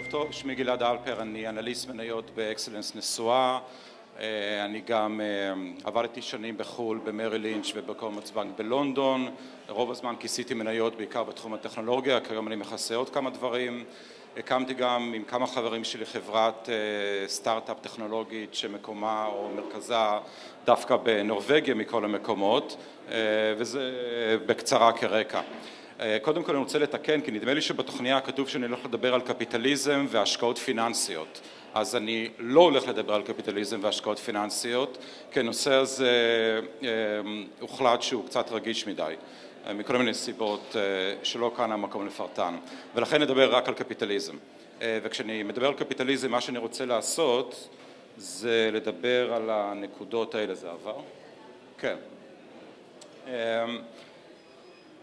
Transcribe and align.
ערב 0.00 0.10
טוב, 0.10 0.32
שמי 0.32 0.54
גלעד 0.54 0.82
אלפר, 0.82 1.22
אני 1.22 1.48
אנליסט 1.48 1.88
מניות 1.88 2.30
באקסלנס 2.34 2.96
נשואה, 2.96 3.58
אני 4.64 4.80
גם 4.86 5.20
עבדתי 5.84 6.22
שנים 6.22 6.58
בחו"ל 6.58 7.00
במרי 7.04 7.38
לינץ' 7.38 7.72
ובקומץ 7.74 8.30
בנק 8.30 8.58
בלונדון, 8.58 9.30
רוב 9.68 9.90
הזמן 9.90 10.14
כיסיתי 10.20 10.54
מניות 10.54 10.96
בעיקר 10.96 11.24
בתחום 11.24 11.54
הטכנולוגיה, 11.54 12.20
כיום 12.20 12.46
אני 12.46 12.56
מכסה 12.56 12.94
עוד 12.94 13.10
כמה 13.10 13.30
דברים, 13.30 13.84
הקמתי 14.36 14.74
גם 14.74 15.12
עם 15.16 15.24
כמה 15.24 15.46
חברים 15.46 15.84
שלי 15.84 16.06
חברת 16.06 16.68
סטארט-אפ 17.26 17.80
טכנולוגית 17.80 18.54
שמקומה 18.54 19.26
או 19.26 19.50
מרכזה 19.56 19.94
דווקא 20.64 20.96
בנורווגיה 20.96 21.74
מכל 21.74 22.04
המקומות. 22.04 22.76
וזה 23.56 23.90
בקצרה 24.46 24.92
כרקע. 24.92 25.40
קודם 26.22 26.42
כל 26.42 26.52
אני 26.52 26.60
רוצה 26.60 26.78
לתקן 26.78 27.20
כי 27.20 27.30
נדמה 27.30 27.54
לי 27.54 27.60
שבתוכניה 27.60 28.20
כתוב 28.20 28.48
שאני 28.48 28.66
הולך 28.66 28.84
לדבר 28.84 29.14
על 29.14 29.20
קפיטליזם 29.20 30.06
והשקעות 30.08 30.58
פיננסיות. 30.58 31.40
אז 31.74 31.96
אני 31.96 32.28
לא 32.38 32.60
הולך 32.60 32.88
לדבר 32.88 33.14
על 33.14 33.22
קפיטליזם 33.22 33.80
והשקעות 33.82 34.18
פיננסיות 34.18 34.98
כי 35.32 35.40
הנושא 35.40 35.74
הזה 35.74 36.10
הוחלט 37.60 38.02
שהוא 38.02 38.26
קצת 38.26 38.52
רגיש 38.52 38.86
מדי 38.86 39.14
מכל 39.74 39.96
מיני 39.96 40.14
סיבות 40.14 40.76
שלא 41.22 41.52
כאן 41.56 41.72
המקום 41.72 42.06
לפרטן. 42.06 42.56
ולכן 42.94 43.22
נדבר 43.22 43.54
רק 43.54 43.68
על 43.68 43.74
קפיטליזם. 43.74 44.36
וכשאני 44.80 45.42
מדבר 45.42 45.66
על 45.66 45.74
קפיטליזם 45.74 46.30
מה 46.30 46.40
שאני 46.40 46.58
רוצה 46.58 46.84
לעשות 46.84 47.68
זה 48.16 48.70
לדבר 48.72 49.32
על 49.34 49.50
הנקודות 49.50 50.34
האלה, 50.34 50.54
זה 50.54 50.70
עבר? 50.70 50.96
כן 51.78 51.96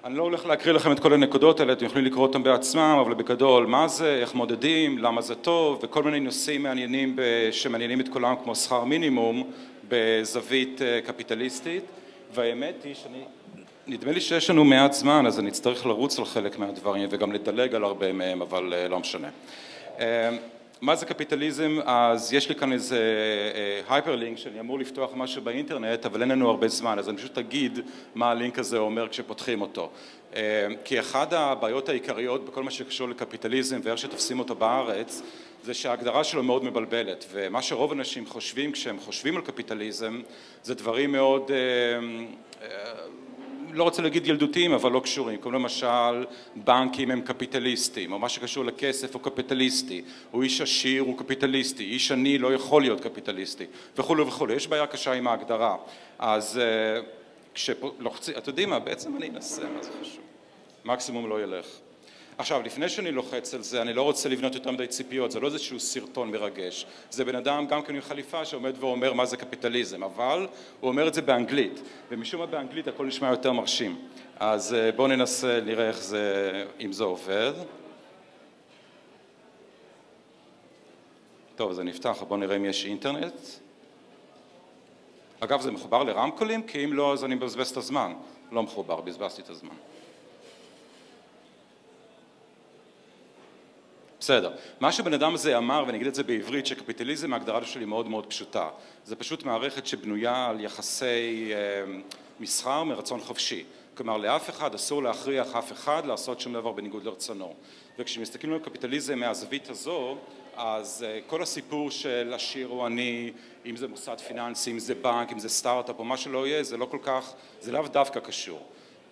אני 0.08 0.16
לא 0.16 0.24
הולך 0.24 0.46
להקריא 0.46 0.74
לכם 0.74 0.92
את 0.92 1.00
כל 1.00 1.14
הנקודות 1.14 1.60
האלה, 1.60 1.74
אתם 1.74 1.86
יכולים 1.86 2.06
לקרוא 2.06 2.28
אותם 2.28 2.44
בעצמם, 2.44 2.98
אבל 3.02 3.14
בגדול 3.14 3.66
מה 3.66 3.88
זה, 3.88 4.18
איך 4.22 4.36
מודדים, 4.36 4.98
למה 4.98 5.22
זה 5.22 5.36
טוב 5.36 5.80
וכל 5.84 6.04
מיני 6.04 6.20
נושאים 6.20 6.64
מעניינים 6.64 7.16
שמעניינים 7.52 8.02
את 8.02 8.08
כולם 8.08 8.36
כמו 8.44 8.56
שכר 8.56 8.84
מינימום 8.84 9.52
בזווית 9.90 10.82
קפיטליסטית. 11.06 11.84
והאמת 12.34 12.84
היא 12.84 12.96
שאני, 12.96 13.22
נדמה 13.88 14.12
לי 14.12 14.22
שיש 14.22 14.50
לנו 14.50 14.66
מעט 14.66 14.94
זמן 14.94 15.26
אז 15.26 15.40
אני 15.40 15.50
אצטרך 15.50 15.86
לרוץ 15.86 16.20
על 16.20 16.26
חלק 16.26 16.60
מהדברים 16.60 17.08
וגם 17.12 17.32
לדלג 17.32 17.76
על 17.76 17.84
הרבה 17.84 18.14
מהם 18.14 18.42
אבל 18.42 18.74
לא 18.90 19.00
משנה 19.00 19.30
מה 20.82 20.96
זה 20.96 21.06
קפיטליזם? 21.06 21.78
אז 21.86 22.34
יש 22.34 22.50
לי 22.50 22.56
כאן 22.56 22.74
איזה 22.74 23.00
hyperlink 23.90 24.38
שאני 24.38 24.60
אמור 24.60 24.80
לפתוח 24.80 25.12
משהו 25.16 25.42
באינטרנט 25.42 26.06
אבל 26.06 26.22
אין 26.22 26.32
לנו 26.32 26.50
הרבה 26.50 26.68
זמן 26.68 27.00
אז 27.00 27.10
אני 27.10 27.18
פשוט 27.18 27.38
אגיד 27.38 27.80
מה 28.16 28.32
הלינק 28.32 28.60
הזה 28.60 28.78
אומר 28.78 29.08
כשפותחים 29.08 29.62
אותו 29.62 29.90
כי 30.84 31.00
אחת 31.00 31.34
הבעיות 31.34 31.90
העיקריות 31.90 32.46
בכל 32.46 32.64
מה 32.64 32.72
שקשור 32.72 33.10
לקפיטליזם 33.10 33.80
ואיך 33.84 33.98
שתופסים 33.98 34.40
אותו 34.40 34.56
בארץ 34.56 35.22
זה 35.64 35.74
שההגדרה 35.74 36.24
שלו 36.24 36.44
מאוד 36.44 36.64
מבלבלת 36.64 37.26
ומה 37.32 37.62
שרוב 37.62 37.92
אנשים 37.92 38.26
חושבים 38.26 38.72
כשהם 38.72 39.00
חושבים 39.00 39.36
על 39.36 39.42
קפיטליזם 39.42 40.22
זה 40.64 40.76
דברים 40.76 41.12
מאוד 41.12 41.52
לא 43.78 43.84
רוצה 43.84 44.02
להגיד 44.02 44.28
ילדותיים 44.28 44.74
אבל 44.74 44.92
לא 44.92 45.00
קשורים. 45.00 45.40
כמו 45.42 45.52
למשל 45.52 46.26
בנקים 46.56 47.12
הם 47.12 47.22
קפיטליסטים 47.22 48.12
או 48.12 48.20
מה 48.20 48.30
שקשור 48.30 48.66
לכסף 48.66 49.14
הוא 49.14 49.22
קפיטליסטי. 49.22 50.02
או 50.34 50.42
איש 50.42 50.62
עשיר 50.62 51.02
הוא 51.02 51.18
קפיטליסטי. 51.18 51.84
איש 51.84 52.12
עני 52.12 52.38
לא 52.38 52.54
יכול 52.54 52.82
להיות 52.82 53.02
קפיטליסטי. 53.02 53.66
וכולי 53.98 54.22
וכולי 54.22 54.54
יש 54.54 54.68
בעיה 54.68 54.88
קשה 54.88 55.14
עם 55.14 55.28
ההגדרה. 55.28 55.76
אז 56.20 56.60
כשלוחצים 57.54 58.38
אתם 58.38 58.50
יודעים 58.50 58.70
מה? 58.70 58.80
בעצם 58.80 59.18
אני 59.18 59.30
אנסה 59.30 59.62
מה 59.64 59.84
זה 59.84 59.90
חשוב 60.02 60.24
מקסימום 60.86 61.30
לא 61.30 61.44
ילך 61.44 61.66
עכשיו 62.38 62.62
לפני 62.62 62.90
שאני 62.90 63.12
לוחץ 63.12 63.54
על 63.54 63.62
זה 63.62 63.82
אני 63.82 63.94
לא 63.94 64.02
רוצה 64.02 64.30
לבנות 64.30 64.56
יותר 64.56 64.72
מדי 64.72 64.88
ציפיות 64.88 65.32
זה 65.32 65.40
לא 65.40 65.48
איזשהו 65.48 65.80
סרטון 65.80 66.32
מרגש. 66.32 66.86
זה 67.10 67.26
בן 67.26 67.36
אדם 67.36 67.68
גם 67.68 67.82
כן 67.82 67.96
עם 67.96 68.02
חליפה 68.02 68.46
שעומד 68.46 68.74
ואומר 68.80 69.14
מה 69.14 69.26
זה 69.26 69.38
קפיטליזם? 69.38 70.04
אבל 70.04 70.48
הוא 70.80 70.90
אומר 70.90 71.08
את 71.08 71.14
זה 71.14 71.22
באנגלית 71.22 71.82
ומשום 72.10 72.40
מה 72.40 72.46
באנגלית 72.46 72.88
הכל 72.88 73.06
נשמע 73.06 73.30
יותר 73.30 73.52
מרשים. 73.52 74.02
אז 74.40 74.76
בואו 74.96 75.08
ננסה 75.08 75.60
נראה 75.66 75.88
איך 75.88 75.98
זה 75.98 76.66
אם 76.80 76.94
זה 76.94 77.04
עובד. 77.04 77.54
טוב 81.56 81.74
זה 81.74 81.84
נפתח 81.84 82.24
בואו 82.28 82.40
נראה 82.40 82.56
אם 82.56 82.66
יש 82.66 82.86
אינטרנט. 82.86 83.34
אגב 85.40 85.62
זה 85.62 85.72
מחובר 85.72 86.04
לרמקולים? 86.04 86.64
כי 86.64 86.84
אם 86.84 86.94
לא 86.94 87.14
אז 87.14 87.26
אני 87.26 87.36
מבזבז 87.36 87.70
את 87.70 87.78
הזמן. 87.78 88.14
לא 88.52 88.64
מחובר 88.64 89.02
בזבזתי 89.02 89.42
את 89.42 89.50
הזמן 89.50 89.76
בסדר, 94.28 94.52
מה 94.80 94.92
שבן 94.92 95.14
אדם 95.14 95.34
הזה 95.34 95.58
אמר 95.58 95.84
ואני 95.88 95.98
אגיד 95.98 96.08
את 96.08 96.16
זה 96.16 96.24
בעברית 96.24 96.66
שקפיטליזם 96.66 97.34
ההגדרה 97.34 97.66
שלי 97.66 97.86
מאוד 97.86 98.08
מאוד 98.08 98.26
פשוטה. 98.26 98.70
זה 99.06 99.16
פשוט 99.16 99.44
מערכת 99.44 99.88
שבנויה 99.88 100.48
על 100.50 100.60
יחסי 100.60 101.52
מסחר 102.40 102.84
מרצון 102.84 103.20
חופשי. 103.20 103.64
כלומר 103.98 104.18
לאף 104.18 104.50
אחד 104.50 104.76
אסור 104.76 105.04
להכריח 105.04 105.56
אף 105.56 105.72
אחד 105.72 106.06
לעשות 106.06 106.40
שום 106.40 106.54
דבר 106.54 106.72
בניגוד 106.72 107.04
לרצונו. 107.04 107.54
וכשמסתכלים 108.00 108.54
על 108.54 108.60
קפיטליזם 108.60 109.20
מהזווית 109.20 109.70
הזו 109.70 110.18
אז 110.56 111.06
כל 111.28 111.42
הסיפור 111.42 111.92
של 111.92 112.34
עשיר 112.36 112.68
או 112.68 112.86
עני 112.86 113.32
אם 113.66 113.76
זה 113.76 113.88
מוסד 113.88 114.20
פיננסי 114.28 114.72
אם 114.72 114.80
זה 114.80 114.96
בנק 114.96 115.32
אם 115.32 115.40
זה 115.40 115.50
סטארט-אפ 115.50 116.00
או 116.00 116.04
מה 116.04 116.18
שלא 116.18 116.48
יהיה 116.48 116.64
זה 116.64 116.78
לא 116.78 116.86
כל 116.86 117.00
כך 117.02 117.34
זה 117.62 117.72
לאו 117.72 117.88
דווקא 117.88 118.20
קשור 118.20 118.68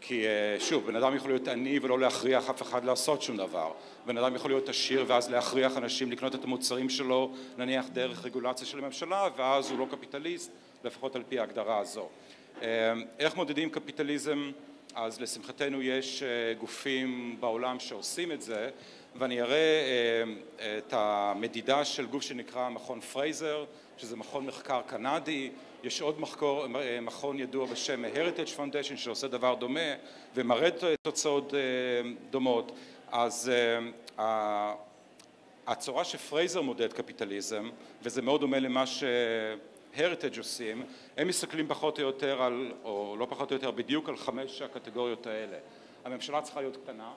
כי 0.07 0.23
שוב 0.59 0.88
בן 0.88 0.95
אדם 0.95 1.16
יכול 1.16 1.29
להיות 1.29 1.47
עני 1.47 1.79
ולא 1.81 1.99
להכריח 1.99 2.49
אף 2.49 2.61
אחד 2.61 2.85
לעשות 2.85 3.21
שום 3.21 3.38
דבר 3.38 3.71
בן 4.05 4.17
אדם 4.17 4.35
יכול 4.35 4.51
להיות 4.51 4.69
עשיר 4.69 5.05
ואז 5.07 5.29
להכריח 5.29 5.77
אנשים 5.77 6.11
לקנות 6.11 6.35
את 6.35 6.43
המוצרים 6.43 6.89
שלו 6.89 7.31
נניח 7.57 7.85
דרך 7.93 8.25
רגולציה 8.25 8.67
של 8.67 8.79
הממשלה 8.79 9.27
ואז 9.38 9.71
הוא 9.71 9.79
לא 9.79 9.88
קפיטליסט 9.91 10.51
לפחות 10.83 11.16
על 11.16 11.23
פי 11.29 11.39
ההגדרה 11.39 11.79
הזו 11.79 12.09
איך 13.19 13.35
מודדים 13.35 13.69
קפיטליזם? 13.69 14.51
אז 14.95 15.21
לשמחתנו 15.21 15.81
יש 15.81 16.23
גופים 16.59 17.37
בעולם 17.39 17.79
שעושים 17.79 18.31
את 18.31 18.41
זה 18.41 18.69
ואני 19.16 19.41
אראה 19.41 19.83
את 20.77 20.93
המדידה 20.93 21.85
של 21.85 22.05
גוף 22.05 22.23
שנקרא 22.23 22.69
מכון 22.69 23.01
פרייזר 23.01 23.66
שזה 23.97 24.16
מכון 24.16 24.45
מחקר 24.45 24.81
קנדי. 24.81 25.51
יש 25.83 26.01
עוד 26.01 26.22
מכון 27.01 27.39
ידוע 27.39 27.66
בשם 27.66 28.06
Heritage 28.06 28.57
Foundation 28.57 28.97
שעושה 28.97 29.28
דבר 29.28 29.56
דומה 29.56 29.94
ומראה 30.35 30.69
תוצאות 31.01 31.53
דומות. 32.29 32.72
אז 33.11 33.51
הצורה 35.67 36.03
שפרייזר 36.03 36.61
מודד 36.61 36.94
קפיטליזם 36.94 37.69
וזה 38.01 38.22
מאוד 38.22 38.41
דומה 38.41 38.59
למה 38.59 38.84
ש 38.85 39.16
Heritage 39.16 40.38
עושים 40.38 40.84
הם 41.17 41.28
מסתכלים 41.28 41.67
פחות 41.67 42.00
או 42.00 42.03
יותר 42.03 42.41
על 42.41 42.72
או 42.84 43.16
לא 43.19 43.28
פחות 43.29 43.51
או 43.51 43.55
יותר 43.55 43.72
בדיוק 43.72 44.09
על 44.09 44.17
חמש 44.17 44.61
הקטגוריות 44.61 45.28
האלה. 45.28 45.57
הממשלה 46.05 46.41
צריכה 46.41 46.61
להיות 46.61 46.78
קטנה 46.78 47.11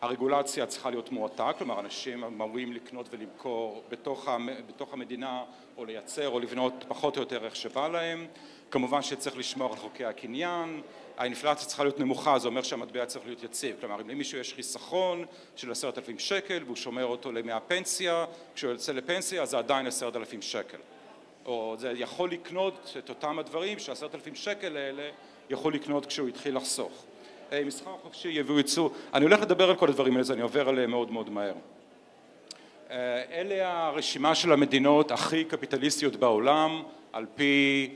הרגולציה 0.00 0.66
צריכה 0.66 0.90
להיות 0.90 1.12
מועטה, 1.12 1.50
כלומר 1.58 1.80
אנשים 1.80 2.24
אמורים 2.24 2.72
לקנות 2.72 3.06
ולמכור 3.10 3.84
בתוך 4.68 4.92
המדינה 4.92 5.44
או 5.76 5.84
לייצר 5.84 6.28
או 6.28 6.40
לבנות 6.40 6.84
פחות 6.88 7.16
או 7.16 7.22
יותר 7.22 7.44
איך 7.44 7.56
שבא 7.56 7.88
להם. 7.88 8.26
כמובן 8.70 9.02
שצריך 9.02 9.36
לשמור 9.38 9.72
על 9.72 9.78
חוקי 9.78 10.04
הקניין. 10.04 10.82
האינפלציה 11.16 11.66
צריכה 11.66 11.84
להיות 11.84 12.00
נמוכה 12.00 12.38
זה 12.38 12.48
אומר 12.48 12.62
שהמטבע 12.62 13.06
צריך 13.06 13.26
להיות 13.26 13.42
יציב. 13.42 13.76
כלומר 13.80 14.00
אם 14.00 14.08
למישהו 14.08 14.38
יש 14.38 14.54
חיסכון 14.54 15.24
של 15.56 15.70
עשרת 15.70 15.98
אלפים 15.98 16.18
שקל 16.18 16.62
והוא 16.64 16.76
שומר 16.76 17.04
אותו 17.04 17.30
מהפנסיה 17.44 18.24
כשהוא 18.54 18.70
יוצא 18.70 18.92
לפנסיה 18.92 19.46
זה 19.46 19.58
עדיין 19.58 19.86
עשרת 19.86 20.16
אלפים 20.16 20.42
שקל. 20.42 20.78
או 21.46 21.76
זה 21.78 21.92
יכול 21.96 22.30
לקנות 22.30 22.96
את 22.98 23.08
אותם 23.08 23.38
הדברים 23.38 23.78
שעשרת 23.78 24.14
אלפים 24.14 24.34
שקל 24.34 24.76
האלה 24.76 25.10
יכול 25.50 25.74
לקנות 25.74 26.06
כשהוא 26.06 26.28
התחיל 26.28 26.56
לחסוך 26.56 27.04
מסחר 27.66 27.90
חופשי, 28.02 28.28
יבוא 28.28 28.56
ייצוא, 28.56 28.88
אני 29.14 29.24
הולך 29.24 29.40
לדבר 29.40 29.70
על 29.70 29.76
כל 29.76 29.88
הדברים 29.88 30.16
האלה, 30.16 30.26
אני 30.30 30.42
עובר 30.42 30.68
עליהם 30.68 30.90
מאוד 30.90 31.10
מאוד 31.10 31.30
מהר. 31.30 31.54
אלה 33.30 33.86
הרשימה 33.86 34.34
של 34.34 34.52
המדינות 34.52 35.10
הכי 35.10 35.44
קפיטליסטיות 35.44 36.16
בעולם 36.16 36.82
על 37.12 37.26
פי 37.34 37.90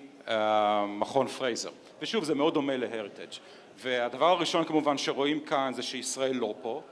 מכון 0.88 1.26
פרייזר. 1.26 1.70
ושוב 2.02 2.24
זה 2.24 2.34
מאוד 2.34 2.54
דומה 2.54 2.76
להריטג' 2.76 3.36
והדבר 3.76 4.26
הראשון 4.26 4.64
כמובן 4.64 4.98
שרואים 4.98 5.40
כאן 5.40 5.72
זה 5.74 5.82
שישראל 5.82 6.36
לא 6.36 6.54
פה. 6.62 6.82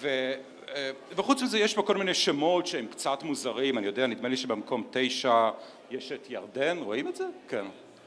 ו... 0.00 0.32
וחוץ 1.16 1.42
מזה 1.42 1.58
יש 1.58 1.74
פה 1.74 1.82
כל 1.82 1.96
מיני 1.96 2.14
שמות 2.14 2.66
שהם 2.66 2.86
קצת 2.86 3.22
מוזרים, 3.22 3.78
אני 3.78 3.86
יודע 3.86 4.06
נדמה 4.06 4.28
לי 4.28 4.36
שבמקום 4.36 4.86
תשע 4.90 5.50
יש 5.90 6.12
את 6.12 6.30
ירדן, 6.30 6.78
רואים 6.78 7.08
את 7.08 7.16
זה? 7.16 7.24
כן, 7.48 7.64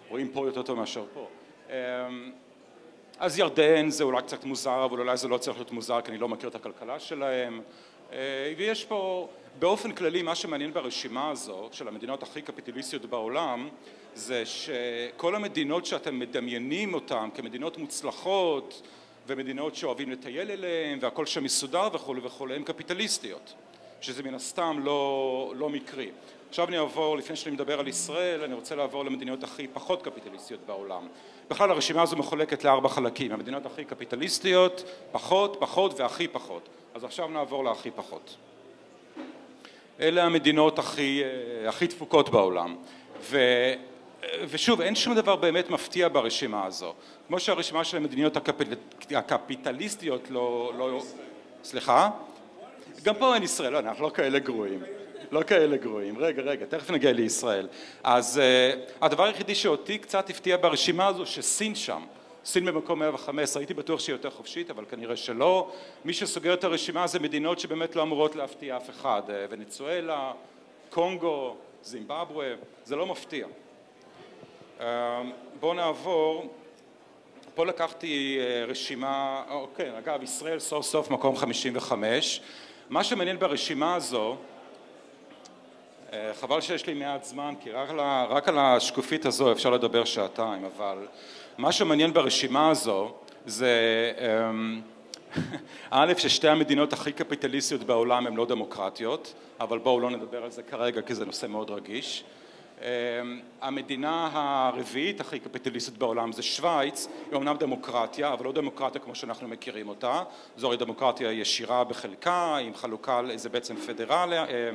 רואים 0.09 0.27
פה 0.27 0.45
יותר 0.45 0.61
טוב 0.61 0.79
מאשר 0.79 1.03
פה 1.13 1.27
אז 3.19 3.39
ירדן 3.39 3.89
זה 3.89 4.03
אולי 4.03 4.21
קצת 4.21 4.43
מוזר 4.45 4.85
אבל 4.85 4.99
אולי 4.99 5.17
זה 5.17 5.27
לא 5.27 5.37
צריך 5.37 5.57
להיות 5.57 5.71
מוזר 5.71 6.01
כי 6.01 6.11
אני 6.11 6.17
לא 6.17 6.27
מכיר 6.29 6.49
את 6.49 6.55
הכלכלה 6.55 6.99
שלהם 6.99 7.61
ויש 8.57 8.85
פה 8.85 9.27
באופן 9.59 9.91
כללי 9.91 10.21
מה 10.21 10.35
שמעניין 10.35 10.73
ברשימה 10.73 11.29
הזו 11.29 11.69
של 11.71 11.87
המדינות 11.87 12.23
הכי 12.23 12.41
קפיטליסטיות 12.41 13.05
בעולם 13.05 13.69
זה 14.15 14.43
שכל 14.45 15.35
המדינות 15.35 15.85
שאתם 15.85 16.19
מדמיינים 16.19 16.93
אותן 16.93 17.29
כמדינות 17.35 17.77
מוצלחות 17.77 18.81
ומדינות 19.27 19.75
שאוהבים 19.75 20.09
לטייל 20.09 20.51
אליהן 20.51 20.99
והכל 21.01 21.25
שם 21.25 21.43
מסודר 21.43 21.87
וכולי 21.93 22.21
וכולי 22.23 22.55
הן 22.55 22.63
קפיטליסטיות 22.63 23.53
שזה 24.01 24.23
מן 24.23 24.33
הסתם 24.33 24.79
לא, 24.83 25.53
לא 25.55 25.69
מקרי. 25.69 26.09
עכשיו 26.49 26.67
אני 26.67 26.77
אעבור, 26.77 27.17
לפני 27.17 27.35
שאני 27.35 27.55
מדבר 27.55 27.79
על 27.79 27.87
ישראל, 27.87 28.43
אני 28.43 28.53
רוצה 28.53 28.75
לעבור 28.75 29.05
למדינות 29.05 29.43
הכי 29.43 29.67
פחות 29.67 30.01
קפיטליסטיות 30.01 30.59
בעולם. 30.65 31.07
בכלל 31.49 31.71
הרשימה 31.71 32.01
הזו 32.01 32.15
מחולקת 32.17 32.63
לארבע 32.63 32.89
חלקים, 32.89 33.31
המדינות 33.31 33.65
הכי 33.65 33.85
קפיטליסטיות, 33.85 34.83
פחות, 35.11 35.57
פחות 35.59 35.99
והכי 35.99 36.27
פחות. 36.27 36.69
אז 36.93 37.03
עכשיו 37.03 37.27
נעבור 37.27 37.63
להכי 37.63 37.91
פחות. 37.91 38.35
אלה 39.99 40.23
המדינות 40.23 40.79
הכי, 40.79 41.21
הכי 41.67 41.87
תפוקות 41.87 42.29
בעולם. 42.29 42.75
ו, 43.21 43.39
ושוב, 44.49 44.81
אין 44.81 44.95
שום 44.95 45.15
דבר 45.15 45.35
באמת 45.35 45.69
מפתיע 45.69 46.07
ברשימה 46.07 46.65
הזו. 46.65 46.93
כמו 47.27 47.39
שהרשימה 47.39 47.83
של 47.83 47.97
המדינות 47.97 48.37
הקפיט, 48.37 48.67
הקפיטליסטיות 49.15 50.29
לא... 50.29 50.73
לא... 50.77 51.01
סליחה? 51.63 52.09
גם 53.03 53.15
פה 53.15 53.35
אין 53.35 53.43
ישראל, 53.43 53.73
לא, 53.73 53.79
אנחנו 53.79 54.03
לא 54.03 54.09
כאלה 54.09 54.39
גרועים. 54.39 54.83
לא 55.31 55.43
כאלה 55.43 55.77
גרועים. 55.77 56.17
רגע, 56.17 56.41
רגע, 56.41 56.65
תכף 56.65 56.91
נגיע 56.91 57.11
לישראל. 57.11 57.67
אז 58.03 58.41
uh, 58.41 58.79
הדבר 59.01 59.23
היחידי 59.23 59.55
שאותי 59.55 59.97
קצת 59.97 60.29
הפתיע 60.29 60.57
ברשימה 60.57 61.07
הזו, 61.07 61.25
שסין 61.25 61.75
שם. 61.75 62.01
סין 62.45 62.65
במקום 62.65 62.99
115, 62.99 63.61
הייתי 63.61 63.73
בטוח 63.73 63.99
שהיא 63.99 64.13
יותר 64.13 64.29
חופשית, 64.29 64.69
אבל 64.69 64.85
כנראה 64.85 65.15
שלא. 65.15 65.71
מי 66.05 66.13
שסוגר 66.13 66.53
את 66.53 66.63
הרשימה 66.63 67.07
זה 67.07 67.19
מדינות 67.19 67.59
שבאמת 67.59 67.95
לא 67.95 68.01
אמורות 68.01 68.35
להפתיע 68.35 68.77
אף 68.77 68.89
אחד. 68.89 69.21
אה, 69.29 69.45
ונצואלה, 69.49 70.31
קונגו, 70.89 71.55
זימבבואה, 71.83 72.53
זה 72.85 72.95
לא 72.95 73.05
מפתיע. 73.05 73.47
אה, 74.79 75.21
בואו 75.59 75.73
נעבור, 75.73 76.53
פה 77.55 77.65
לקחתי 77.65 78.39
רשימה, 78.67 79.43
אוקיי, 79.49 79.97
אגב, 79.97 80.23
ישראל 80.23 80.59
סוף 80.59 80.85
סוף 80.85 81.11
מקום 81.11 81.35
55. 81.35 82.41
מה 82.89 83.03
שמעניין 83.03 83.39
ברשימה 83.39 83.95
הזו 83.95 84.37
חבל 86.33 86.61
שיש 86.61 86.87
לי 86.87 86.93
מעט 86.93 87.23
זמן 87.23 87.53
כי 87.61 87.71
רק 87.71 87.89
על, 87.89 87.99
רק 88.29 88.47
על 88.47 88.57
השקופית 88.59 89.25
הזו 89.25 89.51
אפשר 89.51 89.69
לדבר 89.69 90.05
שעתיים 90.05 90.65
אבל 90.65 91.07
מה 91.57 91.71
שמעניין 91.71 92.13
ברשימה 92.13 92.69
הזו 92.69 93.11
זה 93.45 93.71
אמ, 94.49 94.81
א' 95.91 96.13
ששתי 96.17 96.47
המדינות 96.47 96.93
הכי 96.93 97.11
קפיטליסטיות 97.11 97.83
בעולם 97.83 98.27
הן 98.27 98.35
לא 98.35 98.45
דמוקרטיות 98.45 99.33
אבל 99.59 99.77
בואו 99.77 99.99
לא 99.99 100.09
נדבר 100.09 100.43
על 100.43 100.51
זה 100.51 100.63
כרגע 100.63 101.01
כי 101.01 101.15
זה 101.15 101.25
נושא 101.25 101.45
מאוד 101.45 101.71
רגיש. 101.71 102.23
אמ, 102.81 102.85
המדינה 103.61 104.29
הרביעית 104.33 105.21
הכי 105.21 105.39
קפיטליסטית 105.39 105.97
בעולם 105.97 106.31
זה 106.31 106.41
שווייץ, 106.43 107.07
היא 107.29 107.35
אומנם 107.35 107.55
דמוקרטיה, 107.59 108.33
אבל 108.33 108.45
לא 108.45 108.51
דמוקרטיה 108.51 109.01
כמו 109.01 109.15
שאנחנו 109.15 109.47
מכירים 109.47 109.89
אותה, 109.89 110.23
זו 110.57 110.67
הרי 110.67 110.77
דמוקרטיה 110.77 111.31
ישירה 111.31 111.83
בחלקה, 111.83 112.57
עם 112.57 112.75
חלוקה, 112.75 113.21
זה 113.35 113.49
בעצם 113.49 113.75
פדרליה, 113.75 114.45
אמ, 114.45 114.49
אה, 114.49 114.71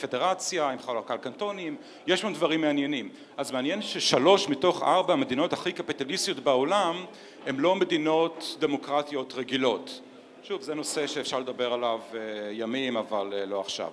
פדרציה, 0.00 0.70
עם 0.70 0.78
חלוקה 0.78 1.14
על 1.14 1.18
קנטונים, 1.18 1.76
יש 2.06 2.24
לנו 2.24 2.34
דברים 2.34 2.60
מעניינים. 2.60 3.08
אז 3.36 3.50
מעניין 3.50 3.82
ששלוש 3.82 4.48
מתוך 4.48 4.82
ארבע 4.82 5.12
המדינות 5.12 5.52
הכי 5.52 5.72
קפיטליסטיות 5.72 6.40
בעולם 6.40 7.04
הן 7.46 7.56
לא 7.56 7.76
מדינות 7.76 8.56
דמוקרטיות 8.60 9.34
רגילות. 9.34 10.00
שוב, 10.42 10.62
זה 10.62 10.74
נושא 10.74 11.06
שאפשר 11.06 11.38
לדבר 11.40 11.72
עליו 11.72 12.00
אה, 12.14 12.18
ימים, 12.52 12.96
אבל 12.96 13.32
אה, 13.32 13.46
לא 13.46 13.60
עכשיו. 13.60 13.90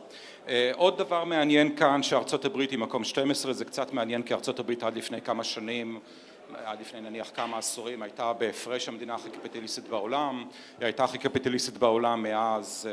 עוד 0.76 0.98
דבר 0.98 1.24
מעניין 1.24 1.76
כאן 1.76 2.04
שארצות 2.04 2.46
הברית 2.46 2.72
היא 2.72 2.80
מקום 2.80 3.04
12, 3.04 3.54
זה 3.54 3.66
קצת 3.66 3.94
מעניין 3.94 4.24
כי 4.24 4.34
ארצות 4.34 4.60
הברית 4.60 4.84
עד 4.84 4.98
לפני 4.98 5.22
כמה 5.22 5.44
שנים 5.44 6.00
עד 6.66 6.82
לפני 6.82 7.02
נניח 7.02 7.32
כמה 7.36 7.58
עשורים 7.58 8.02
הייתה 8.02 8.34
בהפרש 8.34 8.88
המדינה 8.88 9.16
הכי 9.16 9.30
קפיטליסטית 9.30 9.88
בעולם, 9.88 10.46
היא 10.80 10.86
הייתה 10.86 11.04
הכי 11.04 11.18
קפיטליסטית 11.18 11.78
בעולם 11.78 12.24
מאז 12.24 12.90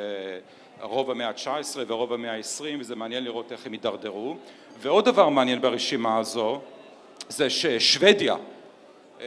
רוב 0.80 1.10
המאה 1.10 1.28
ה-19 1.28 1.78
ורוב 1.86 2.12
המאה 2.12 2.36
ה-20 2.36 2.80
וזה 2.80 2.96
מעניין 2.96 3.24
לראות 3.24 3.52
איך 3.52 3.66
הם 3.66 3.72
הידרדרו. 3.72 4.36
ועוד 4.78 5.04
דבר 5.04 5.28
מעניין 5.28 5.60
ברשימה 5.60 6.18
הזו 6.18 6.60
זה 7.28 7.50
ששוודיה 7.50 8.36
אה, 9.20 9.26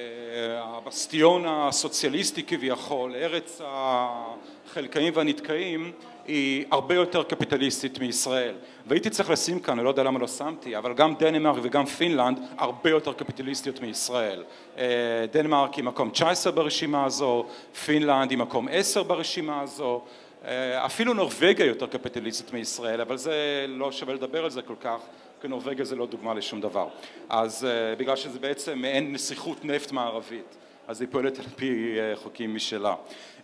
הבסטיון 0.63 1.43
הסוציאליסטי 1.47 2.43
כביכול, 2.43 3.15
ארץ 3.15 3.61
החלכאים 3.65 5.13
והנדכאים 5.15 5.91
היא 6.27 6.65
הרבה 6.71 6.95
יותר 6.95 7.23
קפיטליסטית 7.23 7.99
מישראל. 7.99 8.55
והייתי 8.87 9.09
צריך 9.09 9.29
לשים 9.29 9.59
כאן, 9.59 9.77
אני 9.77 9.85
לא 9.85 9.89
יודע 9.89 10.03
למה 10.03 10.19
לא 10.19 10.27
שמתי, 10.27 10.77
אבל 10.77 10.93
גם 10.93 11.15
דנמרק 11.15 11.59
וגם 11.61 11.85
פינלנד 11.85 12.39
הרבה 12.57 12.89
יותר 12.89 13.13
קפיטליסטיות 13.13 13.81
מישראל. 13.81 14.43
אה, 14.77 14.85
דנמרק 15.31 15.73
היא 15.73 15.83
מקום 15.83 16.09
19 16.09 16.51
ברשימה 16.51 17.05
הזו, 17.05 17.45
פינלנד 17.85 18.31
היא 18.31 18.37
מקום 18.37 18.67
10 18.71 19.03
ברשימה 19.03 19.61
הזו 19.61 20.01
אפילו 20.85 21.13
נורבגיה 21.13 21.65
יותר 21.65 21.87
קפיטליסטית 21.87 22.53
מישראל, 22.53 23.01
אבל 23.01 23.17
זה 23.17 23.65
לא 23.69 23.91
שווה 23.91 24.13
לדבר 24.13 24.43
על 24.43 24.49
זה 24.49 24.61
כל 24.61 24.75
כך, 24.81 24.99
כי 25.41 25.47
נורבגיה 25.47 25.85
זה 25.85 25.95
לא 25.95 26.07
דוגמה 26.07 26.33
לשום 26.33 26.61
דבר. 26.61 26.87
אז 27.29 27.65
אה, 27.65 27.95
בגלל 27.95 28.15
שזה 28.15 28.39
בעצם 28.39 28.79
מעין 28.79 29.13
נסיכות 29.13 29.65
נפט 29.65 29.91
מערבית, 29.91 30.57
אז 30.87 31.01
היא 31.01 31.09
פועלת 31.11 31.39
על 31.39 31.45
פי 31.55 31.95
אה, 31.99 32.15
חוקים 32.15 32.55
משלה. 32.55 32.95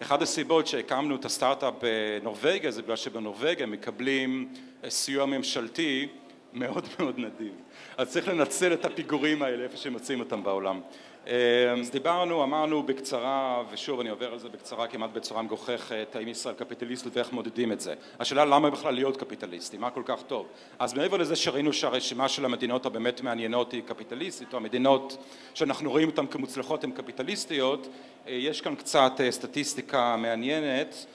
אחת 0.02 0.22
הסיבות 0.22 0.68
שהקמנו 0.68 1.16
את 1.16 1.26
הסטארט-אפ 1.26 1.74
בנורבגיה 1.82 2.72
זה 2.72 2.82
בגלל 2.82 2.96
שבנורבגיה 2.96 3.66
מקבלים 3.66 4.54
סיוע 4.90 5.26
ממשלתי 5.26 6.08
מאוד 6.54 6.88
מאוד 7.00 7.20
נדיב. 7.20 7.54
אז 7.98 8.12
צריך 8.12 8.28
לנצל 8.28 8.74
את 8.74 8.86
הפיגורים 8.86 9.42
האלה 9.42 9.64
איפה 9.64 9.78
שמוצאים 9.78 10.20
אותם 10.20 10.44
בעולם. 10.44 10.82
אמ, 11.28 11.34
אז 11.80 11.92
דיברנו, 11.92 12.44
אמרנו 12.44 12.84
בקצרה, 12.84 13.64
ושוב 13.72 14.00
אני 14.00 14.10
עובר 14.10 14.32
על 14.34 14.40
זה 14.40 14.50
בקצרה 14.50 14.88
כמעט 14.88 15.10
בצורה 15.14 15.42
מגוחכת, 15.42 16.16
האם 16.16 16.28
ישראל 16.28 16.56
קפיטליסטית 16.56 17.18
ואיך 17.18 17.34
מודדים 17.34 17.72
את 17.72 17.80
זה. 17.80 17.94
השאלה 18.20 18.46
למה 18.46 18.70
בכלל 18.70 18.94
להיות 18.94 19.18
קפיטליסטי, 19.18 19.78
מה 19.78 19.90
כל 19.90 20.02
כך 20.06 20.22
טוב. 20.22 20.48
אז 20.80 20.94
מעבר 20.94 21.18
לזה 21.18 21.36
שראינו 21.36 21.74
שהרשימה 21.74 22.30
של 22.30 22.46
המדינות 22.46 22.86
הבאמת 22.86 23.22
מעניינות 23.22 23.72
היא 23.72 23.82
קפיטליסטית, 23.86 24.54
או 24.54 24.58
המדינות 24.58 25.18
שאנחנו 25.54 25.92
רואים 25.92 26.10
אותן 26.10 26.28
כמוצלחות 26.28 26.84
הן 26.84 26.92
קפיטליסטיות, 26.92 27.88
אה, 28.28 28.34
יש 28.34 28.62
כאן 28.62 28.76
קצת 28.76 29.12
אה, 29.20 29.32
סטטיסטיקה 29.32 30.16
מעניינת 30.18 31.06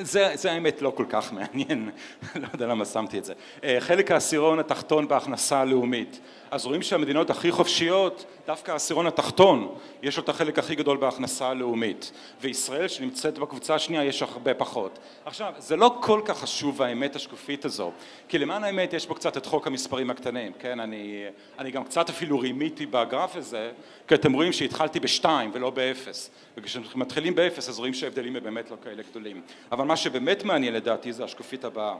זה, 0.00 0.30
זה 0.34 0.52
האמת 0.52 0.82
לא 0.82 0.92
כל 0.96 1.04
כך 1.08 1.32
מעניין, 1.38 1.90
לא 2.34 2.48
יודע 2.52 2.66
למה 2.66 2.84
שמתי 2.84 3.18
את 3.18 3.24
זה. 3.24 3.32
אה, 3.64 3.76
חלק 3.80 4.10
העשירון 4.10 4.58
התחתון 4.58 5.08
בהכנסה 5.08 5.60
הלאומית. 5.60 6.20
אז 6.54 6.66
רואים 6.66 6.82
שהמדינות 6.82 7.30
הכי 7.30 7.52
חופשיות, 7.52 8.24
דווקא 8.46 8.72
העשירון 8.72 9.06
התחתון, 9.06 9.74
יש 10.02 10.16
לו 10.16 10.22
את 10.22 10.28
החלק 10.28 10.58
הכי 10.58 10.74
גדול 10.74 10.96
בהכנסה 10.96 11.48
הלאומית. 11.48 12.12
וישראל 12.40 12.88
שנמצאת 12.88 13.38
בקבוצה 13.38 13.74
השנייה 13.74 14.04
יש 14.04 14.22
הרבה 14.22 14.54
פחות. 14.54 14.98
עכשיו, 15.24 15.52
זה 15.58 15.76
לא 15.76 15.96
כל 16.00 16.20
כך 16.24 16.38
חשוב 16.38 16.82
האמת 16.82 17.16
השקופית 17.16 17.64
הזו, 17.64 17.92
כי 18.28 18.38
למען 18.38 18.64
האמת 18.64 18.92
יש 18.92 19.06
פה 19.06 19.14
קצת 19.14 19.36
את 19.36 19.46
חוק 19.46 19.66
המספרים 19.66 20.10
הקטנים, 20.10 20.52
כן? 20.58 20.80
אני, 20.80 21.24
אני 21.58 21.70
גם 21.70 21.84
קצת 21.84 22.08
אפילו 22.08 22.38
רימיתי 22.38 22.86
בגרף 22.86 23.36
הזה, 23.36 23.70
כי 24.08 24.14
אתם 24.14 24.32
רואים 24.32 24.52
שהתחלתי 24.52 25.00
בשתיים 25.00 25.50
ולא 25.54 25.70
באפס. 25.70 26.30
וכשאנחנו 26.56 27.00
מתחילים 27.00 27.34
באפס 27.34 27.68
אז 27.68 27.78
רואים 27.78 27.94
שההבדלים 27.94 28.36
הם 28.36 28.44
באמת 28.44 28.70
לא 28.70 28.76
כאלה 28.84 29.02
גדולים. 29.10 29.40
אבל 29.72 29.84
מה 29.84 29.96
שבאמת 29.96 30.44
מעניין 30.44 30.74
לדעתי 30.74 31.12
זה 31.12 31.24
השקופית 31.24 31.64
הבאה. 31.64 31.94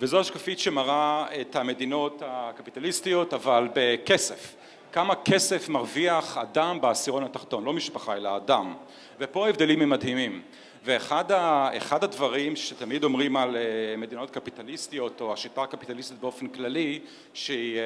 וזו 0.00 0.20
השקופית 0.20 0.58
שמראה 0.58 1.26
את 1.40 1.56
המדינות 1.56 2.22
הקפיטליסטיות 2.26 3.34
אבל 3.34 3.68
בכסף. 3.74 4.56
כמה 4.92 5.14
כסף 5.14 5.68
מרוויח 5.68 6.38
אדם 6.38 6.80
בעשירון 6.80 7.24
התחתון, 7.24 7.64
לא 7.64 7.72
משפחה 7.72 8.16
אלא 8.16 8.36
אדם. 8.36 8.74
ופה 9.18 9.46
ההבדלים 9.46 9.82
הם 9.82 9.90
מדהימים. 9.90 10.42
ואחד 10.86 12.04
הדברים 12.04 12.56
שתמיד 12.56 13.04
אומרים 13.04 13.36
על 13.36 13.56
אה, 13.56 13.96
מדינות 13.96 14.30
קפיטליסטיות 14.30 15.20
או 15.20 15.32
השיטה 15.32 15.62
הקפיטליסטית 15.62 16.18
באופן 16.18 16.46
כללי 16.46 17.00
שהיא 17.34 17.78
אה, 17.78 17.82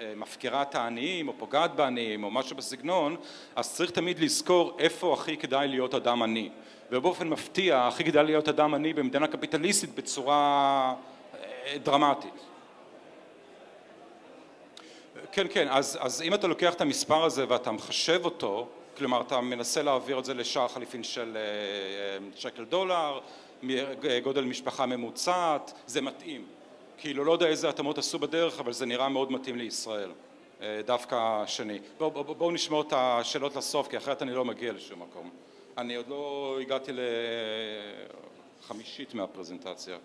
אה, 0.00 0.12
מפקירה 0.16 0.62
את 0.62 0.74
העניים 0.74 1.28
או 1.28 1.32
פוגעת 1.38 1.74
בעניים 1.74 2.24
או 2.24 2.30
משהו 2.30 2.56
בסגנון 2.56 3.16
אז 3.56 3.74
צריך 3.74 3.90
תמיד 3.90 4.18
לזכור 4.18 4.76
איפה 4.78 5.14
הכי 5.14 5.36
כדאי 5.36 5.68
להיות 5.68 5.94
אדם 5.94 6.22
עני 6.22 6.48
ובאופן 6.90 7.28
מפתיע 7.28 7.86
הכי 7.86 8.04
כדאי 8.04 8.24
להיות 8.24 8.48
אדם 8.48 8.74
עני 8.74 8.92
במדינה 8.92 9.26
קפיטליסטית 9.26 9.94
בצורה 9.94 10.94
דרמטית 11.82 12.34
כן 15.32 15.46
כן 15.50 15.68
אז, 15.70 15.98
אז 16.00 16.22
אם 16.22 16.34
אתה 16.34 16.46
לוקח 16.46 16.74
את 16.74 16.80
המספר 16.80 17.24
הזה 17.24 17.44
ואתה 17.48 17.72
מחשב 17.72 18.20
אותו 18.24 18.68
כלומר 18.96 19.20
אתה 19.20 19.40
מנסה 19.40 19.82
להעביר 19.82 20.18
את 20.18 20.24
זה 20.24 20.34
לשער 20.34 20.68
חליפין 20.68 21.04
של 21.04 21.36
אה, 21.36 21.42
אה, 21.42 22.26
שקל 22.36 22.64
דולר, 22.64 23.20
גודל 24.22 24.44
משפחה 24.44 24.86
ממוצעת, 24.86 25.72
זה 25.86 26.00
מתאים. 26.00 26.46
כאילו 26.98 27.24
לא 27.24 27.32
יודע 27.32 27.46
איזה 27.46 27.68
התאמות 27.68 27.98
עשו 27.98 28.18
בדרך 28.18 28.60
אבל 28.60 28.72
זה 28.72 28.86
נראה 28.86 29.08
מאוד 29.08 29.32
מתאים 29.32 29.56
לישראל, 29.56 30.10
אה, 30.62 30.80
דווקא 30.86 31.14
השני. 31.14 31.78
בואו 31.98 32.10
בוא, 32.10 32.34
בוא 32.34 32.52
נשמור 32.52 32.80
את 32.82 32.92
השאלות 32.96 33.56
לסוף 33.56 33.88
כי 33.88 33.96
אחרת 33.96 34.22
אני 34.22 34.34
לא 34.34 34.44
מגיע 34.44 34.72
לשום 34.72 35.02
מקום. 35.02 35.30
אני 35.78 35.96
עוד 35.96 36.08
לא 36.08 36.56
הגעתי 36.60 36.92
לחמישית 38.62 39.14
מהפרזנטציה 39.14 39.98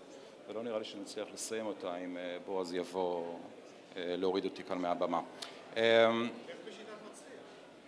ולא 0.48 0.62
נראה 0.62 0.78
לי 0.78 0.84
שנצליח 0.84 1.28
לסיים 1.34 1.66
אותה 1.66 1.96
אם 1.96 2.16
בועז 2.46 2.74
יבוא 2.74 3.38
להוריד 3.96 4.44
אותי 4.44 4.64
כאן 4.64 4.78
מהבמה. 4.78 5.20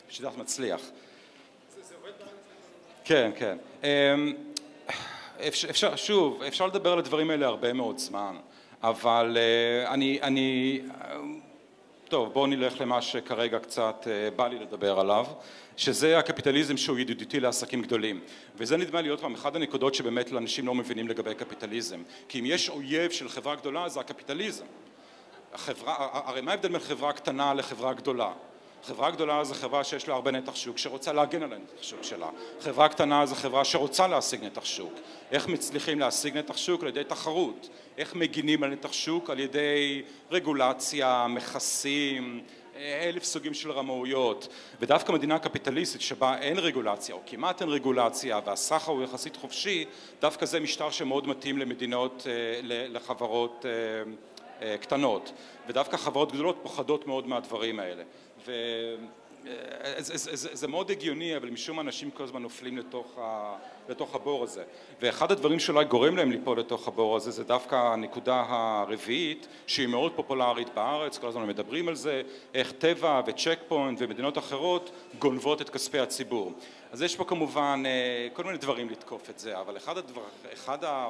שיטת 0.09 0.37
מצליח. 0.37 0.81
זה 1.81 1.95
כן, 3.05 3.31
כן. 3.37 3.59
אמ, 3.85 4.35
אפשר, 5.49 5.97
שוב, 5.97 6.43
אפשר 6.43 6.67
לדבר 6.67 6.93
על 6.93 6.99
הדברים 6.99 7.31
האלה 7.31 7.47
הרבה 7.47 7.73
מאוד 7.73 7.99
זמן, 7.99 8.37
אבל 8.83 9.37
אה, 9.40 9.95
אני, 9.95 10.19
אני, 10.23 10.81
טוב, 12.11 12.33
בואו 12.33 12.47
נלך 12.47 12.81
למה 12.81 13.02
שכרגע 13.02 13.59
קצת 13.59 14.07
אה, 14.11 14.31
בא 14.31 14.49
לי 14.49 14.59
לדבר 14.59 15.00
עליו, 15.00 15.26
שזה 15.76 16.19
הקפיטליזם 16.19 16.76
שהוא 16.76 16.99
ידידותי 16.99 17.40
לעסקים 17.40 17.83
גדולים. 17.83 18.21
וזה 18.57 18.76
נדמה 18.76 19.00
לי 19.00 19.09
עוד 19.09 19.21
פעם, 19.21 19.35
אחת 19.35 19.55
הנקודות 19.57 19.95
שבאמת 19.95 20.33
אנשים 20.33 20.67
לא 20.67 20.75
מבינים 20.75 21.09
לגבי 21.09 21.35
קפיטליזם. 21.35 22.02
כי 22.29 22.40
אם 22.40 22.47
יש 22.47 22.69
אויב 22.69 23.11
של 23.11 23.29
חברה 23.29 23.55
גדולה 23.55 23.88
זה 23.88 24.00
הקפיטליזם. 24.00 24.64
החברה, 25.52 26.09
הרי 26.12 26.40
מה 26.40 26.50
ההבדל 26.50 26.69
בין 26.69 26.81
חברה 26.81 27.12
קטנה 27.12 27.55
לחברה 27.55 27.93
גדולה? 27.93 28.33
חברה 28.84 29.10
גדולה 29.10 29.44
זו 29.44 29.54
חברה 29.54 29.84
שיש 29.84 30.08
לה 30.08 30.14
הרבה 30.14 30.30
נתח 30.30 30.54
שוק 30.54 30.78
שרוצה 30.78 31.12
להגן 31.12 31.42
על 31.42 31.52
הנתח 31.52 31.82
שוק 31.82 32.02
שלה. 32.02 32.28
חברה 32.60 32.88
קטנה 32.88 33.26
זו 33.26 33.34
חברה 33.34 33.64
שרוצה 33.64 34.08
להשיג 34.08 34.44
נתח 34.44 34.64
שוק. 34.64 34.92
איך 35.30 35.49
מצליחים 35.49 36.00
להשיג 36.00 36.37
נתח 36.38 36.56
שוק? 36.56 36.82
על 36.82 36.88
ידי 36.88 37.04
תחרות. 37.04 37.68
איך 37.99 38.14
מגינים 38.14 38.62
על 38.62 38.70
נתח 38.70 38.92
שוק? 38.92 39.30
על 39.30 39.40
ידי 39.40 40.02
רגולציה, 40.30 41.26
מכסים, 41.28 42.40
אלף 42.76 43.25
סוגים 43.25 43.54
של 43.54 43.72
רמאויות. 43.72 44.49
ודווקא 44.80 45.12
מדינה 45.12 45.38
קפיטליסטית 45.38 46.00
שבה 46.00 46.38
אין 46.38 46.58
רגולציה 46.58 47.14
או 47.14 47.20
כמעט 47.26 47.62
אין 47.62 47.70
רגולציה 47.70 48.40
והסחר 48.44 48.92
הוא 48.92 49.02
יחסית 49.02 49.37
חופשי, 49.37 49.84
דווקא 50.20 50.46
זה 50.46 50.60
משטר 50.60 50.90
שמאוד 50.90 51.28
מתאים 51.28 51.58
למדינות, 51.58 52.26
אה, 52.26 52.60
לחברות 52.64 53.66
אה, 53.66 53.70
אה, 54.62 54.78
קטנות. 54.78 55.32
ודווקא 55.68 55.96
חברות 55.96 56.32
גדולות 56.32 56.58
פוחדות 56.62 57.06
מאוד 57.06 57.26
מהדברים 57.26 57.80
האלה. 57.80 58.02
וזה 58.44 58.97
מאוד 60.68 60.90
הגיוני 60.90 61.37
אבל 61.37 61.50
משום 61.50 61.80
אנשים 61.80 62.11
כל 62.11 62.25
הזמן 62.25 62.42
נופלים 62.42 62.78
לתוך, 62.78 63.18
ה, 63.18 63.56
לתוך 63.88 64.14
הבור 64.14 64.44
הזה. 64.44 64.64
ואחד 65.00 65.32
הדברים 65.32 65.59
שאולי 65.59 65.85
גורם 65.85 66.16
להם 66.16 66.30
ליפול 66.30 66.59
לתוך 66.59 66.88
הבור 66.88 67.16
הזה 67.16 67.30
זה 67.30 67.44
דווקא 67.44 67.75
הנקודה 67.75 68.44
הרביעית 68.49 69.49
שהיא 69.66 69.87
מאוד 69.87 70.12
פופולרית 70.16 70.75
בארץ 70.75 71.18
כל 71.18 71.26
הזמן 71.26 71.47
מדברים 71.47 71.88
על 71.88 71.94
זה 71.94 72.23
איך 72.54 72.73
טבע 72.73 73.20
וצ'ק 73.26 73.59
פוינט 73.68 73.99
ומדינות 74.02 74.38
אחרות 74.38 74.90
גונבות 75.18 75.62
את 75.62 75.70
כספי 75.70 75.99
הציבור. 75.99 76.52
אז 76.92 77.02
יש 77.02 77.16
פה 77.16 77.25
כמובן 77.25 77.82
אה, 77.87 78.28
כל 78.32 78.44
מיני 78.44 78.59
דברים 78.59 78.90
לתקוף 78.90 79.30
את 79.30 79.38
זה 79.38 79.61
אבל 79.61 79.76
אחד 79.76 79.99
הדבר, 79.99 80.23
אחד 80.52 80.85
ה... 80.85 81.09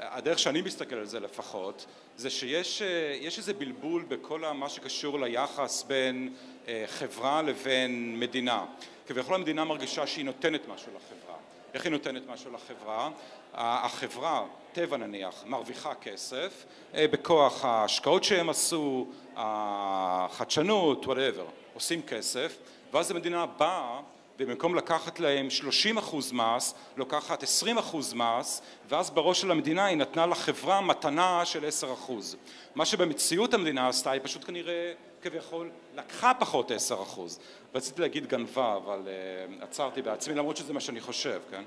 הדרך 0.00 0.38
שאני 0.38 0.62
מסתכל 0.62 0.96
על 0.96 1.06
זה 1.06 1.20
לפחות 1.20 1.86
זה 2.16 2.30
שיש 2.30 2.82
אה, 2.82 3.28
איזה 3.38 3.54
בלבול 3.54 4.04
בכל 4.08 4.40
מה 4.54 4.68
שקשור 4.68 5.20
ליחס 5.20 5.82
בין 5.82 6.28
אה, 6.32 6.53
חברה 6.86 7.42
לבין 7.42 8.20
מדינה. 8.20 8.64
כביכול 9.06 9.34
המדינה 9.34 9.64
מרגישה 9.64 10.06
שהיא 10.06 10.24
נותנת 10.24 10.68
משהו 10.68 10.92
לחברה. 10.96 11.36
איך 11.74 11.84
היא 11.84 11.92
נותנת 11.92 12.22
משהו 12.26 12.50
לחברה? 12.52 13.10
החברה, 13.54 14.44
טבע 14.72 14.96
נניח, 14.96 15.44
מרוויחה 15.46 15.94
כסף 15.94 16.64
אה, 16.94 17.08
בכוח 17.08 17.64
ההשקעות 17.64 18.24
שהם 18.24 18.48
עשו, 18.48 19.06
החדשנות, 19.36 21.06
וואטאבר, 21.06 21.46
עושים 21.74 22.02
כסף, 22.02 22.56
ואז 22.92 23.10
המדינה 23.10 23.46
באה 23.46 24.00
ובמקום 24.38 24.74
לקחת 24.74 25.20
להם 25.20 25.50
30 25.50 25.98
אחוז 25.98 26.32
מס, 26.32 26.74
לוקחת 26.96 27.42
20 27.42 27.78
אחוז 27.78 28.14
מס, 28.14 28.62
ואז 28.88 29.10
בראש 29.10 29.40
של 29.40 29.50
המדינה 29.50 29.84
היא 29.84 29.96
נתנה 29.96 30.26
לחברה 30.26 30.80
מתנה 30.80 31.44
של 31.44 31.66
10 31.66 31.92
אחוז. 31.92 32.36
מה 32.74 32.84
שבמציאות 32.86 33.54
המדינה 33.54 33.88
עשתה, 33.88 34.10
היא 34.10 34.20
פשוט 34.24 34.44
כנראה 34.44 34.92
כביכול 35.22 35.70
לקחה 35.94 36.32
פחות 36.34 36.70
10 36.70 37.02
אחוז. 37.02 37.38
רציתי 37.74 38.00
להגיד 38.00 38.26
גנבה, 38.26 38.76
אבל 38.76 39.00
uh, 39.00 39.64
עצרתי 39.64 40.02
בעצמי, 40.02 40.34
למרות 40.34 40.56
שזה 40.56 40.72
מה 40.72 40.80
שאני 40.80 41.00
חושב, 41.00 41.40
כן? 41.50 41.62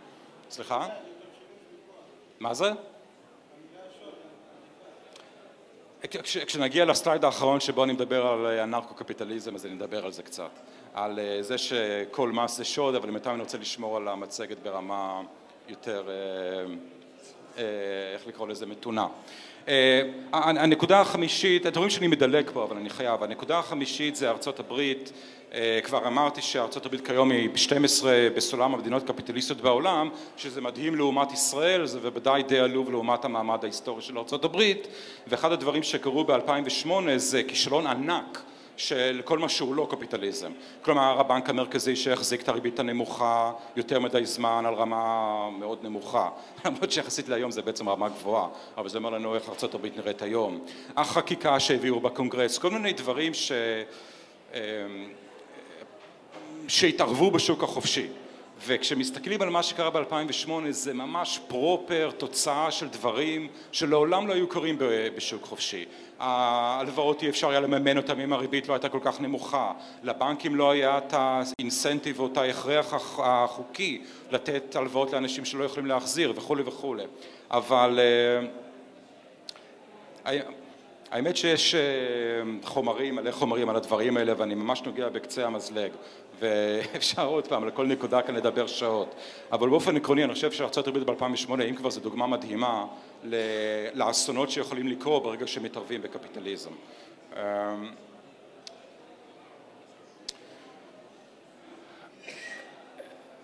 סליחה? 0.50 0.88
מה 2.40 2.54
זה? 2.54 2.72
כש, 6.02 6.38
כשנגיע 6.38 6.86
לסטייד 6.86 7.26
האחרון 7.26 7.60
שבו 7.60 7.84
אני 7.84 7.94
מדבר 7.94 8.28
על 8.28 8.60
הנרקו-קפיטליזם 8.60 9.56
אז 9.56 9.66
אני 9.66 9.74
אדבר 9.74 10.06
על 10.06 10.12
זה 10.12 10.24
קצת 10.24 10.50
על 10.98 11.20
אה, 11.20 11.44
זה 11.44 11.58
שכל 11.58 12.32
מס 12.32 12.58
זה 12.58 12.66
שוד 12.66 12.96
אבל 12.96 13.10
בינתיים 13.12 13.36
אני 13.36 13.44
רוצה 13.44 13.58
לשמור 13.58 13.98
על 13.98 14.08
המצגת 14.08 14.58
ברמה 14.64 15.22
יותר 15.70 16.10
אה, 16.10 16.14
אה, 17.58 17.64
איך 18.14 18.28
לקרוא 18.28 18.48
לזה 18.48 18.66
מתונה. 18.66 19.08
הנקודה 20.34 21.02
החמישית, 21.02 21.68
אתם 21.68 21.78
רואים 21.78 21.90
שאני 21.90 22.08
מדלג 22.08 22.50
פה 22.54 22.64
אבל 22.64 22.78
אני 22.78 22.90
חייב, 22.90 23.24
הנקודה 23.24 23.60
החמישית 23.60 24.16
זה 24.16 24.30
ארצות 24.30 24.60
הברית. 24.60 25.12
כבר 25.84 26.08
אמרתי 26.08 26.42
שארצות 26.42 26.86
הברית 26.86 27.08
כיום 27.08 27.32
היא 27.32 27.50
ב-12 27.50 28.06
בסולם 28.36 28.74
המדינות 28.74 29.10
הקפיטליסטיות 29.10 29.62
בעולם 29.62 30.10
שזה 30.38 30.62
מדהים 30.62 30.96
לעומת 30.96 31.32
ישראל 31.32 31.86
זה 31.86 32.00
בוודאי 32.00 32.44
די 32.44 32.60
עלוב 32.60 32.92
לעומת 32.92 33.26
המעמד 33.26 33.60
ההיסטורי 33.64 34.02
של 34.02 34.18
ארצות 34.18 34.46
הברית. 34.46 34.88
ואחד 35.28 35.52
הדברים 35.52 35.84
שקרו 35.84 36.24
ב-2008 36.24 36.90
זה 37.18 37.44
כישלון 37.44 37.88
ענק 37.88 38.42
של 38.78 39.22
כל 39.26 39.40
מה 39.40 39.50
שהוא 39.50 39.76
לא 39.76 39.88
קפיטליזם. 39.92 40.52
כלומר 40.82 41.20
הבנק 41.20 41.50
המרכזי 41.50 41.96
שהחזיק 41.96 42.42
את 42.42 42.50
הריבית 42.50 42.80
הנמוכה 42.80 43.52
יותר 43.76 44.00
מדי 44.00 44.26
זמן 44.26 44.64
על 44.68 44.74
רמה 44.74 45.50
מאוד 45.60 45.80
נמוכה, 45.84 46.30
למרות 46.66 46.92
שיחסית 46.92 47.30
להיום 47.30 47.52
זה 47.52 47.62
בעצם 47.62 47.90
רמה 47.90 48.10
גבוהה, 48.10 48.48
אבל 48.78 48.90
זה 48.90 48.98
אומר 48.98 49.10
לנו 49.10 49.36
איך 49.36 49.50
ארה"ב 49.50 49.86
נראית 49.98 50.22
היום. 50.22 50.66
החקיקה 50.98 51.60
שהביאו 51.60 52.00
בקונגרס, 52.00 52.58
כל 52.58 52.72
מיני 52.72 52.94
דברים 52.94 53.34
ש... 53.34 53.52
אמ, 54.54 54.60
שהתערבו 56.68 57.32
בשוק 57.32 57.64
החופשי. 57.64 58.08
וכשמסתכלים 58.66 59.42
על 59.42 59.50
מה 59.50 59.64
שקרה 59.64 59.90
ב-2008 59.90 60.52
זה 60.70 60.94
ממש 60.94 61.40
פרופר 61.48 62.12
תוצאה 62.18 62.72
של 62.72 62.88
דברים 62.88 63.48
שלעולם 63.72 64.28
לא 64.28 64.34
היו 64.34 64.48
קורים 64.48 64.78
בשוק 65.16 65.46
חופשי. 65.46 65.86
ההלוואות 66.20 67.24
אי 67.24 67.30
אפשר 67.30 67.50
היה 67.50 67.60
לממן 67.60 67.98
אותם 67.98 68.20
אם 68.20 68.34
הריבית 68.34 68.68
לא 68.68 68.74
הייתה 68.74 68.90
כל 68.90 69.00
כך 69.04 69.22
נמוכה, 69.22 69.72
לבנקים 70.04 70.56
לא 70.56 70.72
היה 70.72 70.98
את 70.98 71.14
האינסנטיב 71.14 72.20
או 72.20 72.28
את 72.28 72.38
ההכרח 72.38 73.20
החוקי 73.20 74.02
לתת 74.32 74.76
הלוואות 74.76 75.14
לאנשים 75.14 75.46
שלא 75.46 75.64
יכולים 75.64 75.86
להחזיר 75.86 76.34
וכולי 76.36 76.64
וכולי. 76.66 77.04
אבל 77.52 78.00
אה, 80.26 80.40
האמת 81.12 81.38
שיש 81.38 81.76
אה, 81.76 81.82
חומרים, 82.64 83.16
מלא 83.16 83.32
חומרים 83.32 83.70
על 83.70 83.76
הדברים 83.76 84.18
האלה 84.18 84.34
ואני 84.38 84.56
ממש 84.56 84.82
נוגע 84.82 85.10
בקצה 85.10 85.46
המזלג 85.46 85.92
ואפשר 86.40 87.26
עוד 87.26 87.48
פעם 87.48 87.64
על 87.64 87.72
כל 87.72 87.86
נקודה 87.86 88.22
כאן 88.22 88.36
לדבר 88.36 88.68
שעות. 88.68 89.16
אבל 89.52 89.70
באופן 89.70 89.98
עקרוני 89.98 90.24
אני 90.24 90.34
חושב 90.34 90.52
שארה"ב 90.52 91.12
ב-2008 91.12 91.52
אם 91.70 91.76
כבר 91.76 91.90
זו 91.90 92.00
דוגמה 92.00 92.28
מדהימה 92.28 92.86
לאסונות 93.94 94.50
שיכולים 94.50 94.88
לקרות 94.88 95.24
ברגע 95.24 95.48
שמתערבים 95.48 96.02
בקפיטליזם. 96.02 96.72
אמ, 97.34 97.40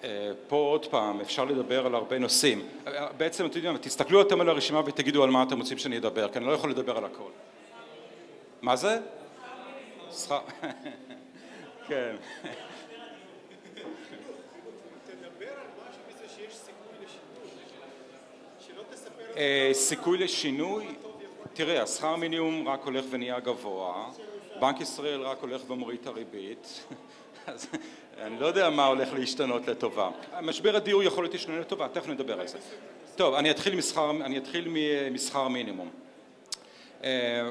אה, 0.03 0.31
פה 0.47 0.55
עוד 0.55 0.85
פעם 0.85 1.21
אפשר 1.21 1.45
לדבר 1.45 1.85
על 1.85 1.95
הרבה 1.95 2.19
נושאים. 2.19 2.67
בעצם 3.17 3.45
אתם 3.45 3.57
יודעים 3.57 3.77
תסתכלו 3.77 4.21
אתם 4.21 4.41
על 4.41 4.49
הרשימה 4.49 4.79
ותגידו 4.85 5.23
על 5.23 5.29
מה 5.29 5.43
אתם 5.43 5.59
רוצים 5.59 5.77
שאני 5.77 5.97
אדבר 5.97 6.29
כי 6.29 6.37
אני 6.37 6.45
לא 6.45 6.51
יכול 6.51 6.69
לדבר 6.69 6.97
על 6.97 7.05
הכל. 7.05 7.29
מה 8.61 8.75
זה? 8.75 8.99
שכר 10.11 10.39
כן 11.87 12.15
סיכוי 19.73 20.17
לשינוי, 20.17 20.85
תראה 21.53 21.83
השכר 21.83 22.15
מינימום 22.15 22.67
רק 22.67 22.83
הולך 22.85 23.05
ונהיה 23.09 23.39
גבוה, 23.39 24.09
בנק 24.59 24.81
ישראל 24.81 25.21
רק 25.21 25.37
הולך 25.41 25.61
ומוריד 25.69 25.99
את 26.01 26.07
הריבית, 26.07 26.85
אז 27.47 27.67
אני 28.21 28.39
לא 28.39 28.45
יודע 28.45 28.69
מה 28.69 28.85
הולך 28.85 29.13
להשתנות 29.13 29.67
לטובה. 29.67 30.09
משבר 30.41 30.75
הדיור 30.75 31.03
יכול 31.03 31.23
להיות 31.23 31.33
להשתנות 31.33 31.59
לטובה, 31.59 31.87
תכף 31.87 32.07
נדבר 32.07 32.39
על 32.39 32.47
זה. 32.47 32.57
טוב, 33.15 33.33
אני 33.33 33.51
אתחיל 33.51 33.75
משכר, 33.75 34.11
אני 34.11 34.37
אתחיל 34.37 34.67
משכר 35.11 35.47
מינימום. 35.47 35.89
אה, 37.03 37.49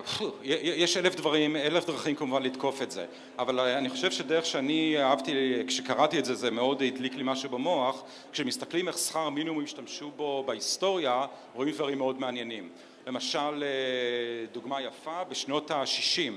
יש 0.63 0.97
אלף 0.97 1.15
דברים, 1.15 1.57
אלף 1.57 1.87
דרכים 1.87 2.17
כמובן 2.17 2.43
לתקוף 2.43 2.83
את 2.83 2.91
זה, 2.91 3.07
אבל 3.39 3.61
אני 3.61 3.89
חושב 3.89 4.11
שדרך 4.11 4.47
שאני 4.47 4.97
אהבתי, 4.99 5.33
כשקראתי 5.67 6.19
את 6.19 6.25
זה, 6.25 6.35
זה 6.35 6.51
מאוד 6.51 6.83
הדליק 6.83 7.15
לי 7.15 7.23
משהו 7.27 7.51
במוח, 7.51 8.03
כשמסתכלים 8.33 8.89
איך 8.89 8.99
שכר 8.99 9.29
מינימום 9.29 9.65
השתמשו 9.65 10.11
בו 10.17 10.45
בהיסטוריה, 10.47 11.27
רואים 11.55 11.75
דברים 11.75 11.99
מאוד 11.99 12.21
מעניינים. 12.21 12.69
למשל, 13.07 13.39
אה, 13.39 14.47
דוגמה 14.53 14.83
יפה, 14.83 15.25
בשנות 15.25 15.71
ה-60 15.71 16.33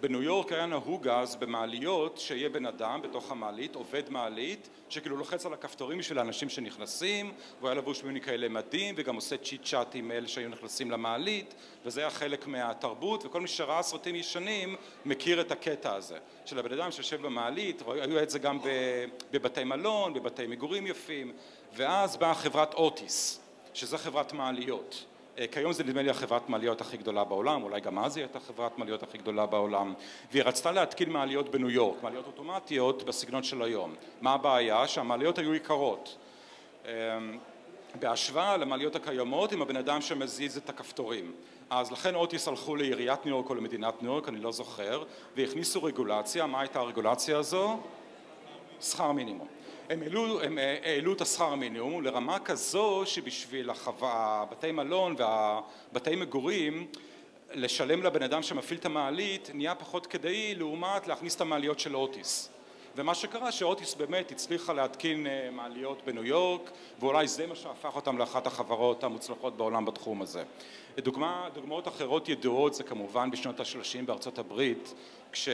בניו 0.00 0.22
יורק 0.22 0.52
היה 0.52 0.66
נהוג 0.66 1.08
אז 1.08 1.36
במעליות 1.36 2.18
שיהיה 2.18 2.48
בן 2.48 2.66
אדם 2.66 3.02
בתוך 3.02 3.30
המעלית, 3.30 3.74
עובד 3.74 4.02
מעלית, 4.08 4.68
שכאילו 4.88 5.16
לוחץ 5.16 5.46
על 5.46 5.52
הכפתורים 5.52 5.98
בשביל 5.98 6.18
האנשים 6.18 6.48
שנכנסים, 6.48 7.32
והוא 7.58 7.68
היה 7.68 7.78
לבוש 7.78 8.02
במיני 8.02 8.20
כאלה 8.20 8.48
מדים, 8.48 8.94
וגם 8.98 9.14
עושה 9.14 9.36
צ'יט 9.36 9.64
צ'אט 9.64 9.94
עם 9.94 10.10
אלה 10.10 10.28
שהיו 10.28 10.48
נכנסים 10.48 10.90
למעלית, 10.90 11.54
וזה 11.84 12.00
היה 12.00 12.10
חלק 12.10 12.46
מהתרבות, 12.46 13.24
וכל 13.24 13.40
מי 13.40 13.48
שראה 13.48 13.82
סרטים 13.82 14.14
ישנים 14.14 14.76
מכיר 15.04 15.40
את 15.40 15.52
הקטע 15.52 15.94
הזה, 15.94 16.18
של 16.44 16.58
הבן 16.58 16.72
אדם 16.72 16.90
שיושב 16.90 17.22
במעלית, 17.22 17.82
היו 17.86 18.22
את 18.22 18.30
זה 18.30 18.38
גם 18.38 18.58
בבתי 19.30 19.64
מלון, 19.64 20.14
בבתי 20.14 20.46
מגורים 20.46 20.86
יפים, 20.86 21.32
ואז 21.76 22.16
באה 22.16 22.34
חברת 22.34 22.74
אוטיס, 22.74 23.40
שזו 23.74 23.98
חברת 23.98 24.32
מעליות. 24.32 25.04
אה, 25.38 25.46
כיום 25.46 25.72
זה 25.72 25.84
נדמה 25.84 26.02
לי 26.02 26.10
החברת 26.10 26.48
מעליות 26.48 26.80
הכי 26.80 26.96
גדולה 26.96 27.24
בעולם, 27.24 27.62
אולי 27.62 27.80
גם 27.80 27.98
אז 27.98 28.16
היא 28.16 28.24
הייתה 28.24 28.40
חברת 28.40 28.78
מעליות 28.78 29.02
הכי 29.02 29.18
גדולה 29.18 29.46
בעולם, 29.46 29.94
והיא 30.32 30.42
רצתה 30.42 30.72
להתקין 30.72 31.10
מעליות 31.10 31.48
בניו 31.48 31.70
יורק, 31.70 32.02
מעליות 32.02 32.26
אוטומטיות 32.26 33.02
בסגנון 33.02 33.42
של 33.42 33.62
היום. 33.62 33.94
מה 34.20 34.32
הבעיה? 34.32 34.88
שהמעליות 34.88 35.38
היו 35.38 35.54
יקרות. 35.54 36.16
אמ, 36.84 36.90
בהשוואה 38.00 38.56
למעליות 38.56 38.96
הקיימות 38.96 39.52
עם 39.52 39.62
הבן 39.62 39.76
אדם 39.76 40.00
שמזיז 40.00 40.56
את 40.56 40.68
הכפתורים. 40.68 41.32
אז 41.70 41.92
לכן 41.92 42.14
אוטיס 42.14 42.48
הלכו 42.48 42.76
לעיריית 42.76 43.26
ניו 43.26 43.34
יורק 43.34 43.50
או 43.50 43.54
למדינת 43.54 44.02
ניו 44.02 44.12
יורק, 44.12 44.28
אני 44.28 44.40
לא 44.40 44.52
זוכר, 44.52 45.04
והכניסו 45.36 45.82
רגולציה, 45.82 46.46
מה 46.46 46.60
הייתה 46.60 46.78
הרגולציה 46.78 47.38
הזו? 47.38 47.80
שכר 48.80 49.12
מינימום. 49.12 49.48
הם 49.88 50.02
העלו, 50.02 50.42
הם 50.42 50.58
אה, 50.58 50.76
העלו 50.82 51.12
את 51.12 51.20
השכר 51.20 51.44
המינימום 51.44 52.02
לרמה 52.02 52.38
כזו 52.38 53.02
שבשביל 53.06 53.70
הבתי 54.00 54.72
מלון 54.72 55.16
והבתי 55.18 56.16
מגורים 56.16 56.86
לשלם 57.52 58.02
לבן 58.02 58.22
אדם 58.22 58.42
שמפעיל 58.42 58.78
את 58.78 58.84
המעלית 58.84 59.50
נהיה 59.54 59.74
פחות 59.74 60.06
כדאי 60.06 60.54
לעומת 60.54 61.08
להכניס 61.08 61.36
את 61.36 61.40
המעליות 61.40 61.80
של 61.80 61.96
אוטיס 61.96 62.50
ומה 62.96 63.14
שקרה 63.14 63.52
שאוטיס 63.52 63.94
באמת 63.94 64.30
הצליחה 64.30 64.72
להתקין 64.72 65.26
אה, 65.26 65.48
מעליות 65.52 66.02
בניו 66.04 66.24
יורק 66.24 66.70
ואולי 67.00 67.28
זה 67.28 67.46
מה 67.46 67.54
שהפך 67.54 67.96
אותם 67.96 68.18
לאחת 68.18 68.46
החברות 68.46 69.04
המוצלחות 69.04 69.56
בעולם 69.56 69.84
בתחום 69.84 70.22
הזה. 70.22 70.42
דוגמה, 70.98 71.48
דוגמאות 71.54 71.88
אחרות 71.88 72.28
ידועות 72.28 72.74
זה 72.74 72.84
כמובן 72.84 73.30
בשנות 73.30 73.60
ה-30 73.60 74.06
בארצות 74.06 74.38
הברית 74.38 74.94
כש... 75.32 75.48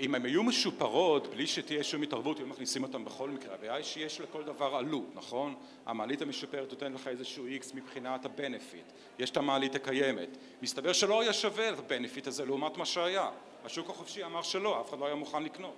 אם 0.00 0.14
הן 0.14 0.24
היו 0.24 0.42
משופרות 0.42 1.26
בלי 1.26 1.46
שתהיה 1.46 1.84
שום 1.84 2.02
התערבות 2.02 2.38
היו 2.38 2.46
מכניסים 2.46 2.82
אותן 2.82 3.04
בכל 3.04 3.30
מקרה 3.30 3.54
הבעיה 3.54 3.74
היא 3.74 3.84
שיש 3.84 4.20
לכל 4.20 4.42
דבר 4.42 4.76
עלות 4.76 5.10
נכון? 5.14 5.54
המעלית 5.86 6.22
המשופרת 6.22 6.70
נותנת 6.70 6.94
לך 6.94 7.08
איזשהו 7.08 7.46
איקס 7.46 7.74
מבחינת 7.74 8.24
הבנפיט 8.24 8.84
יש 9.18 9.30
את 9.30 9.36
המעלית 9.36 9.74
הקיימת. 9.74 10.28
מסתבר 10.62 10.92
שלא 10.92 11.20
היה 11.20 11.32
שווה 11.32 11.68
את 11.68 11.78
הבנפיט 11.78 12.26
הזה 12.26 12.44
לעומת 12.44 12.76
מה 12.76 12.86
שהיה. 12.86 13.30
השוק 13.64 13.90
החופשי 13.90 14.24
אמר 14.24 14.42
שלא 14.42 14.80
אף 14.80 14.90
אחד 14.90 14.98
לא 14.98 15.06
היה 15.06 15.14
מוכן 15.14 15.42
לקנות. 15.42 15.76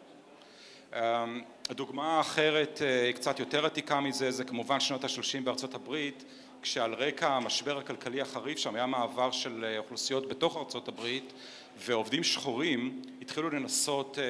אמ, 0.92 1.42
הדוגמה 1.70 2.16
האחרת 2.16 2.82
אה, 2.82 3.12
קצת 3.12 3.38
יותר 3.38 3.66
עתיקה 3.66 4.00
מזה 4.00 4.30
זה 4.30 4.44
כמובן 4.44 4.80
שנות 4.80 5.04
השלושים 5.04 5.44
בארצות 5.44 5.74
הברית 5.74 6.24
כשעל 6.64 6.94
רקע 6.94 7.28
המשבר 7.28 7.78
הכלכלי 7.78 8.20
החריף 8.20 8.58
שם 8.58 8.74
היה 8.74 8.86
מעבר 8.86 9.30
של 9.30 9.64
אה, 9.64 9.78
אוכלוסיות 9.78 10.28
בתוך 10.28 10.56
ארצות 10.56 10.88
הברית 10.88 11.32
ועובדים 11.78 12.24
שחורים 12.24 13.02
התחילו 13.22 13.50
לנסות 13.50 14.18
אה, 14.18 14.24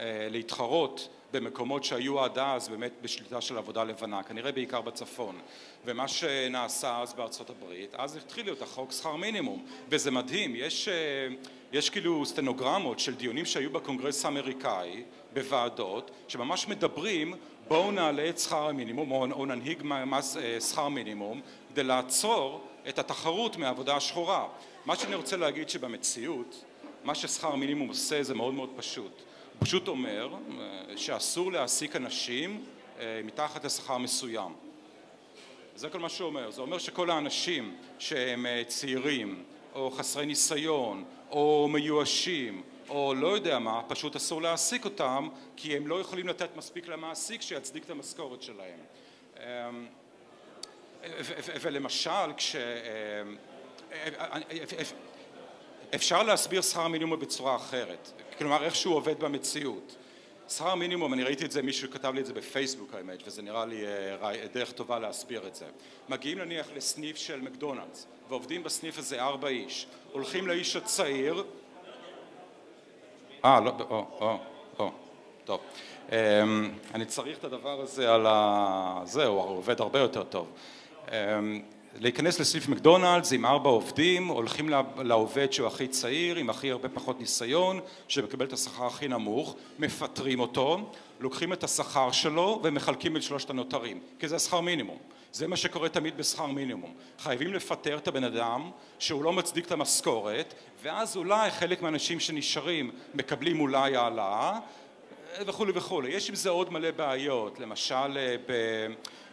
אה, 0.00 0.28
להתחרות 0.30 1.08
במקומות 1.32 1.84
שהיו 1.84 2.24
עד 2.24 2.38
אז 2.38 2.68
באמת 2.68 2.92
בשליטה 3.02 3.40
של 3.40 3.58
עבודה 3.58 3.84
לבנה, 3.84 4.22
כנראה 4.22 4.52
בעיקר 4.52 4.80
בצפון 4.80 5.38
ומה 5.88 6.08
שנעשה 6.08 7.00
אז 7.02 7.14
בארצות 7.14 7.50
הברית, 7.50 7.94
אז 7.94 8.16
התחיל 8.16 8.44
להיות 8.44 8.62
החוק 8.62 8.92
שכר 8.92 9.16
מינימום 9.16 9.64
וזה 9.88 10.10
מדהים, 10.10 10.56
יש, 10.56 10.88
יש 11.72 11.90
כאילו 11.90 12.26
סטנוגרמות 12.26 12.98
של 12.98 13.14
דיונים 13.14 13.44
שהיו 13.44 13.70
בקונגרס 13.70 14.24
האמריקאי 14.24 15.02
בוועדות 15.34 16.10
שממש 16.28 16.68
מדברים 16.68 17.34
בואו 17.68 17.90
נעלה 17.90 18.28
את 18.28 18.38
שכר 18.38 18.68
המינימום 18.68 19.12
או 19.12 19.46
ננהיג 19.46 19.82
מס 19.82 20.36
אה, 20.36 20.60
שכר 20.60 20.88
מינימום 20.88 21.40
כדי 21.72 21.82
לעצור 21.82 22.64
את 22.88 22.98
התחרות 22.98 23.56
מהעבודה 23.56 23.96
השחורה. 23.96 24.48
מה 24.86 24.96
שאני 24.96 25.14
רוצה 25.14 25.36
להגיד 25.36 25.68
שבמציאות 25.68 26.64
מה 27.04 27.14
ששכר 27.14 27.54
מינימום 27.54 27.88
עושה 27.88 28.22
זה 28.22 28.34
מאוד 28.34 28.54
מאוד 28.54 28.70
פשוט. 28.76 29.12
הוא 29.12 29.66
פשוט 29.66 29.88
אומר 29.88 30.34
אה, 30.34 30.96
שאסור 30.96 31.52
להעסיק 31.52 31.96
אנשים 31.96 32.64
אה, 33.00 33.20
מתחת 33.24 33.64
לשכר 33.64 33.98
מסוים. 33.98 34.67
זה 35.78 35.88
כל 35.88 35.98
מה 35.98 36.08
שהוא 36.08 36.26
אומר. 36.26 36.50
זה 36.50 36.60
אומר 36.60 36.78
שכל 36.78 37.10
האנשים 37.10 37.76
שהם 37.98 38.46
צעירים 38.66 39.44
או 39.74 39.90
חסרי 39.90 40.26
ניסיון 40.26 41.04
או 41.30 41.68
מיואשים 41.72 42.62
או 42.88 43.14
לא 43.14 43.28
יודע 43.28 43.58
מה, 43.58 43.82
פשוט 43.88 44.16
אסור 44.16 44.42
להעסיק 44.42 44.84
אותם 44.84 45.28
כי 45.56 45.76
הם 45.76 45.86
לא 45.86 46.00
יכולים 46.00 46.28
לתת 46.28 46.56
מספיק 46.56 46.88
למעסיק 46.88 47.42
שיצדיק 47.42 47.84
את 47.84 47.90
המשכורת 47.90 48.42
שלהם. 48.42 48.78
אמ, 49.36 49.86
ולמשל 51.60 52.32
כש... 52.36 52.56
אמ, 52.56 53.36
אפשר 55.94 56.22
להסביר 56.22 56.62
שכר 56.62 56.88
מינימום 56.88 57.20
בצורה 57.20 57.56
אחרת, 57.56 58.12
כלומר 58.38 58.64
איך 58.64 58.74
שהוא 58.74 58.94
עובד 58.94 59.20
במציאות. 59.20 59.96
שכר 60.48 60.74
מינימום, 60.74 61.14
אני 61.14 61.22
ראיתי 61.22 61.44
את 61.44 61.50
זה, 61.50 61.62
מישהו 61.62 61.90
כתב 61.90 62.14
לי 62.14 62.20
את 62.20 62.26
זה 62.26 62.32
בפייסבוק 62.32 62.94
האמת, 62.94 63.22
וזה 63.26 63.42
נראה 63.42 63.66
לי 63.66 63.86
אה, 63.86 64.46
דרך 64.52 64.72
טובה 64.72 64.98
להסביר 64.98 65.46
את 65.46 65.54
זה. 65.54 65.64
מגיעים 66.08 66.38
נניח 66.38 66.66
לסניף 66.76 67.16
של 67.16 67.40
מקדונלדס, 67.40 68.06
ועובדים 68.28 68.62
בסניף 68.62 68.98
הזה 68.98 69.22
ארבע 69.22 69.48
איש, 69.48 69.86
הולכים 70.12 70.46
לאיש 70.46 70.76
הצעיר 70.76 71.44
אה, 73.44 73.60
לא, 73.60 73.72
או, 73.90 74.06
או, 74.20 74.38
או, 74.78 74.90
טוב. 75.44 75.60
Um, 76.08 76.12
אני 76.94 77.04
צריך 77.04 77.38
את 77.38 77.44
הדבר 77.44 77.80
הזה 77.80 78.14
על 78.14 78.26
ה... 78.28 79.00
זהו, 79.04 79.34
הוא 79.34 79.58
עובד 79.58 79.80
הרבה 79.80 79.98
יותר 79.98 80.24
טוב. 80.24 80.52
להיכנס 81.96 82.40
לסניף 82.40 82.68
מקדונלדס 82.68 83.32
עם 83.32 83.46
ארבע 83.46 83.70
עובדים, 83.70 84.28
הולכים 84.28 84.68
לעובד 84.98 85.52
שהוא 85.52 85.66
הכי 85.66 85.88
צעיר, 85.88 86.36
עם 86.36 86.50
הכי 86.50 86.70
הרבה 86.70 86.88
פחות 86.88 87.20
ניסיון, 87.20 87.80
שמקבל 88.08 88.46
את 88.46 88.52
השכר 88.52 88.86
הכי 88.86 89.08
נמוך, 89.08 89.56
מפטרים 89.78 90.40
אותו, 90.40 90.90
לוקחים 91.20 91.52
את 91.52 91.64
השכר 91.64 92.12
שלו 92.12 92.60
ומחלקים 92.62 93.16
את 93.16 93.22
שלושת 93.22 93.50
הנותרים, 93.50 94.00
כי 94.18 94.28
זה 94.28 94.38
שכר 94.38 94.60
מינימום. 94.60 94.98
זה 95.32 95.46
מה 95.46 95.56
שקורה 95.56 95.88
תמיד 95.88 96.16
בשכר 96.16 96.46
מינימום. 96.46 96.94
חייבים 97.18 97.54
לפטר 97.54 97.98
את 97.98 98.08
הבן 98.08 98.24
אדם 98.24 98.70
שהוא 98.98 99.24
לא 99.24 99.32
מצדיק 99.32 99.66
את 99.66 99.72
המשכורת, 99.72 100.54
ואז 100.82 101.16
אולי 101.16 101.50
חלק 101.50 101.82
מהאנשים 101.82 102.20
שנשארים 102.20 102.90
מקבלים 103.14 103.60
אולי 103.60 103.96
העלאה 103.96 104.58
וכולי 105.46 105.72
וכולי. 105.74 106.10
יש 106.10 106.28
עם 106.28 106.34
זה 106.34 106.50
עוד 106.50 106.72
מלא 106.72 106.90
בעיות, 106.90 107.60
למשל 107.60 108.36
ב... 108.46 108.52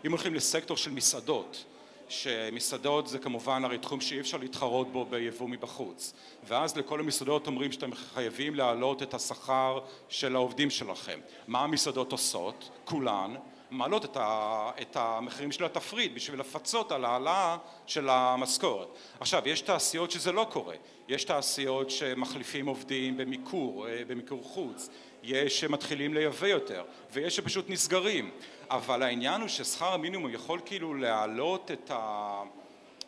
אם 0.05 0.11
הולכים 0.11 0.35
לסקטור 0.35 0.77
של 0.77 0.91
מסעדות 0.91 1.65
שמסעדות 2.09 3.07
זה 3.07 3.19
כמובן 3.19 3.65
הרי 3.65 3.77
תחום 3.77 4.01
שאי 4.01 4.19
אפשר 4.19 4.37
להתחרות 4.37 4.91
בו 4.91 5.05
ביבוא 5.05 5.49
מבחוץ 5.49 6.13
ואז 6.43 6.77
לכל 6.77 6.99
המסעדות 6.99 7.47
אומרים 7.47 7.71
שאתם 7.71 7.95
חייבים 7.95 8.55
להעלות 8.55 9.03
את 9.03 9.13
השכר 9.13 9.79
של 10.09 10.35
העובדים 10.35 10.69
שלכם 10.69 11.19
מה 11.47 11.59
המסעדות 11.59 12.11
עושות? 12.11 12.69
כולן 12.85 13.35
מעלות 13.71 14.05
את, 14.05 14.17
ה, 14.17 14.71
את 14.81 14.95
המחירים 14.95 15.51
של 15.51 15.65
התפריט 15.65 16.11
בשביל 16.15 16.39
לפצות 16.39 16.91
על 16.91 17.05
העלאה 17.05 17.57
של 17.85 18.09
המשכורת. 18.09 18.87
עכשיו 19.19 19.41
יש 19.45 19.61
תעשיות 19.61 20.11
שזה 20.11 20.31
לא 20.31 20.47
קורה, 20.51 20.75
יש 21.07 21.23
תעשיות 21.23 21.89
שמחליפים 21.89 22.65
עובדים 22.65 23.17
במיקור, 23.17 23.87
אה, 23.87 24.01
במיקור 24.07 24.43
חוץ, 24.43 24.89
יש 25.25 25.59
שמתחילים 25.59 26.13
לייבא 26.13 26.47
יותר 26.47 26.83
ויש 27.11 27.35
שפשוט 27.35 27.69
נסגרים 27.69 28.31
אבל 28.69 29.03
העניין 29.03 29.41
הוא 29.41 29.49
ששכר 29.49 29.93
המינימום 29.93 30.31
יכול 30.33 30.59
כאילו 30.65 30.93
להעלות 30.93 31.71
את 31.71 31.91
ה... 31.91 32.43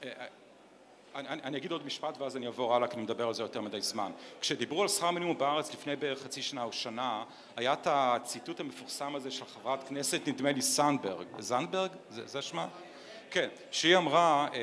אה, 0.03 0.09
אני, 1.15 1.27
אני 1.43 1.57
אגיד 1.57 1.71
עוד 1.71 1.85
משפט 1.85 2.17
ואז 2.17 2.37
אני 2.37 2.45
אעבור 2.45 2.75
הלאה 2.75 2.87
כי 2.87 2.95
אני 2.95 3.01
מדבר 3.01 3.27
על 3.27 3.33
זה 3.33 3.43
יותר 3.43 3.61
מדי 3.61 3.81
זמן. 3.81 4.11
כשדיברו 4.41 4.81
על 4.81 4.87
שכר 4.87 5.11
מינימום 5.11 5.37
בארץ 5.37 5.73
לפני 5.73 5.95
בערך 5.95 6.21
חצי 6.21 6.41
שנה 6.41 6.63
או 6.63 6.71
שנה 6.71 7.23
היה 7.55 7.73
את 7.73 7.87
הציטוט 7.89 8.59
המפורסם 8.59 9.15
הזה 9.15 9.31
של 9.31 9.45
חברת 9.45 9.87
כנסת 9.87 10.21
נדמה 10.27 10.51
לי 10.51 10.61
סנברג, 10.61 11.27
זנברג? 11.39 11.91
זה, 12.09 12.27
זה 12.27 12.41
שמה? 12.41 12.67
כן, 13.31 13.49
שהיא 13.71 13.97
אמרה 13.97 14.47
אה, 14.53 14.59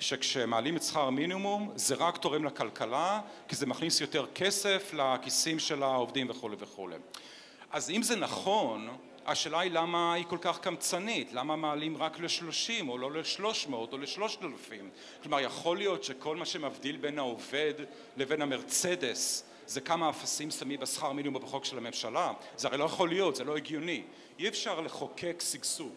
שכשמעלים 0.00 0.76
את 0.76 0.82
שכר 0.82 1.00
המינימום 1.00 1.72
זה 1.76 1.94
רק 1.94 2.16
תורם 2.16 2.44
לכלכלה 2.44 3.20
כי 3.48 3.56
זה 3.56 3.66
מכניס 3.66 4.00
יותר 4.00 4.26
כסף 4.34 4.90
לכיסים 4.94 5.58
של 5.58 5.82
העובדים 5.82 6.30
וכולי 6.30 6.56
וכולי. 6.58 6.96
אז 7.70 7.90
אם 7.90 8.02
זה 8.02 8.16
נכון 8.16 8.88
השאלה 9.26 9.60
היא 9.60 9.70
למה 9.70 10.14
היא 10.14 10.24
כל 10.28 10.38
כך 10.40 10.58
קמצנית, 10.58 11.32
למה 11.32 11.56
מעלים 11.56 11.96
רק 11.96 12.20
לשלושים 12.20 12.88
או 12.88 12.98
לא 12.98 13.12
לשלוש 13.12 13.66
מאות 13.66 13.92
או 13.92 13.98
לשלושת 13.98 14.42
אלפים? 14.42 14.90
כלומר 15.22 15.40
יכול 15.40 15.76
להיות 15.76 16.04
שכל 16.04 16.36
מה 16.36 16.44
שמבדיל 16.44 16.96
בין 16.96 17.18
העובד 17.18 17.74
לבין 18.16 18.42
המרצדס 18.42 19.44
זה 19.66 19.80
כמה 19.80 20.10
אפסים 20.10 20.50
שמים 20.50 20.80
בשכר 20.80 21.12
מינימום 21.12 21.42
בחוק 21.42 21.64
של 21.64 21.78
הממשלה? 21.78 22.32
זה 22.56 22.68
הרי 22.68 22.78
לא 22.78 22.84
יכול 22.84 23.08
להיות, 23.08 23.36
זה 23.36 23.44
לא 23.44 23.56
הגיוני. 23.56 24.02
אי 24.38 24.48
אפשר 24.48 24.80
לחוקק 24.80 25.42
שגשוג 25.50 25.92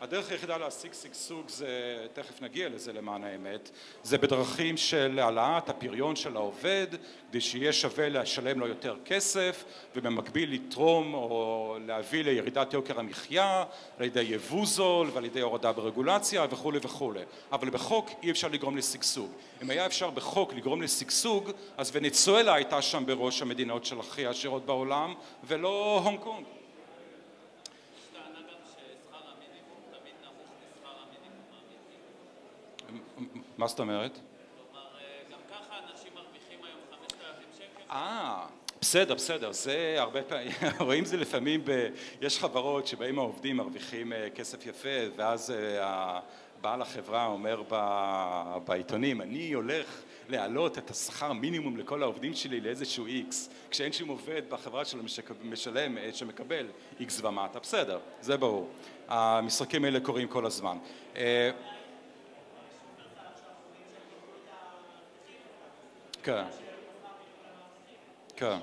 הדרך 0.00 0.30
היחידה 0.30 0.56
להשיג 0.56 0.92
שגשוג 0.92 1.48
זה, 1.48 1.66
תכף 2.12 2.42
נגיע 2.42 2.68
לזה 2.68 2.92
למען 2.92 3.24
האמת, 3.24 3.70
זה 4.02 4.18
בדרכים 4.18 4.76
של 4.76 5.18
העלאת 5.18 5.68
הפריון 5.68 6.16
של 6.16 6.36
העובד 6.36 6.86
כדי 7.30 7.40
שיהיה 7.40 7.72
שווה 7.72 8.08
לשלם 8.08 8.60
לו 8.60 8.66
יותר 8.66 8.96
כסף 9.04 9.64
ובמקביל 9.96 10.54
לתרום 10.54 11.14
או 11.14 11.76
להביא 11.86 12.24
לירידת 12.24 12.72
יוקר 12.72 13.00
המחיה 13.00 13.64
על 13.98 14.04
ידי 14.04 14.20
יבוא 14.20 14.66
זול 14.66 15.10
ועל 15.12 15.24
ידי 15.24 15.40
הורדה 15.40 15.72
ברגולציה 15.72 16.46
וכולי 16.50 16.78
וכולי 16.82 17.22
אבל 17.52 17.70
בחוק 17.70 18.10
אי 18.22 18.30
אפשר 18.30 18.48
לגרום 18.48 18.76
לשגשוג. 18.76 19.30
אם 19.62 19.70
היה 19.70 19.86
אפשר 19.86 20.10
בחוק 20.10 20.54
לגרום 20.54 20.82
לשגשוג 20.82 21.50
אז 21.76 21.90
ונצואלה 21.94 22.54
הייתה 22.54 22.82
שם 22.82 23.06
בראש 23.06 23.42
המדינות 23.42 23.84
של 23.84 24.00
הכי 24.00 24.26
עשירות 24.26 24.66
בעולם 24.66 25.14
ולא 25.44 26.00
הונג 26.04 26.20
קונג 26.20 26.44
מה 33.58 33.66
זאת 33.66 33.80
אומרת? 33.80 34.18
כלומר, 34.72 34.88
גם 35.32 35.38
ככה 35.50 35.74
אנשים 35.90 36.12
מרוויחים 36.14 36.58
היום 36.62 36.80
5,000 36.90 37.46
שקל. 37.58 37.90
אה, 37.90 38.46
בסדר, 38.80 39.14
בסדר, 39.14 39.52
זה 39.52 39.96
הרבה 39.98 40.22
פעמים, 40.22 40.52
רואים 40.80 41.04
זה 41.04 41.16
לפעמים, 41.16 41.60
ב, 41.64 41.88
יש 42.22 42.38
חברות 42.38 42.86
שבהם 42.86 43.18
העובדים 43.18 43.56
מרוויחים 43.56 44.12
אה, 44.12 44.30
כסף 44.34 44.66
יפה 44.66 44.88
ואז 45.16 45.50
אה, 45.50 46.20
בעל 46.60 46.82
החברה 46.82 47.26
אומר 47.26 47.62
ב, 47.68 47.76
בעיתונים, 48.64 49.20
אני 49.20 49.52
הולך 49.52 50.02
להעלות 50.28 50.78
את 50.78 50.90
השכר 50.90 51.32
מינימום 51.32 51.76
לכל 51.76 52.02
העובדים 52.02 52.34
שלי 52.34 52.60
לאיזשהו 52.60 53.06
איקס, 53.06 53.50
כשאין 53.70 53.92
שום 53.92 54.08
עובד 54.08 54.42
בחברה 54.48 54.84
שלו 54.84 55.02
משלם, 55.42 55.98
אה, 55.98 56.10
שמקבל 56.12 56.66
איקס 57.00 57.20
ומטה, 57.20 57.58
בסדר, 57.58 57.98
זה 58.20 58.36
ברור. 58.36 58.68
המשחקים 59.08 59.84
האלה 59.84 60.00
קורים 60.00 60.28
כל 60.28 60.46
הזמן. 60.46 60.78
כן. 66.28 66.44
כן. 68.36 68.58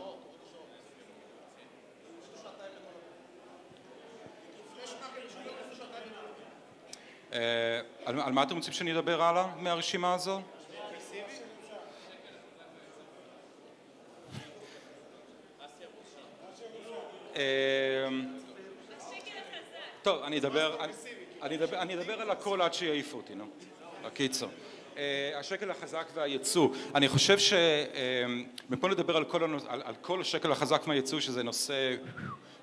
אה, 7.34 7.80
על 8.06 8.32
מה 8.32 8.44
אתם 8.44 8.56
רוצים 8.56 8.74
שאני 8.74 8.92
אדבר 8.92 9.22
הלאה 9.22 9.56
מהרשימה 9.56 10.14
הזו? 10.14 10.42
אה, 17.36 18.08
טוב, 20.02 20.24
אני 20.24 20.38
אדבר 21.96 22.22
על 22.22 22.32
הכל 22.32 22.62
עד 22.62 22.74
שיעיפו 22.74 23.18
אותי, 23.18 23.36
נו. 23.36 23.46
בקיצור. 24.04 24.50
אה, 24.98 25.40
השקל 25.40 25.72
החזק 25.72 26.06
והייצוא. 26.14 26.70
אני 26.96 27.08
חושב 27.08 27.38
שמפה 27.40 28.88
נדבר 28.88 29.18
על 29.18 29.26
כל, 29.26 29.44
על, 29.44 29.82
על 29.86 29.96
כל 30.02 30.22
השקל 30.22 30.52
החזק 30.52 30.88
מהייצוא 30.88 31.20
שזה 31.20 31.44
נושא 31.44 31.96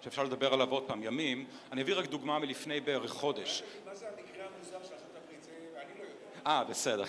שאפשר 0.05 0.25
לדבר 0.25 0.55
עליו 0.55 0.71
עוד 0.71 0.83
פעם 0.83 1.03
ימים. 1.03 1.45
אני 1.73 1.83
אביא 1.83 1.95
רק 1.95 2.07
דוגמה 2.07 2.38
מלפני 2.38 2.81
בערך 2.81 3.11
חודש. 3.11 3.62
מה 3.87 3.95
זה 3.95 4.07
המקרה 4.07 4.45
המוזר 4.57 4.88
של 4.88 4.95
ארה"ב? 4.95 5.31
אני 5.77 5.99
לא 5.99 6.05
יודע. 6.05 6.51
אה, 6.51 6.64
בסדר. 6.64 7.05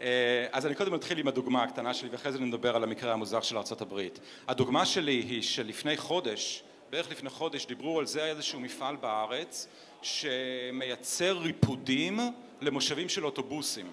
אה, 0.00 0.46
אז 0.52 0.66
אני 0.66 0.74
קודם 0.74 0.94
אתחיל 0.94 1.18
עם 1.18 1.28
הדוגמה 1.28 1.62
הקטנה 1.62 1.94
שלי 1.94 2.08
ואחרי 2.08 2.32
זה 2.32 2.38
נדבר 2.38 2.76
על 2.76 2.82
המקרה 2.82 3.12
המוזר 3.12 3.40
של 3.40 3.58
ארה"ב. 3.58 4.00
הדוגמה 4.48 4.86
שלי 4.86 5.12
היא 5.12 5.42
שלפני 5.42 5.96
חודש, 5.96 6.62
בערך 6.90 7.10
לפני 7.10 7.30
חודש, 7.30 7.66
דיברו 7.66 7.98
על 7.98 8.06
זה 8.06 8.24
איזשהו 8.24 8.60
מפעל 8.60 8.96
בארץ 8.96 9.68
שמייצר 10.02 11.38
ריפודים 11.38 12.18
למושבים 12.60 13.08
של 13.08 13.24
אוטובוסים. 13.24 13.86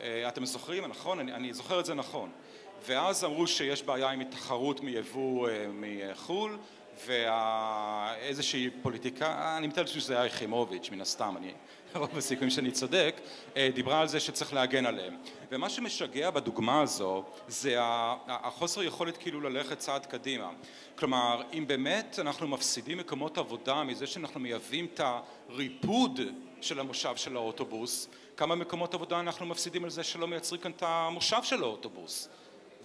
אה, 0.00 0.28
אתם 0.28 0.44
זוכרים? 0.44 0.86
נכון? 0.86 1.18
אני, 1.18 1.32
אני 1.32 1.52
זוכר 1.52 1.80
את 1.80 1.86
זה 1.86 1.94
נכון. 1.94 2.30
ואז 2.86 3.24
אמרו 3.24 3.46
שיש 3.46 3.82
בעיה 3.82 4.10
עם 4.10 4.24
תחרות 4.24 4.80
מיבוא 4.80 5.48
אה, 5.48 5.66
מחו"ל 5.72 6.58
ואיזושהי 7.06 8.70
פוליטיקה, 8.82 9.56
אני 9.56 9.66
מתאר 9.66 9.82
לעצמי 9.82 10.00
שזה 10.00 10.16
היה 10.16 10.26
יחימוביץ' 10.26 10.90
מן 10.90 11.00
הסתם, 11.00 11.34
אני 11.36 11.52
רוב 11.94 12.18
הסיכויים 12.18 12.50
שאני 12.50 12.70
צודק, 12.70 13.20
אה, 13.56 13.68
דיברה 13.74 14.00
על 14.00 14.08
זה 14.08 14.20
שצריך 14.20 14.54
להגן 14.54 14.86
עליהם. 14.86 15.16
ומה 15.50 15.70
שמשגע 15.70 16.30
בדוגמה 16.30 16.82
הזו 16.82 17.24
זה 17.48 17.76
החוסר 18.28 18.82
יכולת 18.82 19.16
כאילו 19.16 19.40
ללכת 19.40 19.78
צעד 19.78 20.06
קדימה. 20.06 20.50
כלומר, 20.94 21.42
אם 21.52 21.64
באמת 21.66 22.18
אנחנו 22.20 22.48
מפסידים 22.48 22.98
מקומות 22.98 23.38
עבודה 23.38 23.84
מזה 23.84 24.06
שאנחנו 24.06 24.40
מייבאים 24.40 24.86
את 24.94 25.00
הריפוד 25.00 26.20
של 26.60 26.80
המושב 26.80 27.16
של 27.16 27.36
האוטובוס, 27.36 28.08
כמה 28.40 28.54
מקומות 28.54 28.94
עבודה 28.94 29.20
אנחנו 29.20 29.46
מפסידים 29.46 29.84
על 29.84 29.90
זה 29.90 30.04
שלא 30.04 30.28
מייצרים 30.28 30.60
כאן 30.60 30.70
את 30.70 30.82
המושב 30.86 31.42
של 31.42 31.62
האוטובוס 31.62 32.28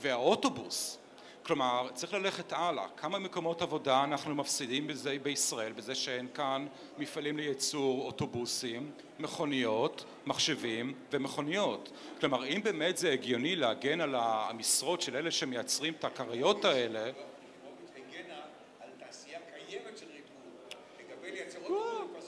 והאוטובוס. 0.02 0.98
כלומר 1.44 1.90
צריך 1.94 2.14
ללכת 2.14 2.54
הלאה. 2.54 2.86
כמה 2.98 3.20
מקומות 3.20 3.62
עבודה 3.62 4.04
אנחנו 4.04 4.36
מפסידים 4.36 4.88
בזה 4.88 5.18
בישראל 5.24 5.72
בזה 5.72 5.96
שאין 5.96 6.28
כאן 6.34 6.68
מפעלים 6.98 7.38
לייצור 7.38 8.06
אוטובוסים 8.06 8.92
מכוניות 9.20 10.06
מחשבים 10.26 10.94
ומכוניות. 11.12 11.90
כלומר 12.20 12.46
אם 12.46 12.62
באמת 12.64 12.98
זה 12.98 13.12
הגיוני 13.12 13.56
להגן 13.56 14.02
על 14.02 14.16
המשרות 14.18 15.02
של 15.02 15.16
אלה 15.16 15.32
שמייצרים 15.32 15.94
את 16.00 16.04
הכריות 16.06 16.66
האלה 16.66 17.12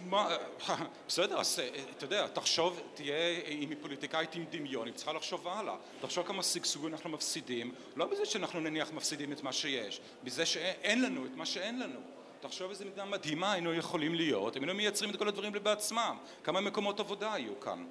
בסדר, 1.08 1.40
אז 1.40 1.60
אה, 1.60 1.70
אתה 1.98 2.06
יודע, 2.06 2.28
תחשוב, 2.28 2.82
תהיה, 2.94 3.16
אם 3.48 3.70
היא 3.70 3.78
פוליטיקאית 3.82 4.36
עם 4.36 4.46
דמיון, 4.50 4.88
היא 4.88 4.94
צריכה 4.94 5.14
לחשוב 5.14 5.48
הלאה. 5.48 5.76
תחשוב 6.02 6.28
כמה 6.28 6.44
שגשוג 6.44 6.86
אנחנו 6.86 7.10
מפסידים, 7.10 7.72
לא 7.96 8.06
בזה 8.06 8.26
שאנחנו 8.26 8.60
נניח 8.60 8.92
מפסידים 8.92 9.32
את 9.32 9.44
מה 9.44 9.54
שיש, 9.54 10.02
בזה 10.24 10.46
שאין 10.46 11.02
לנו 11.02 11.26
את 11.26 11.36
מה 11.36 11.46
שאין 11.46 11.80
לנו. 11.80 12.00
תחשוב 12.40 12.70
איזה 12.70 12.86
מדינה 12.86 13.06
מדהימה 13.06 13.52
היינו 13.52 13.74
יכולים 13.74 14.16
להיות, 14.16 14.58
אם 14.58 14.62
היינו 14.62 14.76
מייצרים 14.76 15.10
את 15.10 15.16
כל 15.16 15.28
הדברים 15.28 15.54
בעצמם, 15.64 16.18
כמה 16.44 16.62
מקומות 16.62 17.00
עבודה 17.00 17.34
היו 17.34 17.60
כאן. 17.60 17.86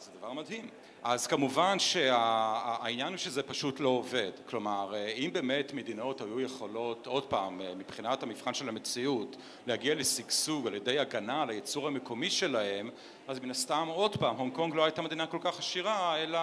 זה 0.00 0.10
דבר 0.18 0.32
מדהים. 0.32 0.68
אז 1.02 1.26
כמובן 1.26 1.78
שהעניין 1.78 3.08
הוא 3.08 3.16
שזה 3.16 3.42
פשוט 3.42 3.80
לא 3.80 3.88
עובד. 3.88 4.30
כלומר, 4.48 4.94
אם 5.16 5.30
באמת 5.32 5.74
מדינות 5.74 6.20
היו 6.20 6.40
יכולות, 6.40 7.06
עוד 7.06 7.26
פעם, 7.26 7.60
מבחינת 7.76 8.22
המבחן 8.22 8.54
של 8.54 8.68
המציאות, 8.68 9.36
להגיע 9.66 9.94
לשגשוג 9.94 10.66
על 10.66 10.74
ידי 10.74 10.98
הגנה 10.98 11.42
על 11.42 11.50
הייצור 11.50 11.86
המקומי 11.86 12.30
שלהם, 12.30 12.90
אז 13.28 13.38
מן 13.38 13.50
הסתם, 13.50 13.88
עוד 13.90 14.16
פעם, 14.16 14.36
הונג 14.36 14.54
קונג 14.54 14.74
לא 14.74 14.84
הייתה 14.84 15.02
מדינה 15.02 15.26
כל 15.26 15.38
כך 15.40 15.58
עשירה, 15.58 16.16
אלא... 16.16 16.38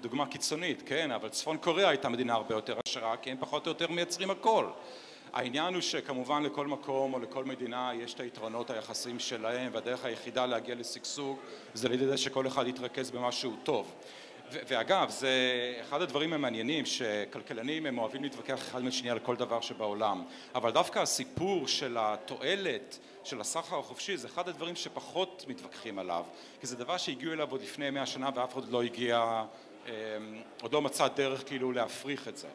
דוגמה 0.00 0.26
קיצונית, 0.26 0.82
כן, 0.86 1.10
אבל 1.10 1.28
צפון 1.28 1.56
קוריאה 1.56 1.88
הייתה 1.88 2.08
מדינה 2.08 2.34
הרבה 2.34 2.54
יותר 2.54 2.78
עשירה, 2.86 3.16
כי 3.16 3.30
הם 3.30 3.36
פחות 3.40 3.66
או 3.66 3.70
יותר 3.70 3.88
מייצרים 3.90 4.30
הכל. 4.30 4.66
העניין 5.32 5.74
הוא 5.74 5.80
שכמובן 5.80 6.42
לכל 6.42 6.66
מקום 6.66 7.14
או 7.14 7.18
לכל 7.18 7.44
מדינה 7.44 7.90
יש 7.94 8.14
את 8.14 8.20
היתרונות 8.20 8.70
היחסים 8.70 9.18
שלהם 9.18 9.70
והדרך 9.74 10.04
היחידה 10.04 10.46
להגיע 10.46 10.74
לשגשוג 10.74 11.38
זה 11.74 11.86
על 11.88 11.94
ידי 11.94 12.06
זה 12.06 12.16
שכל 12.16 12.46
אחד 12.46 12.66
יתרכז 12.66 13.10
במשהו 13.10 13.56
טוב. 13.62 13.94
ואגב 14.50 15.10
זה 15.10 15.30
אחד 15.80 16.02
הדברים 16.02 16.32
המעניינים 16.32 16.86
שכלכלנים 16.86 17.86
הם 17.86 17.98
אוהבים 17.98 18.22
להתווכח 18.22 18.58
אחד 18.58 18.80
עם 18.80 18.86
השני 18.86 19.10
על 19.10 19.18
כל 19.18 19.36
דבר 19.36 19.60
שבעולם. 19.60 20.24
אבל 20.54 20.70
דווקא 20.70 20.98
הסיפור 20.98 21.68
של 21.68 21.96
התועלת 22.00 22.98
של 23.24 23.40
הסחר 23.40 23.78
החופשי 23.78 24.16
זה 24.16 24.26
אחד 24.26 24.48
הדברים 24.48 24.76
שפחות 24.76 25.44
מתווכחים 25.48 25.98
עליו. 25.98 26.24
כי 26.60 26.66
זה 26.66 26.76
דבר 26.76 26.96
שהגיעו 26.96 27.32
אליו 27.32 27.50
עוד 27.50 27.62
לפני 27.62 27.90
מאה 27.90 28.06
שנה 28.06 28.30
ואף 28.34 28.52
אחד 28.52 28.68
לא 28.68 28.82
הגיע 28.82 29.44
אמ, 29.86 29.92
עוד 30.62 30.72
לא 30.72 30.82
מצא 30.82 31.08
דרך 31.08 31.48
כאילו 31.48 31.72
להפריך 31.72 32.28
את 32.28 32.36
זה. 32.36 32.48
אה, 32.48 32.52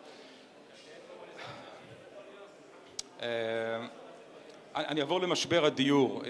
אני 4.76 5.02
אעבור 5.02 5.22
למשבר 5.22 5.66
הדיור. 5.66 6.22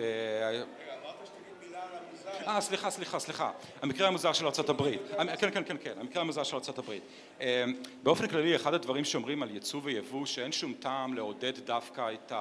אה, 2.47 2.61
סליחה, 2.61 2.89
סליחה, 2.89 3.19
סליחה. 3.19 3.51
המקרה 3.81 4.07
המוזר 4.07 4.33
של 4.33 4.45
ארה"ב. 4.45 4.83
כן, 5.39 5.51
כן, 5.51 5.63
כן, 5.65 5.77
כן, 5.81 5.93
המקרה 5.99 6.21
המוזר 6.21 6.43
של 6.43 6.55
ארה"ב. 6.55 6.91
אה, 7.41 7.65
באופן 8.03 8.27
כללי, 8.27 8.55
אחד 8.55 8.73
הדברים 8.73 9.05
שאומרים 9.05 9.43
על 9.43 9.51
ייצוא 9.51 9.79
ויבוא, 9.83 10.25
שאין 10.25 10.51
שום 10.51 10.73
טעם 10.73 11.13
לעודד 11.13 11.53
דווקא 11.65 12.13
את 12.13 12.31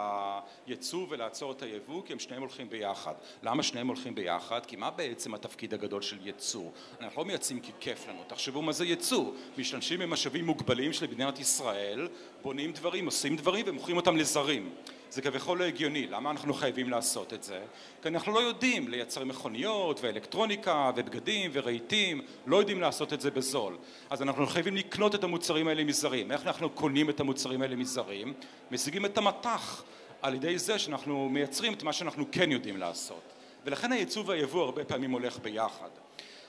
הייצוא 0.66 1.06
ולעצור 1.10 1.52
את 1.52 1.62
היבוא, 1.62 2.02
כי 2.06 2.12
הם 2.12 2.18
שניהם 2.18 2.42
הולכים 2.42 2.70
ביחד. 2.70 3.14
למה 3.42 3.62
שניהם 3.62 3.86
הולכים 3.86 4.14
ביחד? 4.14 4.66
כי 4.66 4.76
מה 4.76 4.90
בעצם 4.90 5.34
התפקיד 5.34 5.74
הגדול 5.74 6.02
של 6.02 6.26
ייצוא? 6.26 6.70
אנחנו 7.00 7.22
לא 7.22 7.26
מייצאים 7.26 7.60
כי 7.60 7.72
כיף 7.80 8.08
לנו. 8.08 8.22
תחשבו 8.26 8.62
מה 8.62 8.72
זה 8.72 8.84
ייצוא. 8.84 9.32
משתמשים 9.58 10.00
במשאבים 10.00 10.46
מוגבלים 10.46 10.92
של 10.92 11.06
מדינת 11.06 11.38
ישראל, 11.38 12.08
בונים 12.42 12.72
דברים, 12.72 13.06
עושים 13.06 13.36
דברים 13.36 13.64
ומוכרים 13.68 13.96
אותם 13.96 14.16
לזרים. 14.16 14.70
זה 15.10 15.22
כביכול 15.22 15.58
לא 15.58 15.64
הגיוני, 15.64 16.06
למה 16.06 16.30
אנחנו 16.30 16.54
חייבים 16.54 16.90
לעשות 16.90 17.32
את 17.32 17.42
זה? 17.42 17.60
כי 18.02 18.08
אנחנו 18.08 18.32
לא 18.32 18.40
יודעים 18.40 18.88
לייצר 18.88 19.24
מכוניות 19.24 20.00
ואלקטרוניקה 20.00 20.90
ובגדים 20.96 21.50
ורהיטים, 21.54 22.20
לא 22.46 22.56
יודעים 22.56 22.80
לעשות 22.80 23.12
את 23.12 23.20
זה 23.20 23.30
בזול. 23.30 23.76
אז 24.10 24.22
אנחנו 24.22 24.46
חייבים 24.46 24.76
לקנות 24.76 25.14
את 25.14 25.24
המוצרים 25.24 25.68
האלה 25.68 25.84
מזרים. 25.84 26.32
איך 26.32 26.46
אנחנו 26.46 26.70
קונים 26.70 27.10
את 27.10 27.20
המוצרים 27.20 27.62
האלה 27.62 27.76
מזרים? 27.76 28.34
משיגים 28.70 29.04
את 29.04 29.18
המטח 29.18 29.82
על 30.22 30.34
ידי 30.34 30.58
זה 30.58 30.78
שאנחנו 30.78 31.28
מייצרים 31.28 31.72
את 31.74 31.82
מה 31.82 31.92
שאנחנו 31.92 32.24
כן 32.32 32.52
יודעים 32.52 32.76
לעשות. 32.76 33.22
ולכן 33.64 33.92
הייצוא 33.92 34.22
והיבוא 34.26 34.64
הרבה 34.64 34.84
פעמים 34.84 35.10
הולך 35.10 35.38
ביחד. 35.38 35.88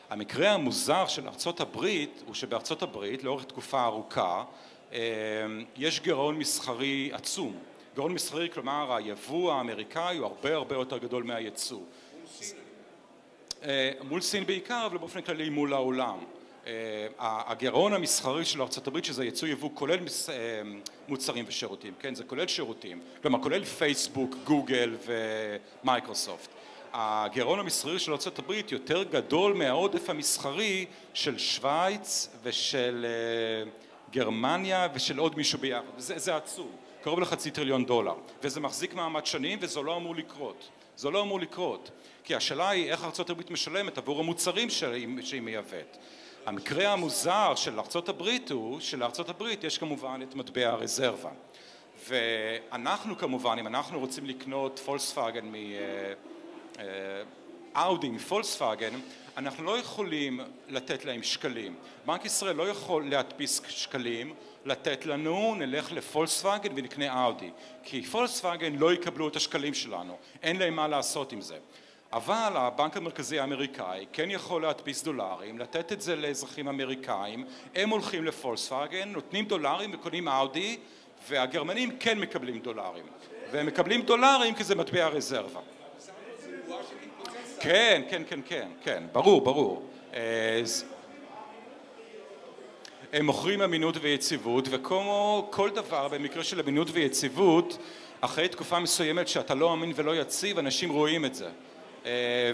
המקרה 0.10 0.52
המוזר 0.52 1.08
של 1.08 1.28
ארצות 1.28 1.62
הברית 1.62 2.24
הוא 2.26 2.36
שבארצות 2.36 2.84
הברית 2.84 3.24
לאורך 3.24 3.44
תקופה 3.44 3.86
ארוכה 3.86 4.44
אה, 4.94 5.00
יש 5.78 6.02
גירעון 6.02 6.38
מסחרי 6.38 7.10
עצום. 7.14 7.54
גירעון 7.98 8.14
מסחרי 8.14 8.50
כלומר 8.50 8.96
היבוא 8.96 9.54
האמריקאי 9.54 10.18
הוא 10.18 10.26
הרבה 10.26 10.56
הרבה 10.56 10.76
יותר 10.76 10.98
גדול 10.98 11.24
מהייצוא. 11.24 11.80
אה, 13.64 13.92
מול 14.02 14.22
סין 14.22 14.46
בעיקר 14.46 14.86
אבל 14.86 14.98
באופן 14.98 15.22
כללי 15.22 15.50
מול 15.50 15.74
העולם. 15.74 16.18
אה, 16.68 17.08
הגירעון 17.20 17.94
המסחרי 17.94 18.46
של 18.46 18.62
ארה"ב 18.62 19.04
שזה 19.04 19.26
ייצוא 19.26 19.48
יבוא 19.48 19.70
כולל 19.74 20.00
מוצרים 21.08 21.46
ושירותים, 21.48 21.94
כן? 22.00 22.16
זה 22.16 22.24
כולל 22.24 22.48
שירותים, 22.48 23.02
כלומר 23.22 23.42
כולל 23.42 23.64
פייסבוק, 23.64 24.36
גוגל 24.44 24.96
ומייקרוסופט. 25.84 26.50
הגירעון 26.94 27.60
המסחרי 27.60 28.00
של 28.00 28.12
ארה"ב 28.12 28.52
יותר 28.72 29.04
גדול 29.04 29.54
מהעודף 29.54 30.10
המסחרי 30.10 30.86
של 31.14 31.38
שווייץ 31.38 32.30
ושל 32.44 33.06
אה, 33.06 33.72
גרמניה 34.12 34.88
ושל 34.94 35.18
עוד 35.18 35.38
מישהו 35.38 35.60
ביחד, 35.60 35.84
זה, 35.98 36.20
זה 36.20 36.36
עצום, 36.36 36.72
קרוב 37.02 37.20
לחצי 37.20 37.52
טריליון 37.52 37.86
דולר. 37.86 38.14
וזה 38.44 38.60
מחזיק 38.60 38.94
מעמד 38.94 39.26
שנים 39.26 39.60
וזה 39.62 39.82
לא 39.82 39.98
אמור 39.98 40.16
לקרות, 40.16 40.70
זה 40.96 41.10
לא 41.10 41.22
אמור 41.22 41.40
לקרות. 41.40 41.92
כי 42.24 42.36
השאלה 42.36 42.70
היא 42.70 42.92
איך 42.92 43.04
ארה"ב 43.04 43.54
משלמת 43.54 43.98
עבור 43.98 44.20
המוצרים 44.20 44.70
שהיא 44.70 45.42
מייבאת. 45.42 45.98
המקרה 46.46 46.94
המוזר 46.94 47.56
של 47.56 47.80
ארה"ב 47.80 48.52
הוא 48.52 48.80
שלארה"ב 48.80 49.44
יש 49.64 49.78
כמובן 49.78 50.20
את 50.24 50.36
מטבע 50.36 50.68
הרזרבה. 50.68 51.30
ואנחנו 52.08 53.18
כמובן 53.18 53.56
אם 53.60 53.68
אנחנו 53.68 54.00
רוצים 54.00 54.26
לקנות 54.26 54.80
פולקסווגן 54.86 55.46
מ... 55.46 55.56
אה, 56.80 57.24
אאודי 57.76 58.10
מפולקסווגן, 58.10 58.94
אנחנו 59.38 59.64
לא 59.64 59.78
יכולים 59.78 60.40
לתת 60.68 61.06
להם 61.06 61.24
שקלים. 61.24 61.76
בנק 62.06 62.26
ישראל 62.26 62.56
לא 62.56 62.70
יכול 62.70 63.10
להדפיס 63.10 63.62
שקלים, 63.68 64.34
לתת 64.66 65.06
לנו, 65.06 65.56
נלך 65.56 65.92
לפולקסווגן 65.92 66.70
ונקנה 66.76 67.24
אאודי. 67.24 67.50
כי 67.84 68.04
פולקסווגן 68.04 68.76
לא 68.76 68.94
יקבלו 68.94 69.28
את 69.28 69.36
השקלים 69.36 69.74
שלנו, 69.74 70.18
אין 70.44 70.60
להם 70.60 70.76
מה 70.76 70.88
לעשות 70.88 71.32
עם 71.32 71.42
זה. 71.42 71.58
אבל 72.14 72.52
הבנק 72.56 72.98
המרכזי 72.98 73.40
האמריקאי 73.40 74.06
כן 74.14 74.32
יכול 74.32 74.62
להדפיס 74.62 75.04
דולרים, 75.04 75.60
לתת 75.60 75.92
את 75.92 76.02
זה 76.02 76.16
לאזרחים 76.16 76.68
אמריקאים, 76.68 77.46
הם 77.76 77.90
הולכים 77.90 78.26
לפולקסווגן, 78.26 79.10
נותנים 79.10 79.46
דולרים 79.46 79.92
וקונים 79.94 80.28
אאודי, 80.28 80.78
והגרמנים 81.28 81.98
כן 82.00 82.20
מקבלים 82.20 82.60
דולרים. 82.60 83.06
והם 83.52 83.66
מקבלים 83.66 84.02
דולרים 84.02 84.56
כי 84.56 84.64
זה 84.64 84.76
מטבע 84.76 85.08
רזרבה. 85.08 85.60
כן, 87.60 88.02
כן, 88.10 88.22
כן, 88.30 88.40
כן, 88.46 88.68
כן, 88.84 89.04
ברור, 89.12 89.42
ברור. 89.42 89.84
הם 93.14 93.26
מוכרים 93.26 93.62
אמינות 93.62 93.96
ויציבות, 94.02 94.68
וכמו 94.72 95.48
כל 95.52 95.70
דבר 95.70 96.08
במקרה 96.08 96.44
של 96.44 96.60
אמינות 96.60 96.88
ויציבות, 96.92 97.78
אחרי 98.22 98.48
תקופה 98.48 98.80
מסוימת 98.80 99.28
שאתה 99.28 99.56
לא 99.56 99.74
אמין 99.74 99.92
ולא 99.96 100.16
יציב, 100.16 100.60
אנשים 100.60 100.92
רואים 100.92 101.26
את 101.26 101.36
זה. 101.36 101.50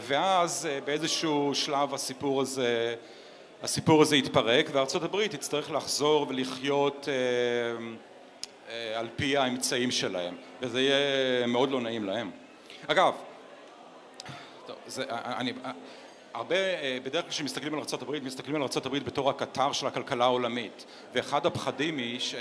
ואז 0.02 0.68
באיזשהו 0.86 1.52
שלב 1.54 1.94
הסיפור 1.94 2.42
הזה, 2.42 2.96
הסיפור 3.64 4.02
הזה 4.02 4.16
יתפרק, 4.16 4.70
וארצות 4.72 5.04
הברית 5.04 5.36
תצטרך 5.36 5.72
לחזור 5.72 6.26
ולחיות 6.30 7.08
על 8.96 9.08
פי 9.16 9.38
האמצעים 9.38 9.92
שלהם, 9.92 10.36
וזה 10.62 10.82
יהיה 10.82 11.48
מאוד 11.48 11.72
לא 11.72 11.82
נעים 11.82 12.04
להם. 12.04 12.32
אגב, 12.88 13.14
זה, 14.88 15.04
אני, 15.10 15.54
הרבה, 16.34 16.56
בדרך 17.04 17.24
כלל 17.24 17.32
כשמסתכלים 17.32 17.74
על 17.74 17.80
ארה"ב, 17.80 18.24
מסתכלים 18.24 18.56
על 18.56 18.62
ארה"ב 18.62 18.98
בתור 18.98 19.30
הקטר 19.30 19.72
של 19.72 19.88
הכלכלה 19.88 20.26
העולמית 20.26 20.86
ואחד 21.14 21.46
הפחדים 21.46 22.00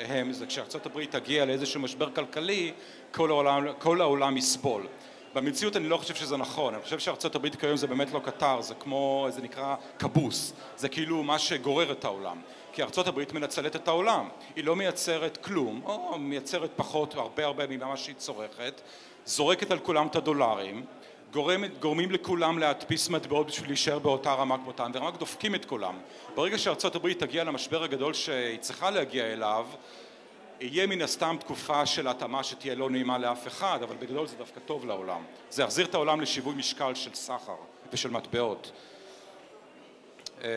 הם, 0.09 0.33
זה 0.33 0.47
כשארה"ב 0.47 1.05
תגיע 1.05 1.45
לאיזשהו 1.45 1.81
משבר 1.81 2.11
כלכלי, 2.11 2.73
כל 3.13 3.31
העולם, 3.31 3.67
כל 3.79 4.01
העולם 4.01 4.37
יסבול. 4.37 4.87
במציאות 5.35 5.77
אני 5.77 5.89
לא 5.89 5.97
חושב 5.97 6.15
שזה 6.15 6.37
נכון, 6.37 6.75
אני 6.75 6.83
חושב 6.83 6.99
שארה"ב 6.99 7.49
כיום 7.49 7.77
זה 7.77 7.87
באמת 7.87 8.13
לא 8.13 8.19
קטר, 8.19 8.61
זה 8.61 8.75
כמו, 8.75 9.27
זה 9.31 9.43
נקרא 9.43 9.75
כבוס, 9.99 10.53
זה 10.77 10.89
כאילו 10.89 11.23
מה 11.23 11.39
שגורר 11.39 11.93
את 11.93 12.05
העולם. 12.05 12.41
כי 12.73 12.83
ארה"ב 12.83 13.35
מנצלת 13.35 13.77
את 13.77 13.89
העולם, 13.89 14.29
היא 14.57 14.65
לא 14.65 14.77
מייצרת 14.77 15.37
כלום, 15.37 15.81
או 15.85 16.19
מייצרת 16.19 16.71
פחות, 16.77 17.15
הרבה 17.15 17.45
הרבה 17.45 17.67
ממה 17.67 17.97
שהיא 17.97 18.15
צורכת, 18.15 18.81
זורקת 19.25 19.71
על 19.71 19.79
כולם 19.79 20.07
את 20.07 20.17
הדולרים 20.17 20.85
גורמת, 21.33 21.79
גורמים 21.79 22.11
לכולם 22.11 22.59
להדפיס 22.59 23.09
מטבעות 23.09 23.47
בשביל 23.47 23.69
להישאר 23.69 23.99
באותה 23.99 24.35
רמה 24.35 24.57
כמותם 24.57 24.91
ורק 24.95 25.17
דופקים 25.17 25.55
את 25.55 25.65
כולם. 25.65 25.99
ברגע 26.35 26.59
שארצות 26.59 26.95
הברית 26.95 27.19
תגיע 27.21 27.45
למשבר 27.45 27.83
הגדול 27.83 28.15
שהיא 28.15 28.59
צריכה 28.59 28.91
להגיע 28.91 29.25
אליו 29.25 29.67
יהיה 30.61 30.87
מן 30.87 31.03
הסתם 31.03 31.37
תקופה 31.41 31.87
של 31.87 32.09
התאמה 32.09 32.45
שתהיה 32.45 32.75
לא 32.75 32.91
נעימה 32.91 33.19
לאף 33.19 33.47
אחד 33.47 33.79
אבל 33.83 33.97
בגדול 33.97 34.27
זה 34.27 34.37
דווקא 34.37 34.61
טוב 34.61 34.87
לעולם. 34.87 35.23
זה 35.51 35.63
יחזיר 35.63 35.87
את 35.87 35.95
העולם 35.95 36.21
לשיווי 36.21 36.55
משקל 36.55 36.95
של 36.95 37.15
סחר 37.15 37.57
ושל 37.93 38.11
מטבעות. 38.11 38.73
אה, 40.43 40.49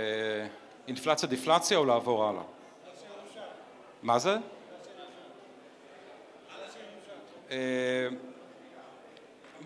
אינפלציה 0.88 1.30
דיפלציה 1.30 1.78
או 1.78 1.86
לעבור 1.86 2.26
הלאה? 2.26 2.44
מה 4.04 4.20
זה? 4.20 4.38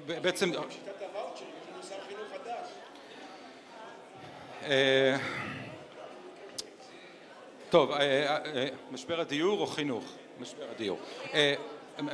בעצם 0.06 0.52
טוב, 7.70 7.92
אה, 7.92 7.98
אה, 8.00 8.68
משבר 8.92 9.20
הדיור 9.20 9.60
או 9.62 9.68
חינוך? 9.68 10.04
משבר 10.40 10.66
הדיור. 10.76 11.00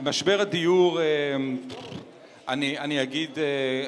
משבר 0.03 0.41
הדיור, 0.41 0.99
אני, 2.47 2.79
אני 2.79 3.03
אגיד, 3.03 3.37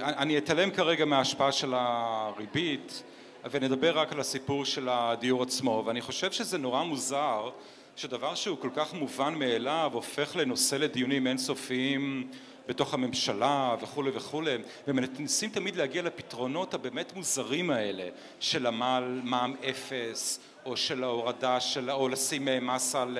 אני 0.03 0.37
אתעלם 0.37 0.71
כרגע 0.71 1.05
מההשפעה 1.05 1.51
של 1.51 1.73
הריבית 1.75 3.03
ונדבר 3.51 3.99
רק 3.99 4.11
על 4.11 4.19
הסיפור 4.19 4.65
של 4.65 4.89
הדיור 4.89 5.43
עצמו 5.43 5.83
ואני 5.85 6.01
חושב 6.01 6.31
שזה 6.31 6.57
נורא 6.57 6.83
מוזר 6.83 7.49
שדבר 7.95 8.35
שהוא 8.35 8.57
כל 8.57 8.69
כך 8.75 8.93
מובן 8.93 9.33
מאליו 9.33 9.91
הופך 9.93 10.35
לנושא 10.35 10.75
לדיונים 10.75 11.27
אינסופיים 11.27 12.27
בתוך 12.67 12.93
הממשלה 12.93 13.75
וכולי 13.81 14.11
וכולי 14.13 14.57
ומנסים 14.87 15.49
תמיד 15.49 15.75
להגיע 15.75 16.01
לפתרונות 16.01 16.73
הבאמת 16.73 17.15
מוזרים 17.15 17.69
האלה 17.69 18.09
של 18.39 18.65
המע"מ 18.65 19.55
אפס 19.69 20.39
או 20.65 20.77
של 20.77 21.03
ההורדה 21.03 21.59
של 21.59 21.91
או 21.91 22.09
לשים 22.09 22.47
מס 22.61 22.95
על 22.95 23.17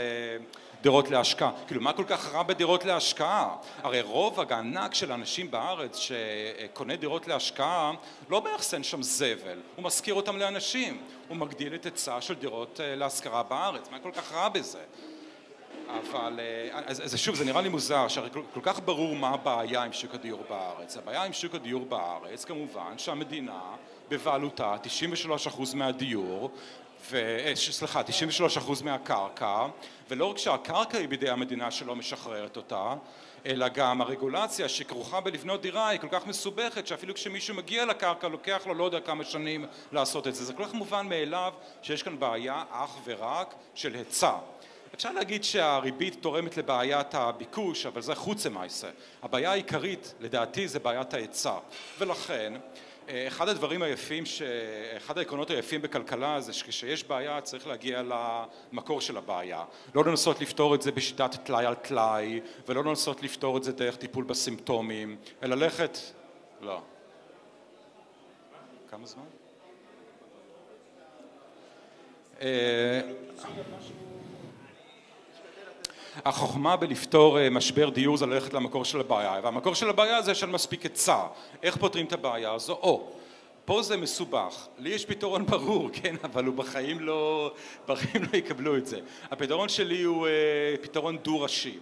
דירות 0.81 1.09
להשקעה. 1.09 1.51
כאילו 1.67 1.81
מה 1.81 1.93
כל 1.93 2.03
כך 2.07 2.33
רע 2.33 2.43
בדירות 2.43 2.85
להשקעה? 2.85 3.55
הרי 3.83 4.01
רוב 4.01 4.39
הענק 4.39 4.93
של 4.93 5.11
האנשים 5.11 5.51
בארץ 5.51 5.97
שקונה 5.97 6.95
דירות 6.95 7.27
להשקעה 7.27 7.91
לא 8.29 8.43
מאחסן 8.43 8.83
שם 8.83 9.03
זבל. 9.03 9.59
הוא 9.75 9.83
משכיר 9.83 10.13
אותם 10.13 10.37
לאנשים. 10.37 11.01
הוא 11.27 11.37
מגדיל 11.37 11.75
את 11.75 11.85
היצע 11.85 12.21
של 12.21 12.33
דירות 12.33 12.79
להשכרה 12.83 13.43
בארץ. 13.43 13.89
מה 13.91 13.99
כל 13.99 14.11
כך 14.15 14.33
רע 14.33 14.49
בזה 14.49 14.79
אבל 15.87 16.39
אז 16.87 17.15
שוב 17.15 17.35
זה 17.35 17.45
נראה 17.45 17.61
לי 17.61 17.69
מוזר 17.69 18.07
שהרי 18.07 18.29
כל 18.53 18.59
כך 18.63 18.79
ברור 18.85 19.15
מה 19.15 19.29
הבעיה 19.29 19.83
עם 19.83 19.93
שוק 19.93 20.13
הדיור 20.13 20.43
בארץ. 20.49 20.97
הבעיה 20.97 21.23
עם 21.23 21.33
שוק 21.33 21.55
הדיור 21.55 21.85
בארץ 21.85 22.45
כמובן 22.45 22.97
שהמדינה 22.97 23.61
בבעלותה 24.09 24.75
93% 25.47 25.75
מהדיור 25.75 26.51
סליחה 27.55 28.01
93% 28.57 28.83
מהקרקע 28.83 29.67
ולא 30.09 30.25
רק 30.25 30.37
שהקרקע 30.37 30.97
היא 30.97 31.07
בידי 31.07 31.29
המדינה 31.29 31.71
שלא 31.71 31.95
משחררת 31.95 32.57
אותה 32.57 32.93
אלא 33.45 33.67
גם 33.67 34.01
הרגולציה 34.01 34.69
שכרוכה 34.69 35.21
בלבנות 35.21 35.61
דירה 35.61 35.87
היא 35.87 35.99
כל 35.99 36.07
כך 36.11 36.27
מסובכת 36.27 36.87
שאפילו 36.87 37.13
כשמישהו 37.13 37.55
מגיע 37.55 37.85
לקרקע 37.85 38.27
לוקח 38.27 38.67
לו 38.67 38.73
לא 38.73 38.83
יודע 38.83 38.99
כמה 38.99 39.23
שנים 39.23 39.65
לעשות 39.91 40.27
את 40.27 40.35
זה. 40.35 40.45
זה 40.45 40.53
כל 40.53 40.65
כך 40.65 40.73
מובן 40.73 41.09
מאליו 41.09 41.53
שיש 41.81 42.03
כאן 42.03 42.19
בעיה 42.19 42.63
אך 42.71 42.97
ורק 43.05 43.55
של 43.75 43.93
היצע 43.93 44.33
אפשר 44.97 45.13
להגיד 45.13 45.43
שהריבית 45.43 46.21
תורמת 46.21 46.57
לבעיית 46.57 47.15
הביקוש 47.15 47.85
אבל 47.85 48.01
זה 48.01 48.15
חוץ 48.15 48.45
למעשה 48.45 48.87
הבעיה 49.23 49.51
העיקרית 49.51 50.13
לדעתי 50.19 50.67
זה 50.67 50.79
בעיית 50.79 51.13
ההיצע. 51.13 51.53
ולכן 51.99 52.53
אחד 53.09 53.49
הדברים 53.49 53.81
היפים, 53.81 54.23
אחד 54.97 55.17
העקרונות 55.17 55.49
היפים 55.49 55.81
בכלכלה 55.81 56.41
זה 56.41 56.53
שכשיש 56.53 57.03
בעיה 57.03 57.41
צריך 57.41 57.67
להגיע 57.67 58.01
למקור 58.71 59.01
של 59.01 59.17
הבעיה. 59.17 59.63
לא 59.95 60.03
לנסות 60.05 60.41
לפתור 60.41 60.75
את 60.75 60.81
זה 60.81 60.91
בשיטת 60.91 61.35
טלאי 61.43 61.65
על 61.65 61.75
טלאי 61.75 62.41
ולא 62.67 62.83
לנסות 62.83 63.23
לפתור 63.23 63.57
את 63.57 63.63
זה 63.63 63.71
דרך 63.71 63.95
טיפול 63.95 64.23
בסימפטומים 64.23 65.17
אלא 65.43 65.55
ללכת, 65.55 65.97
לא. 66.61 66.81
כמה 68.91 69.05
זמן? 69.05 69.23
החוכמה 76.25 76.75
בלפתור 76.75 77.39
אה, 77.39 77.49
משבר 77.49 77.89
דיור 77.89 78.17
זה 78.17 78.25
ללכת 78.25 78.53
למקור 78.53 78.85
של 78.85 78.99
הבעיה, 78.99 79.39
והמקור 79.43 79.75
של 79.75 79.89
הבעיה 79.89 80.21
זה 80.21 80.35
שאין 80.35 80.51
מספיק 80.51 80.83
היצע. 80.83 81.19
איך 81.63 81.77
פותרים 81.77 82.05
את 82.05 82.13
הבעיה 82.13 82.51
הזו? 82.51 82.73
או, 82.73 83.07
פה 83.65 83.81
זה 83.81 83.97
מסובך. 83.97 84.67
לי 84.77 84.89
יש 84.89 85.05
פתרון 85.05 85.45
ברור, 85.51 85.89
כן, 85.93 86.15
אבל 86.23 86.45
הוא 86.45 86.55
בחיים 86.55 86.99
לא, 86.99 87.51
בחיים 87.87 88.23
לא 88.23 88.37
יקבלו 88.37 88.77
את 88.77 88.87
זה. 88.87 88.99
הפתרון 89.31 89.69
שלי 89.69 90.01
הוא 90.01 90.27
אה, 90.27 90.31
פתרון 90.81 91.17
דו-ראשי. 91.17 91.79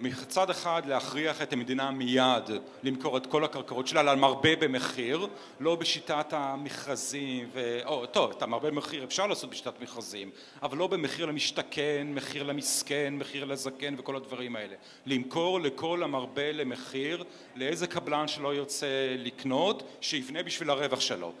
מצד 0.00 0.50
אחד 0.50 0.82
להכריח 0.86 1.42
את 1.42 1.52
המדינה 1.52 1.90
מיד 1.90 2.50
למכור 2.82 3.16
את 3.16 3.26
כל 3.26 3.44
הקרקעות 3.44 3.86
שלה 3.86 4.00
על 4.00 4.16
מרבה 4.16 4.56
במחיר, 4.56 5.26
לא 5.60 5.76
בשיטת 5.76 6.32
המכרזים, 6.32 7.48
ו... 7.52 7.80
או 7.84 8.06
טוב, 8.06 8.30
את 8.30 8.42
המרבה 8.42 8.70
במחיר 8.70 9.04
אפשר 9.04 9.26
לעשות 9.26 9.50
בשיטת 9.50 9.80
מכרזים, 9.80 10.30
אבל 10.62 10.78
לא 10.78 10.86
במחיר 10.86 11.26
למשתכן, 11.26 12.06
מחיר 12.14 12.42
למסכן, 12.42 13.14
מחיר 13.18 13.44
לזקן 13.44 13.94
וכל 13.98 14.16
הדברים 14.16 14.56
האלה. 14.56 14.74
למכור 15.06 15.60
לכל 15.60 16.02
המרבה 16.02 16.52
למחיר, 16.52 17.24
לאיזה 17.56 17.86
קבלן 17.86 18.28
שלא 18.28 18.54
ירצה 18.54 19.16
לקנות, 19.18 19.82
שיבנה 20.00 20.42
בשביל 20.42 20.70
הרווח 20.70 21.00
שלו. 21.00 21.32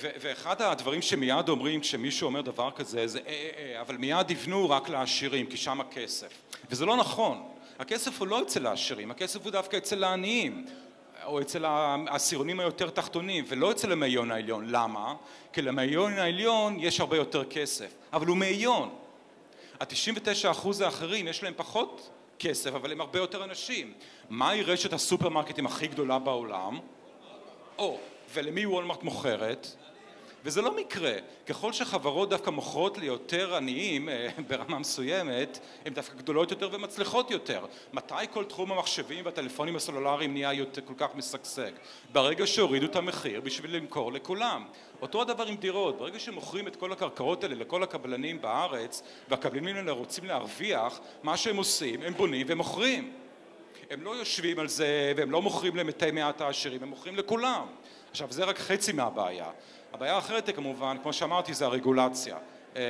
ואחד 0.00 0.62
הדברים 0.62 1.02
שמיד 1.02 1.48
אומרים 1.48 1.80
כשמישהו 1.80 2.26
אומר 2.26 2.40
דבר 2.40 2.70
כזה 2.70 3.06
זה 3.06 3.18
אה, 3.18 3.24
אה, 3.26 3.74
אה, 3.74 3.80
אבל 3.80 3.96
מיד 3.96 4.30
יבנו 4.30 4.70
רק 4.70 4.88
לעשירים 4.88 5.46
כי 5.46 5.56
שם 5.56 5.80
הכסף. 5.80 6.28
וזה 6.70 6.86
לא 6.86 6.96
נכון. 6.96 7.48
הכסף 7.78 8.20
הוא 8.20 8.28
לא 8.28 8.42
אצל 8.42 8.66
העשירים 8.66 9.10
הכסף 9.10 9.44
הוא 9.44 9.52
דווקא 9.52 9.76
אצל 9.76 10.04
העניים 10.04 10.66
או 11.24 11.40
אצל 11.40 11.64
העשירונים 11.64 12.60
היותר 12.60 12.90
תחתונים 12.90 13.44
ולא 13.48 13.70
אצל 13.70 13.92
המאיון 13.92 14.30
העליון. 14.30 14.64
למה? 14.68 15.14
כי 15.52 15.62
למאיון 15.62 16.18
העליון 16.18 16.76
יש 16.80 17.00
הרבה 17.00 17.16
יותר 17.16 17.44
כסף 17.44 17.94
אבל 18.12 18.26
הוא 18.26 18.36
מאיון 18.36 18.94
ה-99 19.80 20.50
אחוז 20.50 20.80
האחרים 20.80 21.28
יש 21.28 21.42
להם 21.42 21.54
פחות 21.56 22.10
כסף 22.38 22.74
אבל 22.74 22.92
הם 22.92 23.00
הרבה 23.00 23.18
יותר 23.18 23.44
אנשים. 23.44 23.92
מהי 24.30 24.62
רשת 24.62 24.92
הסופרמרקטים 24.92 25.66
הכי 25.66 25.86
גדולה 25.86 26.18
בעולם? 26.18 26.78
או 27.78 27.98
ולמי 28.32 28.66
וולמרט 28.66 29.02
מוכרת? 29.02 29.66
וזה 30.44 30.62
לא 30.62 30.76
מקרה, 30.76 31.12
ככל 31.46 31.72
שחברות 31.72 32.30
דווקא 32.30 32.50
מוכרות 32.50 32.98
ליותר 32.98 33.56
עניים 33.56 34.08
אה, 34.08 34.28
ברמה 34.48 34.78
מסוימת, 34.78 35.58
הן 35.86 35.94
דווקא 35.94 36.14
גדולות 36.14 36.50
יותר 36.50 36.68
ומצליחות 36.72 37.30
יותר. 37.30 37.66
מתי 37.92 38.14
כל 38.30 38.44
תחום 38.44 38.72
המחשבים 38.72 39.24
והטלפונים 39.24 39.76
הסלולריים 39.76 40.32
נהיה 40.32 40.52
יותר, 40.52 40.82
כל 40.84 40.94
כך 40.96 41.14
משגשג? 41.14 41.70
ברגע 42.12 42.46
שהורידו 42.46 42.86
את 42.86 42.96
המחיר 42.96 43.40
בשביל 43.40 43.76
למכור 43.76 44.12
לכולם. 44.12 44.64
אותו 45.02 45.22
הדבר 45.22 45.46
עם 45.46 45.56
דירות, 45.56 45.98
ברגע 45.98 46.18
שמוכרים 46.18 46.66
את 46.66 46.76
כל 46.76 46.92
הקרקעות 46.92 47.44
האלה 47.44 47.54
לכל 47.54 47.82
הקבלנים 47.82 48.40
בארץ, 48.40 49.02
והקבלנים 49.28 49.76
האלה 49.76 49.92
רוצים 49.92 50.24
להרוויח, 50.24 51.00
מה 51.22 51.36
שהם 51.36 51.56
עושים, 51.56 52.02
הם 52.02 52.14
בונים 52.14 52.46
ומוכרים. 52.50 53.12
הם 53.90 54.02
לא 54.02 54.10
יושבים 54.10 54.58
על 54.58 54.68
זה 54.68 55.12
והם 55.16 55.30
לא 55.30 55.42
מוכרים 55.42 55.76
למתי 55.76 56.10
מעט 56.10 56.40
העשירים, 56.40 56.82
הם 56.82 56.88
מוכרים 56.88 57.16
לכולם. 57.16 57.66
עכשיו 58.10 58.32
זה 58.32 58.44
רק 58.44 58.58
חצי 58.58 58.92
מהבעיה. 58.92 59.50
הבעיה 59.92 60.14
האחרת 60.14 60.46
היא 60.46 60.54
כמובן, 60.54 60.96
כמו 61.02 61.12
שאמרתי, 61.12 61.54
זה 61.54 61.64
הרגולציה. 61.64 62.36
אמ, 62.76 62.80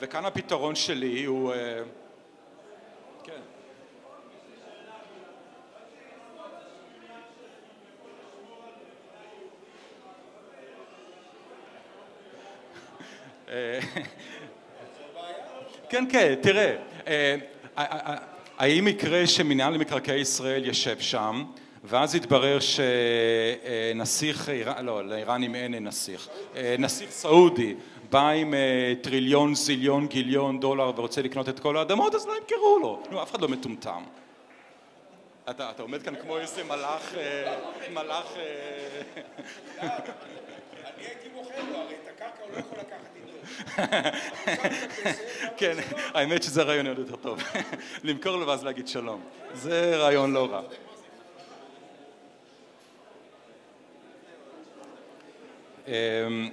וכאן 0.00 0.24
הפתרון 0.24 0.74
שלי 0.74 1.24
הוא... 1.24 1.52
אה, 1.52 1.82
כן. 3.24 3.40
אה, 13.48 13.80
כן, 15.90 16.04
כן, 16.10 16.34
תראה, 16.42 16.76
אה, 17.06 17.36
האם 18.58 18.88
יקרה 18.88 19.26
שמנהל 19.26 19.74
למקרקעי 19.74 20.20
ישראל 20.20 20.64
יושב 20.64 21.00
שם 21.00 21.44
ואז 21.84 22.14
התברר 22.14 22.58
שנסיך, 23.94 24.50
לא, 24.82 25.04
לאיראנים 25.04 25.54
אין 25.54 25.74
נסיך, 25.74 26.28
נסיך 26.78 27.10
סעודי 27.10 27.74
בא 28.10 28.28
עם 28.28 28.54
אה, 28.54 28.92
טריליון, 29.00 29.54
זיליון, 29.54 30.06
גיליון 30.06 30.60
דולר 30.60 30.92
ורוצה 30.96 31.22
לקנות 31.22 31.48
את 31.48 31.60
כל 31.60 31.76
האדמות, 31.76 32.14
אז 32.14 32.26
לא 32.26 32.32
ימכרו 32.36 32.78
לו. 32.82 33.02
נו, 33.10 33.22
אף 33.22 33.30
אחד 33.30 33.40
לא 33.40 33.48
מטומטם. 33.48 34.02
אתה, 35.50 35.70
אתה 35.70 35.82
עומד 35.82 36.02
כאן 36.02 36.14
כמו 36.16 36.38
איזה 36.38 36.64
מלאך, 36.64 37.14
אה, 37.14 37.56
מלאך... 37.90 38.26
אה, 38.36 39.98
אני 40.96 41.06
הייתי 41.06 41.28
מוכר 41.34 41.54
לו, 41.70 41.76
הרי 41.76 41.94
את 41.94 42.08
הקרקע 42.14 42.42
הוא 42.42 42.52
לא 42.52 42.58
יכול 42.58 42.78
לקחת. 42.78 43.00
כן, 45.56 45.76
האמת 46.14 46.42
שזה 46.42 46.62
רעיון 46.62 46.86
עוד 46.86 46.98
יותר 46.98 47.16
טוב. 47.16 47.42
למכור 48.04 48.36
לו 48.36 48.46
ואז 48.46 48.64
להגיד 48.64 48.88
שלום. 48.88 49.20
זה 49.54 49.96
רעיון 49.96 50.32
לא 50.32 50.48
רע. 50.50 50.60
Um, 55.86 56.52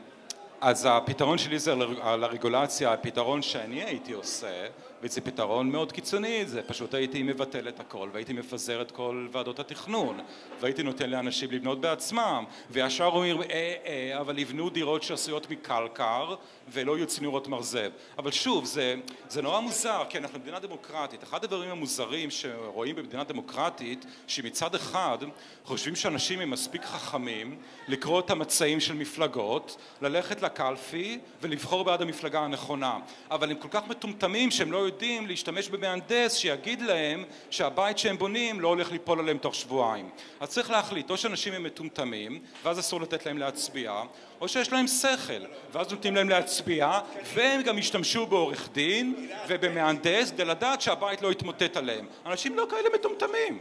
אז 0.62 0.88
הפתרון 0.90 1.38
שלי 1.38 1.60
זה 1.60 1.74
על 2.02 2.24
הרגולציה, 2.24 2.94
הפתרון 2.94 3.42
שאני 3.42 3.84
הייתי 3.84 4.14
עושה 4.14 4.68
וזה 5.02 5.22
פתרון 5.22 5.72
מאוד 5.72 5.92
קיצוני, 5.92 6.46
זה 6.46 6.62
פשוט 6.62 6.94
הייתי 6.94 7.24
מבטל 7.24 7.68
את 7.68 7.80
הכל 7.80 8.10
והייתי 8.14 8.34
מפזר 8.34 8.82
את 8.82 8.92
כל 8.92 9.28
ועדות 9.32 9.60
התכנון 9.60 10.20
והייתי 10.60 10.84
נותן 10.84 11.10
לאנשים 11.10 11.52
לבנות 11.52 11.82
בעצמם 11.82 12.44
וישר 12.70 13.06
אומרים 13.06 13.42
אה 13.42 13.76
אה 13.86 14.20
אבל 14.20 14.40
יבנו 14.40 14.70
דירות 14.70 15.04
שעשויות 15.04 15.52
מקלקר 15.52 16.36
ולא 16.68 16.98
יהיו 16.98 17.08
צינורות 17.08 17.48
מרזב 17.48 17.90
אבל 18.18 18.32
שוב 18.32 18.66
זה, 18.66 18.96
זה 19.30 19.42
נורא 19.42 19.60
מוזר 19.60 20.04
כי 20.10 20.18
אנחנו 20.18 20.40
מדינה 20.40 20.60
דמוקרטית. 20.60 21.24
אחד 21.24 21.44
הדברים 21.44 21.70
המוזרים 21.70 22.32
שרואים 22.32 22.96
במדינה 22.96 23.24
דמוקרטית 23.24 24.06
שמצד 24.28 24.76
אחד 24.76 25.18
חושבים 25.66 25.96
שאנשים 25.96 26.40
הם 26.40 26.50
מספיק 26.50 26.86
חכמים 26.86 27.58
לקרוא 27.88 28.20
את 28.20 28.30
המצעים 28.30 28.80
של 28.80 28.94
מפלגות 28.94 29.78
ללכת 30.02 30.42
לקלפי 30.48 31.20
ולבחור 31.42 31.84
בעד 31.84 32.02
המפלגה 32.02 32.40
הנכונה 32.40 33.00
אבל 33.32 33.52
הם 33.52 33.58
כל 33.58 33.68
כך 33.72 33.88
מטומטמים 33.88 34.52
שהם 34.52 34.72
לא 34.72 34.78
יודעים 34.78 35.28
להשתמש 35.28 35.70
במהנדס 35.70 36.36
שיגיד 36.36 36.82
להם 36.82 37.24
שהבית 37.50 37.98
שהם 37.98 38.18
בונים 38.18 38.62
לא 38.62 38.68
הולך 38.68 38.92
ליפול 38.92 39.20
עליהם 39.20 39.38
תוך 39.38 39.56
שבועיים. 39.56 40.10
אז 40.40 40.50
צריך 40.50 40.72
להחליט, 40.72 41.10
או 41.10 41.18
שאנשים 41.18 41.54
הם 41.54 41.64
מטומטמים, 41.64 42.40
ואז 42.64 42.80
אסור 42.80 43.02
לתת 43.02 43.26
להם 43.26 43.38
להצביע, 43.38 44.02
או 44.42 44.48
שיש 44.48 44.72
להם 44.72 44.88
שכל, 44.88 45.46
ואז 45.72 45.92
נותנים 45.92 46.16
להם 46.16 46.30
להצביע, 46.30 47.00
והם 47.34 47.62
גם 47.62 47.78
ישתמשו 47.78 48.26
בעורך 48.26 48.70
דין 48.74 49.30
ובמהנדס 49.48 50.32
כדי 50.32 50.46
לדעת 50.46 50.82
שהבית 50.82 51.22
לא 51.22 51.32
יתמוטט 51.32 51.78
עליהם. 51.78 52.08
אנשים 52.26 52.56
לא 52.56 52.68
כאלה 52.70 52.90
מטומטמים. 52.94 53.60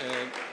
Uh... 0.00 0.49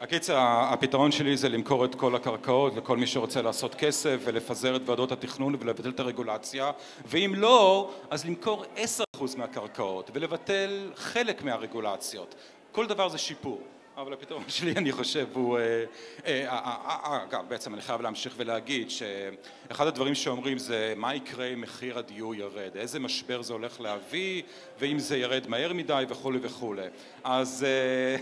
הקיצר, 0.00 0.36
הפתרון 0.72 1.12
שלי 1.12 1.36
זה 1.36 1.48
למכור 1.48 1.84
את 1.84 1.94
כל 1.94 2.14
הקרקעות 2.14 2.76
לכל 2.76 2.96
מי 2.96 3.06
שרוצה 3.06 3.42
לעשות 3.42 3.74
כסף 3.74 4.20
ולפזר 4.24 4.76
את 4.76 4.82
ועדות 4.84 5.12
התכנון 5.12 5.54
ולבטל 5.60 5.88
את 5.88 6.00
הרגולציה 6.00 6.70
ואם 7.06 7.32
לא, 7.36 7.90
אז 8.10 8.24
למכור 8.26 8.64
עשר 8.76 9.04
אחוז 9.16 9.34
מהקרקעות 9.34 10.10
ולבטל 10.14 10.90
חלק 10.94 11.42
מהרגולציות. 11.42 12.34
כל 12.72 12.86
דבר 12.86 13.08
זה 13.08 13.18
שיפור 13.18 13.62
אבל 13.98 14.12
הפתרון 14.12 14.44
שלי 14.58 14.72
אני 14.76 14.92
חושב 14.92 15.26
הוא... 15.32 15.58
אה, 15.58 15.84
אה, 16.26 16.48
אה, 16.48 17.24
אגב, 17.24 17.44
בעצם 17.48 17.74
אני 17.74 17.82
חייב 17.82 18.00
להמשיך 18.00 18.34
ולהגיד 18.36 18.90
שאחד 18.90 19.86
הדברים 19.86 20.14
שאומרים 20.14 20.58
זה 20.58 20.94
מה 20.96 21.14
יקרה 21.14 21.46
אם 21.46 21.60
מחיר 21.60 21.98
הדיור 21.98 22.34
ירד, 22.34 22.76
איזה 22.76 23.00
משבר 23.00 23.42
זה 23.42 23.52
הולך 23.52 23.80
להביא? 23.80 24.42
ואם 24.78 24.98
זה 24.98 25.16
ירד 25.16 25.46
מהר 25.48 25.72
מדי? 25.72 26.04
וכולי 26.08 26.38
וכולי. 26.42 26.86
אז 27.24 27.66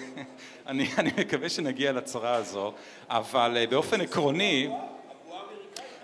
אני, 0.66 0.88
אני 0.98 1.10
מקווה 1.18 1.48
שנגיע 1.48 1.92
לצרה 1.92 2.34
הזו, 2.34 2.72
אבל 3.08 3.66
באופן 3.70 4.00
עקרוני... 4.00 4.68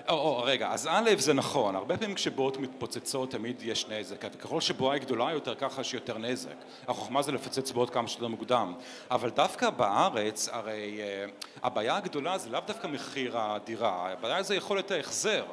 או, 0.08 0.14
או, 0.14 0.42
רגע, 0.42 0.68
אז 0.70 0.88
א' 0.90 1.10
זה 1.18 1.32
נכון, 1.32 1.76
הרבה 1.76 1.96
פעמים 1.96 2.14
כשבועות 2.14 2.56
מתפוצצות 2.56 3.30
תמיד 3.30 3.62
יש 3.62 3.88
נזק, 3.88 4.24
וככל 4.34 4.60
שבועה 4.60 4.94
היא 4.94 5.02
גדולה 5.02 5.32
יותר 5.32 5.54
ככה 5.54 5.80
יש 5.80 5.94
יותר 5.94 6.18
נזק. 6.18 6.54
החוכמה 6.88 7.22
זה 7.22 7.32
לפוצץ 7.32 7.70
בועות 7.70 7.90
כמה 7.90 8.08
שיותר 8.08 8.28
מוקדם. 8.28 8.74
אבל 9.10 9.30
דווקא 9.30 9.70
בארץ, 9.70 10.48
הרי 10.52 11.00
uh, 11.00 11.46
הבעיה 11.62 11.96
הגדולה 11.96 12.38
זה 12.38 12.50
לאו 12.50 12.60
דווקא 12.66 12.86
מחיר 12.86 13.38
הדירה, 13.38 14.12
הבעיה 14.12 14.42
זה 14.42 14.54
יכולת 14.54 14.90
ההחזר. 14.90 15.44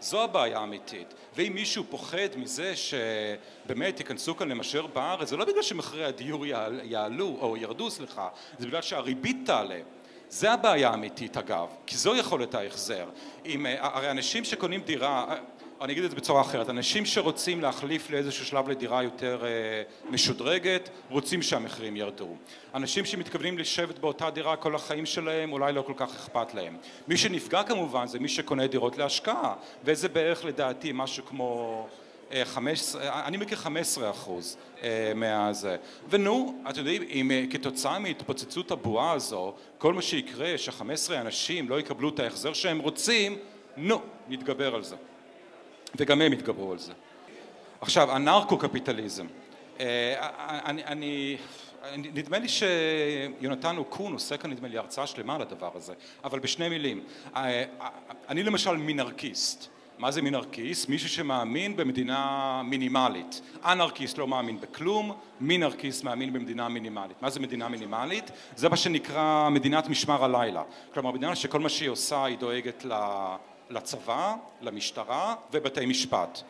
זו 0.00 0.24
הבעיה 0.24 0.58
האמיתית. 0.58 1.14
ואם 1.36 1.52
מישהו 1.54 1.84
פוחד 1.90 2.36
מזה 2.36 2.74
שבאמת 2.76 4.00
ייכנסו 4.00 4.36
כאן 4.36 4.48
למשבר 4.48 4.86
בארץ, 4.86 5.28
זה 5.28 5.36
לא 5.36 5.44
בגלל 5.44 5.62
שמחירי 5.62 6.04
הדיור 6.04 6.46
יעלו, 6.82 7.36
או 7.40 7.56
ירדו, 7.56 7.90
סליחה, 7.90 8.28
זה 8.58 8.66
בגלל 8.66 8.82
שהריבית 8.82 9.36
תעלה. 9.46 9.78
זה 10.30 10.52
הבעיה 10.52 10.90
האמיתית 10.90 11.36
אגב, 11.36 11.66
כי 11.86 11.96
זו 11.96 12.16
יכולת 12.16 12.54
ההחזר. 12.54 13.08
אם, 13.46 13.66
אה, 13.66 13.76
הרי 13.80 14.10
אנשים 14.10 14.44
שקונים 14.44 14.80
דירה, 14.80 15.24
אה, 15.28 15.36
אני 15.80 15.92
אגיד 15.92 16.04
את 16.04 16.10
זה 16.10 16.16
בצורה 16.16 16.40
אחרת, 16.40 16.70
אנשים 16.70 17.06
שרוצים 17.06 17.60
להחליף 17.60 18.10
לאיזשהו 18.10 18.46
שלב 18.46 18.68
לדירה 18.68 19.02
יותר 19.02 19.44
אה, 19.44 19.82
משודרגת, 20.10 20.88
רוצים 21.10 21.42
שהמחירים 21.42 21.96
ירדו. 21.96 22.36
אנשים 22.74 23.04
שמתכוונים 23.04 23.58
לשבת 23.58 23.98
באותה 23.98 24.30
דירה 24.30 24.56
כל 24.56 24.74
החיים 24.74 25.06
שלהם, 25.06 25.52
אולי 25.52 25.72
לא 25.72 25.82
כל 25.82 25.92
כך 25.96 26.14
אכפת 26.14 26.54
להם. 26.54 26.76
מי 27.08 27.16
שנפגע 27.16 27.62
כמובן 27.62 28.06
זה 28.06 28.18
מי 28.18 28.28
שקונה 28.28 28.66
דירות 28.66 28.98
להשקעה, 28.98 29.54
וזה 29.84 30.08
בערך 30.08 30.44
לדעתי 30.44 30.90
משהו 30.94 31.24
כמו... 31.24 31.88
אה, 32.32 32.42
אה, 33.00 33.26
אני 33.26 33.36
מכיר 33.36 33.58
15 33.58 34.10
אחוז 34.10 34.56
אה, 34.82 35.12
מהזה. 35.14 35.76
ונו, 36.10 36.62
אתם 36.70 36.78
יודעים, 36.78 37.02
אם 37.02 37.30
כתוצאה 37.50 37.98
מהתפוצצות 37.98 38.70
הבועה 38.70 39.12
הזו, 39.12 39.54
כל 39.78 39.94
מה 39.94 40.02
שיקרה 40.02 40.58
ש-15 40.58 41.12
אנשים 41.14 41.68
לא 41.68 41.80
יקבלו 41.80 42.08
את 42.08 42.20
ההחזר 42.20 42.52
שהם 42.52 42.78
רוצים, 42.78 43.38
נו, 43.76 44.00
נתגבר 44.28 44.74
על 44.74 44.82
זה. 44.82 44.96
וגם 45.96 46.20
הם 46.20 46.32
יתגברו 46.32 46.72
על 46.72 46.78
זה. 46.78 46.92
עכשיו, 47.80 48.12
הנרקו-קפיטליזם. 48.12 49.26
אני, 50.40 50.84
אני, 50.84 51.36
נדמה 51.96 52.38
לי 52.38 52.48
שיונתן 52.48 53.76
אוקון 53.76 54.12
עושה 54.12 54.36
כאן 54.36 54.50
נדמה 54.50 54.68
לי 54.68 54.78
הרצאה 54.78 55.06
שלמה 55.06 55.34
על 55.34 55.42
הדבר 55.42 55.70
הזה, 55.74 55.94
אבל 56.24 56.38
בשני 56.38 56.68
מילים. 56.68 57.04
אני 58.28 58.42
למשל 58.42 58.76
מינרקיסט. 58.76 59.75
מה 59.98 60.10
זה 60.10 60.22
מינרקיסט? 60.22 60.88
מישהו 60.88 61.08
שמאמין 61.08 61.76
במדינה 61.76 62.62
מינימלית. 62.64 63.40
אנרקיסט 63.64 64.18
לא 64.18 64.28
מאמין 64.28 64.60
בכלום, 64.60 65.12
מינרקיסט 65.40 66.04
מאמין 66.04 66.32
במדינה 66.32 66.68
מינימלית. 66.68 67.22
מה 67.22 67.30
זה 67.30 67.40
מדינה 67.40 67.68
מינימלית? 67.68 68.30
זה 68.56 68.68
מה 68.68 68.76
שנקרא 68.76 69.48
מדינת 69.48 69.88
משמר 69.88 70.24
הלילה. 70.24 70.62
כלומר, 70.94 71.10
מדינה 71.10 71.36
שכל 71.36 71.60
מה 71.60 71.68
שהיא 71.68 71.88
עושה 71.88 72.24
היא 72.24 72.38
דואגת 72.38 72.84
לצבא, 73.70 74.34
למשטרה 74.60 75.34
ובתי 75.52 75.86
משפט. 75.86 76.40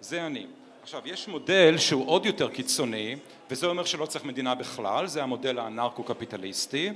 זה 0.00 0.26
אני. 0.26 0.46
עכשיו, 0.82 1.02
יש 1.04 1.28
מודל 1.28 1.78
שהוא 1.78 2.08
עוד 2.08 2.26
יותר 2.26 2.48
קיצוני, 2.48 3.16
וזה 3.50 3.66
אומר 3.66 3.84
שלא 3.84 4.06
צריך 4.06 4.24
מדינה 4.24 4.54
בכלל, 4.54 5.06
זה 5.06 5.22
המודל 5.22 5.58
האנרקו-קפיטליסטי, 5.58 6.90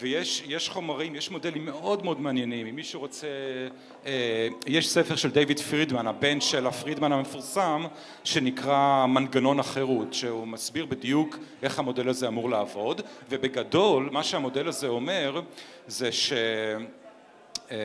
ויש 0.00 0.68
חומרים, 0.68 1.14
יש 1.14 1.30
מודלים 1.30 1.64
מאוד 1.64 2.04
מאוד 2.04 2.20
מעניינים, 2.20 2.66
אם 2.66 2.76
מישהו 2.76 3.00
רוצה, 3.00 3.26
אה, 4.06 4.48
יש 4.66 4.88
ספר 4.88 5.16
של 5.16 5.30
דיוויד 5.30 5.60
פרידמן, 5.60 6.06
הבן 6.06 6.40
של 6.40 6.66
הפרידמן 6.66 7.12
המפורסם, 7.12 7.84
שנקרא 8.24 9.06
מנגנון 9.06 9.60
החירות, 9.60 10.14
שהוא 10.14 10.46
מסביר 10.46 10.86
בדיוק 10.86 11.36
איך 11.62 11.78
המודל 11.78 12.08
הזה 12.08 12.28
אמור 12.28 12.50
לעבוד, 12.50 13.00
ובגדול 13.30 14.08
מה 14.12 14.22
שהמודל 14.22 14.68
הזה 14.68 14.88
אומר 14.88 15.40
זה 15.86 16.12
ש... 16.12 16.32
אה, 17.70 17.76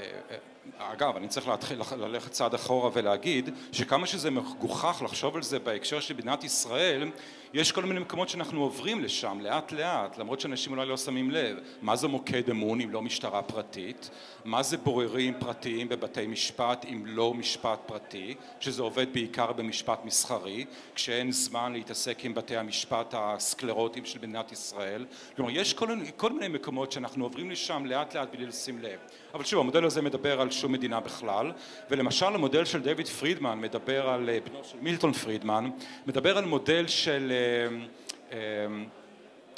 אה, 0.00 0.36
אגב, 0.78 1.16
אני 1.16 1.28
צריך 1.28 1.48
להתחיל 1.48 1.78
ללכת 1.96 2.30
צעד 2.30 2.54
אחורה 2.54 2.90
ולהגיד 2.92 3.50
שכמה 3.72 4.06
שזה 4.06 4.30
מגוחך 4.30 5.02
לחשוב 5.04 5.36
על 5.36 5.42
זה 5.42 5.58
בהקשר 5.58 6.00
של 6.00 6.14
מדינת 6.14 6.44
ישראל, 6.44 7.08
יש 7.54 7.72
כל 7.72 7.84
מיני 7.84 8.00
מקומות 8.00 8.28
שאנחנו 8.28 8.62
עוברים 8.62 9.00
לשם 9.00 9.38
לאט 9.40 9.72
לאט, 9.72 10.18
למרות 10.18 10.40
שאנשים 10.40 10.72
אולי 10.72 10.86
לא 10.86 10.96
שמים 10.96 11.30
לב. 11.30 11.56
מה 11.82 11.96
זה 11.96 12.08
מוקד 12.08 12.50
אמון 12.50 12.80
אם 12.80 12.90
לא 12.90 13.02
משטרה 13.02 13.42
פרטית? 13.42 14.10
מה 14.44 14.62
זה 14.62 14.76
בוררים 14.76 15.34
פרטיים 15.38 15.88
בבתי 15.88 16.26
משפט 16.26 16.86
אם 16.92 17.02
לא 17.06 17.34
משפט 17.34 17.78
פרטי, 17.86 18.34
שזה 18.60 18.82
עובד 18.82 19.12
בעיקר 19.12 19.52
במשפט 19.52 20.04
מסחרי, 20.04 20.64
כשאין 20.94 21.32
זמן 21.32 21.72
להתעסק 21.72 22.24
עם 22.24 22.34
בתי 22.34 22.56
המשפט 22.56 23.14
הסקלרוטיים 23.18 24.04
של 24.04 24.18
מדינת 24.18 24.52
ישראל. 24.52 25.06
כלומר, 25.36 25.50
יש 25.50 25.74
כל, 25.74 25.88
כל 26.16 26.32
מיני 26.32 26.48
מקומות 26.48 26.92
שאנחנו 26.92 27.24
עוברים 27.24 27.50
לשם 27.50 27.86
לאט 27.86 28.16
לאט 28.16 28.28
בלי 28.32 28.46
לשים 28.46 28.78
לב. 28.78 28.98
אבל 29.34 29.44
שוב, 29.44 29.60
המודל 29.60 29.84
הזה 29.84 30.02
מדבר 30.02 30.40
על 30.40 30.50
שום 30.50 30.72
מדינה 30.72 31.00
בכלל, 31.00 31.52
ולמשל 31.90 32.26
המודל 32.26 32.64
של 32.64 32.80
דויד 32.80 33.08
פרידמן 33.08 33.60
מדבר 33.60 34.08
על, 34.08 34.30
אה, 34.30 34.38
בנו 34.40 34.64
של 34.64 34.78
מילטון 34.80 35.12
פרידמן, 35.12 35.70
מדבר 36.06 36.38
על 36.38 36.44
מודל 36.44 36.86
של 36.86 37.32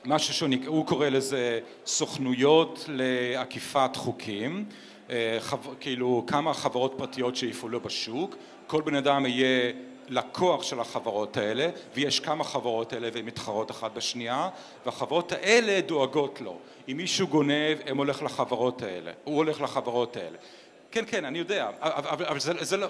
משהו 0.05 0.35
שהוא 0.35 0.87
קורא 0.87 1.09
לזה 1.09 1.61
סוכנויות 1.87 2.85
לעקיפת 2.89 3.91
חוקים, 3.97 4.65
חו, 5.41 5.57
כאילו 5.81 6.25
כמה 6.27 6.55
חברות 6.55 6.95
פרטיות 6.97 7.37
שיפעלו 7.37 7.81
בשוק, 7.81 8.37
כל 8.67 8.83
בן 8.83 8.95
אדם 8.95 9.27
יהיה 9.27 9.73
לקוח 10.09 10.63
של 10.63 10.81
החברות 10.81 11.37
האלה 11.37 11.69
ויש 11.95 12.21
כמה 12.21 12.45
חברות 12.45 12.93
האלה 12.93 13.09
והן 13.13 13.25
מתחרות 13.25 13.71
אחת 13.71 13.93
בשנייה 13.95 14.49
והחברות 14.87 15.33
האלה 15.33 15.81
דואגות 15.81 16.41
לו. 16.41 16.59
אם 16.89 16.97
מישהו 16.97 17.27
גונב 17.27 17.79
הם 17.87 17.97
הולך 17.97 18.23
לחברות 18.23 18.83
האלה 18.83 19.13
הוא 19.25 19.37
הולך 19.37 19.61
לחברות 19.61 20.17
האלה. 20.17 20.39
כן 20.91 21.05
כן 21.07 21.25
אני 21.25 21.39
יודע 21.39 21.71
אבל, 21.81 22.25
אבל 22.25 22.41
זה, 22.41 22.53
זה 22.61 22.77
לא 22.77 22.87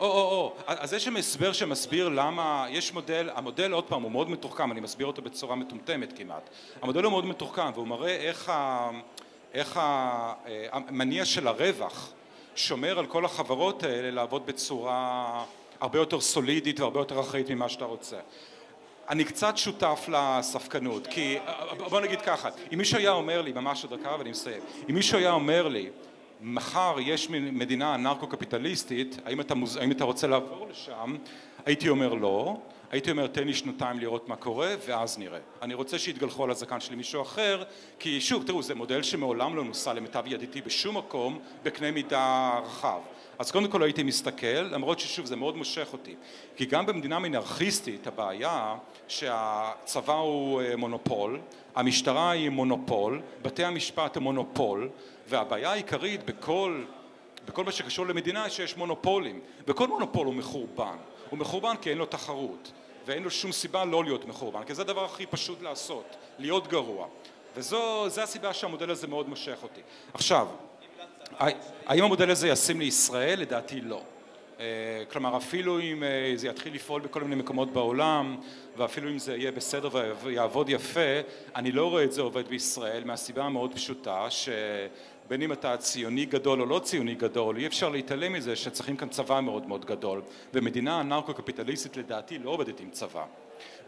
או 0.00 0.06
או 0.06 0.30
או. 0.30 0.54
אז 0.66 0.92
יש 0.92 1.04
שם 1.04 1.16
הסבר 1.16 1.52
שמסביר 1.52 2.08
למה 2.08 2.66
יש 2.70 2.92
מודל 2.92 3.30
המודל 3.34 3.72
עוד 3.72 3.84
פעם 3.84 4.02
הוא 4.02 4.10
מאוד 4.10 4.30
מתוחכם 4.30 4.72
אני 4.72 4.80
מסביר 4.80 5.06
אותו 5.06 5.22
בצורה 5.22 5.56
מטומטמת 5.56 6.18
כמעט. 6.18 6.50
המודל 6.82 7.04
הוא 7.04 7.10
מאוד 7.10 7.26
מתוחכם 7.26 7.70
והוא 7.74 7.86
מראה 7.86 8.16
איך, 8.16 8.48
ה, 8.48 8.90
איך 9.54 9.76
ה, 9.76 10.32
המניע 10.72 11.24
של 11.24 11.48
הרווח 11.48 12.12
שומר 12.54 12.98
על 12.98 13.06
כל 13.06 13.24
החברות 13.24 13.82
האלה 13.82 14.10
לעבוד 14.10 14.46
בצורה 14.46 15.44
הרבה 15.80 15.98
יותר 15.98 16.20
סולידית 16.20 16.80
והרבה 16.80 17.00
יותר 17.00 17.20
אחראית 17.20 17.50
ממה 17.50 17.68
שאתה 17.68 17.84
רוצה. 17.84 18.16
אני 19.08 19.24
קצת 19.24 19.56
שותף 19.56 20.08
לספקנות, 20.08 21.06
כי 21.06 21.38
בוא 21.90 22.00
נגיד 22.00 22.20
ככה, 22.20 22.48
אם 22.72 22.78
מישהו 22.78 22.98
היה 22.98 23.10
אומר 23.10 23.42
לי, 23.42 23.52
ממש 23.52 23.84
עוד 23.84 24.00
דקה 24.00 24.16
ואני 24.18 24.30
מסיים, 24.30 24.60
אם 24.90 24.94
מישהו 24.94 25.18
היה 25.18 25.32
אומר 25.32 25.68
לי, 25.68 25.90
מחר 26.40 26.96
יש 27.00 27.30
מדינה 27.30 27.94
אנרקו-קפיטליסטית, 27.94 29.18
האם 29.24 29.40
מוז... 29.56 29.76
האם 29.76 29.92
אתה 29.92 30.04
רוצה 30.04 30.26
לעבור 30.26 30.68
לשם? 30.70 31.16
הייתי 31.66 31.88
אומר 31.88 32.14
לא, 32.14 32.56
הייתי 32.90 33.10
אומר 33.10 33.26
תן 33.26 33.46
לי 33.46 33.54
שנתיים 33.54 33.98
לראות 34.00 34.28
מה 34.28 34.36
קורה 34.36 34.74
ואז 34.86 35.18
נראה. 35.18 35.38
אני 35.62 35.74
רוצה 35.74 35.98
שיתגלחו 35.98 36.44
על 36.44 36.50
הזקן 36.50 36.80
שלי 36.80 36.96
מישהו 36.96 37.22
אחר, 37.22 37.62
כי 37.98 38.20
שוב, 38.20 38.46
תראו, 38.46 38.62
זה 38.62 38.74
מודל 38.74 39.02
שמעולם 39.02 39.56
לא 39.56 39.64
נוסע 39.64 39.92
למיטב 39.92 40.22
ידיעתי 40.26 40.60
בשום 40.60 40.96
מקום 40.96 41.38
בקנה 41.62 41.90
מידה 41.90 42.60
רחב. 42.64 43.00
אז 43.38 43.50
קודם 43.50 43.68
כל 43.68 43.82
הייתי 43.82 44.02
מסתכל, 44.02 44.46
למרות 44.46 45.00
ששוב 45.00 45.26
זה 45.26 45.36
מאוד 45.36 45.56
מושך 45.56 45.88
אותי, 45.92 46.14
כי 46.56 46.66
גם 46.66 46.86
במדינה 46.86 47.18
מנרכיסטית 47.18 48.06
הבעיה 48.06 48.76
שהצבא 49.08 50.14
הוא 50.14 50.62
אה, 50.62 50.76
מונופול, 50.76 51.40
המשטרה 51.74 52.30
היא 52.30 52.50
מונופול, 52.50 53.22
בתי 53.42 53.64
המשפט 53.64 54.16
הם 54.16 54.22
מונופול, 54.22 54.88
והבעיה 55.28 55.72
העיקרית 55.72 56.24
בכל, 56.24 56.84
בכל 57.46 57.64
מה 57.64 57.72
שקשור 57.72 58.06
למדינה 58.06 58.50
שיש 58.50 58.76
מונופולים, 58.76 59.40
וכל 59.66 59.88
מונופול 59.88 60.26
הוא 60.26 60.34
מחורבן, 60.34 60.96
הוא 61.30 61.38
מחורבן 61.38 61.74
כי 61.80 61.90
אין 61.90 61.98
לו 61.98 62.06
תחרות, 62.06 62.72
ואין 63.06 63.22
לו 63.22 63.30
שום 63.30 63.52
סיבה 63.52 63.84
לא 63.84 64.04
להיות 64.04 64.24
מחורבן, 64.24 64.64
כי 64.64 64.74
זה 64.74 64.82
הדבר 64.82 65.04
הכי 65.04 65.26
פשוט 65.26 65.62
לעשות, 65.62 66.16
להיות 66.38 66.68
גרוע, 66.68 67.06
וזו 67.56 68.06
הסיבה 68.22 68.52
שהמודל 68.52 68.90
הזה 68.90 69.06
מאוד 69.06 69.28
מושך 69.28 69.58
אותי. 69.62 69.80
עכשיו 70.14 70.46
האם 71.86 72.04
המודל 72.04 72.30
הזה 72.30 72.48
ישים 72.48 72.80
לישראל? 72.80 73.40
לדעתי 73.40 73.80
לא. 73.80 74.02
אה, 74.60 74.64
כלומר 75.12 75.36
אפילו 75.36 75.80
אם 75.80 76.02
אה, 76.02 76.32
זה 76.36 76.48
יתחיל 76.48 76.74
לפעול 76.74 77.00
בכל 77.02 77.20
מיני 77.20 77.34
מקומות 77.34 77.72
בעולם 77.72 78.36
ואפילו 78.76 79.10
אם 79.10 79.18
זה 79.18 79.36
יהיה 79.36 79.52
בסדר 79.52 79.88
ויעבוד 80.22 80.68
יפה 80.68 81.20
אני 81.56 81.72
לא 81.72 81.90
רואה 81.90 82.04
את 82.04 82.12
זה 82.12 82.22
עובד 82.22 82.48
בישראל 82.48 83.04
מהסיבה 83.04 83.44
המאוד 83.44 83.74
פשוטה 83.74 84.26
שבין 85.26 85.42
אם 85.42 85.52
אתה 85.52 85.76
ציוני 85.76 86.24
גדול 86.24 86.60
או 86.60 86.66
לא 86.66 86.78
ציוני 86.78 87.14
גדול 87.14 87.56
אי 87.56 87.66
אפשר 87.66 87.88
להתעלם 87.88 88.32
מזה 88.32 88.56
שצריכים 88.56 88.96
כאן 88.96 89.08
צבא 89.08 89.40
מאוד 89.40 89.66
מאוד 89.66 89.84
גדול 89.84 90.22
ומדינה 90.54 91.00
אנרקו-קפיטליסטית 91.00 91.96
לדעתי 91.96 92.38
לא 92.38 92.50
עובדת 92.50 92.80
עם 92.80 92.90
צבא 92.90 93.24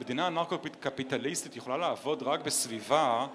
מדינה 0.00 0.26
אנרקו-קפיטליסטית 0.26 1.56
יכולה 1.56 1.76
לעבוד 1.76 2.22
רק 2.22 2.40
בסביבה 2.40 3.26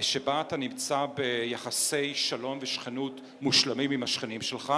שבה 0.00 0.40
אתה 0.40 0.56
נמצא 0.56 1.06
ביחסי 1.14 2.14
שלום 2.14 2.58
ושכנות 2.60 3.20
מושלמים 3.40 3.90
עם 3.90 4.02
השכנים 4.02 4.42
שלך 4.42 4.74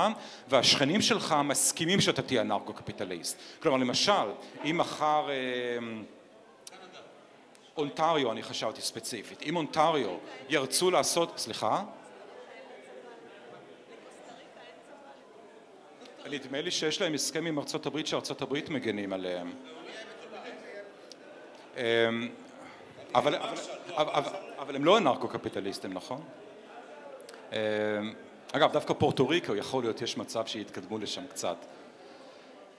והשכנים 0.48 1.02
שלך 1.02 1.36
מסכימים 1.44 2.00
שאתה 2.00 2.22
תהיה 2.22 2.42
נרקו-קפיטליסט. 2.42 3.38
כלומר 3.62 3.78
למשל 3.78 4.12
אם 4.64 4.78
מחר 4.78 5.28
אה, 5.30 5.78
אונטריו 7.76 8.32
אני 8.32 8.42
חשבתי 8.42 8.80
ספציפית, 8.80 9.42
אם 9.42 9.56
אונטריו 9.56 10.16
ירצו 10.48 10.90
לעשות, 10.90 11.38
סליחה? 11.38 11.84
נדמה 16.30 16.60
לי 16.60 16.70
שיש 16.70 17.00
להם 17.00 17.14
הסכם 17.14 17.46
עם 17.46 17.58
ארצות 17.58 17.86
הברית 17.86 18.06
שארצות 18.06 18.42
הברית 18.42 18.68
מגנים 18.68 19.12
עליהם. 19.12 19.52
אמ, 21.76 22.28
אבל, 23.14 23.34
הם 24.76 24.84
לא 24.84 24.98
אנרקו-קפיטליסטים, 24.98 25.92
נכון? 25.92 26.20
אגב, 28.52 28.72
דווקא 28.72 28.94
פורטו 28.94 29.28
ריקו 29.28 29.56
יכול 29.56 29.82
להיות, 29.82 30.02
יש 30.02 30.16
מצב 30.16 30.46
שיתקדמו 30.46 30.98
לשם 30.98 31.26
קצת. 31.26 31.56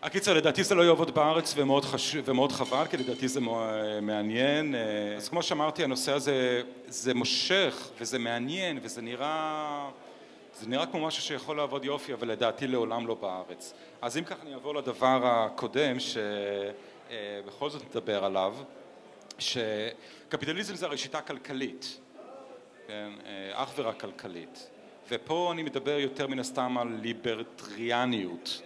הקיצר, 0.02 0.34
לדעתי 0.34 0.64
זה 0.64 0.76
לא 0.76 0.82
יעבוד 0.82 1.16
בארץ 1.16 1.54
ומאוד, 1.58 1.86
חש... 1.86 2.16
ומאוד 2.26 2.52
חבל, 2.52 2.86
כי 2.86 2.98
לדעתי 2.98 3.28
זה 3.28 3.40
מעניין. 4.02 4.76
אה, 4.76 5.16
אז 5.18 5.30
כמו 5.30 5.44
שאמרתי, 5.44 5.84
הנושא 5.84 6.12
הזה, 6.12 6.62
זה 6.88 7.14
מושך 7.14 7.90
וזה 8.00 8.20
מעניין 8.20 8.80
וזה 8.82 9.02
נראה... 9.02 9.90
זה 10.60 10.68
נראה 10.68 10.86
כמו 10.86 11.08
משהו 11.08 11.24
שיכול 11.24 11.58
לעבוד 11.58 11.86
יופי, 11.86 12.14
אבל 12.14 12.28
לדעתי 12.28 12.68
לעולם 12.68 13.08
לא 13.08 13.16
בארץ. 13.16 13.74
אז 14.02 14.18
אם 14.18 14.24
כך 14.24 14.36
אני 14.42 14.54
אעבור 14.54 14.76
לדבר 14.76 15.20
הקודם, 15.24 15.98
שבכל 16.00 17.70
זאת 17.70 17.84
נדבר 17.90 18.26
עליו, 18.26 18.56
שקפיטליזם 19.40 20.76
זה 20.76 20.86
הרי 20.86 20.98
שיטה 20.98 21.22
כלכלית, 21.22 22.00
כן, 22.88 23.10
אה, 23.26 23.64
אך 23.64 23.72
ורק 23.76 24.02
כלכלית. 24.02 24.70
ופה 25.10 25.50
אני 25.52 25.64
מדבר 25.64 26.00
יותר 26.00 26.28
מן 26.28 26.40
הסתם 26.40 26.78
על 26.78 26.88
ליברטריאניות, 27.02 28.62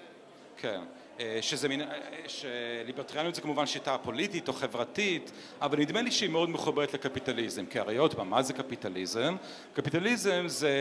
כן, 0.57 0.69
אה, 0.69 1.02
שזה 1.41 1.69
מין, 1.69 1.81
אה, 1.81 1.87
שליברטריאניות 2.27 3.35
זה 3.35 3.41
כמובן 3.41 3.65
שיטה 3.65 3.97
פוליטית 3.97 4.47
או 4.47 4.53
חברתית, 4.53 5.31
אבל 5.61 5.79
נדמה 5.79 6.01
לי 6.01 6.11
שהיא 6.11 6.29
מאוד 6.29 6.49
מחוברת 6.49 6.93
לקפיטליזם, 6.93 7.65
כי 7.65 7.79
הרי 7.79 7.97
עוד 7.97 8.13
פעם, 8.13 8.29
מה 8.29 8.41
זה 8.41 8.53
קפיטליזם? 8.53 9.35
קפיטליזם 9.73 10.43
זה 10.47 10.71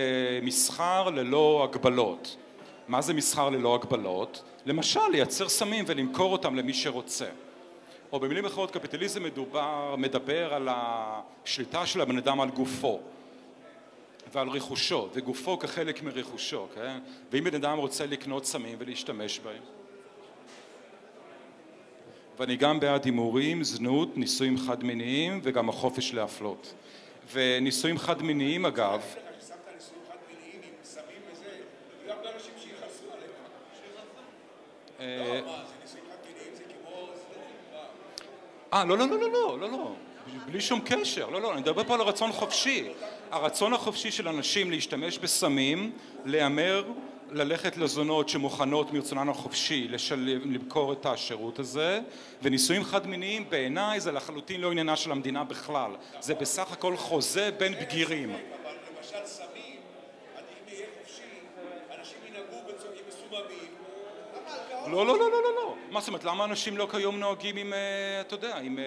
מסחר 0.42 1.10
ללא 1.10 1.68
הגבלות. 1.70 2.36
מה 2.88 3.02
זה 3.02 3.14
מסחר 3.14 3.50
ללא 3.50 3.74
הגבלות? 3.74 4.42
למשל, 4.66 5.08
לייצר 5.12 5.48
סמים 5.48 5.84
ולמכור 5.88 6.32
אותם 6.32 6.54
למי 6.54 6.74
שרוצה. 6.74 7.28
או 8.12 8.20
במילים 8.20 8.44
אחרות, 8.44 8.70
קפיטליזם 8.70 9.22
מדובר, 9.22 9.94
מדבר 9.98 10.54
על 10.54 10.68
השליטה 10.70 11.86
של 11.86 12.00
הבן 12.00 12.18
אדם 12.18 12.40
על 12.40 12.50
גופו. 12.50 13.00
ועל 14.32 14.48
רכושו, 14.48 15.08
וגופו 15.12 15.58
כחלק 15.58 16.02
מרכושו, 16.02 16.66
כן? 16.74 16.98
ואם 17.32 17.44
בן 17.44 17.54
אדם 17.54 17.78
רוצה 17.78 18.06
לקנות 18.06 18.44
סמים 18.44 18.76
ולהשתמש 18.78 19.38
בהם. 19.38 19.81
ואני 22.38 22.56
גם 22.56 22.80
בעד 22.80 23.04
הימורים, 23.04 23.64
זנות, 23.64 24.16
נישואים 24.16 24.58
חד 24.58 24.84
מיניים 24.84 25.40
וגם 25.42 25.68
החופש 25.68 26.14
להפלות. 26.14 26.74
ונישואים 27.32 27.98
חד 27.98 28.22
מיניים 28.22 28.66
אגב? 28.66 29.02
אה, 38.72 38.84
לא, 38.84 38.98
לא, 38.98 39.08
לא, 39.08 39.18
לא, 39.20 39.32
לא, 39.32 39.58
לא, 39.60 39.70
לא, 39.70 39.94
בלי 40.46 40.60
שום 40.60 40.80
קשר, 40.84 41.30
לא, 41.30 41.40
לא, 41.40 41.52
אני 41.52 41.60
מדבר 41.60 41.84
פה 41.84 41.94
על 41.94 42.00
הרצון 42.00 42.32
חופשי. 42.32 42.88
הרצון 43.30 43.72
החופשי 43.72 44.10
של 44.10 44.28
אנשים 44.28 44.70
להשתמש 44.70 45.18
בסמים, 45.18 45.92
להמר, 46.24 46.84
ללכת 47.32 47.76
לזונות 47.76 48.28
שמוכנות 48.28 48.92
מרצונן 48.92 49.28
החופשי 49.28 49.88
לשל... 49.88 50.38
למכור 50.44 50.92
את 50.92 51.06
השירות 51.06 51.58
הזה, 51.58 52.00
ונישואים 52.42 52.84
חד 52.84 53.06
מיניים 53.06 53.50
בעיניי 53.50 54.00
זה 54.00 54.12
לחלוטין 54.12 54.60
לא 54.60 54.70
עניינה 54.70 54.96
של 54.96 55.12
המדינה 55.12 55.44
בכלל, 55.44 55.90
זה 56.20 56.34
בסך 56.34 56.72
הכל 56.72 56.96
חוזה 56.96 57.50
בין 57.58 57.74
בגירים. 57.80 58.30
אבל 58.30 58.72
למשל 58.98 59.26
סמים, 59.26 59.80
עד 60.36 60.44
אם 60.50 60.74
יהיה 60.74 60.86
חופשי, 61.00 61.22
אנשים 61.98 62.18
ינהגו 62.28 62.56
מסוממים. 63.08 63.72
לא, 64.86 65.06
לא, 65.06 65.18
לא, 65.18 65.30
לא, 65.30 65.42
לא, 65.42 65.54
לא. 65.54 65.74
מה 65.90 66.00
זאת 66.00 66.08
אומרת, 66.08 66.24
למה 66.24 66.44
אנשים 66.44 66.76
לא 66.76 66.88
כיום 66.90 67.20
נוהגים 67.20 67.56
עם, 67.56 67.72
אה, 67.72 68.20
אתה 68.20 68.34
יודע, 68.34 68.56
עם 68.56 68.78
אה, 68.78 68.84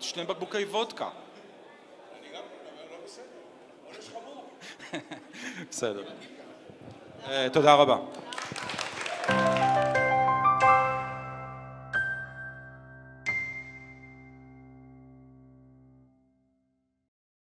שני 0.00 0.24
בקבוקי 0.24 0.64
וודקה? 0.64 1.04
אני 1.04 2.28
גם 2.34 2.42
לא 2.90 2.96
בסדר. 3.04 3.24
עונש 3.86 4.08
חמור. 4.08 4.48
בסדר. 5.70 6.04
תודה 7.52 7.74
רבה. 7.74 7.96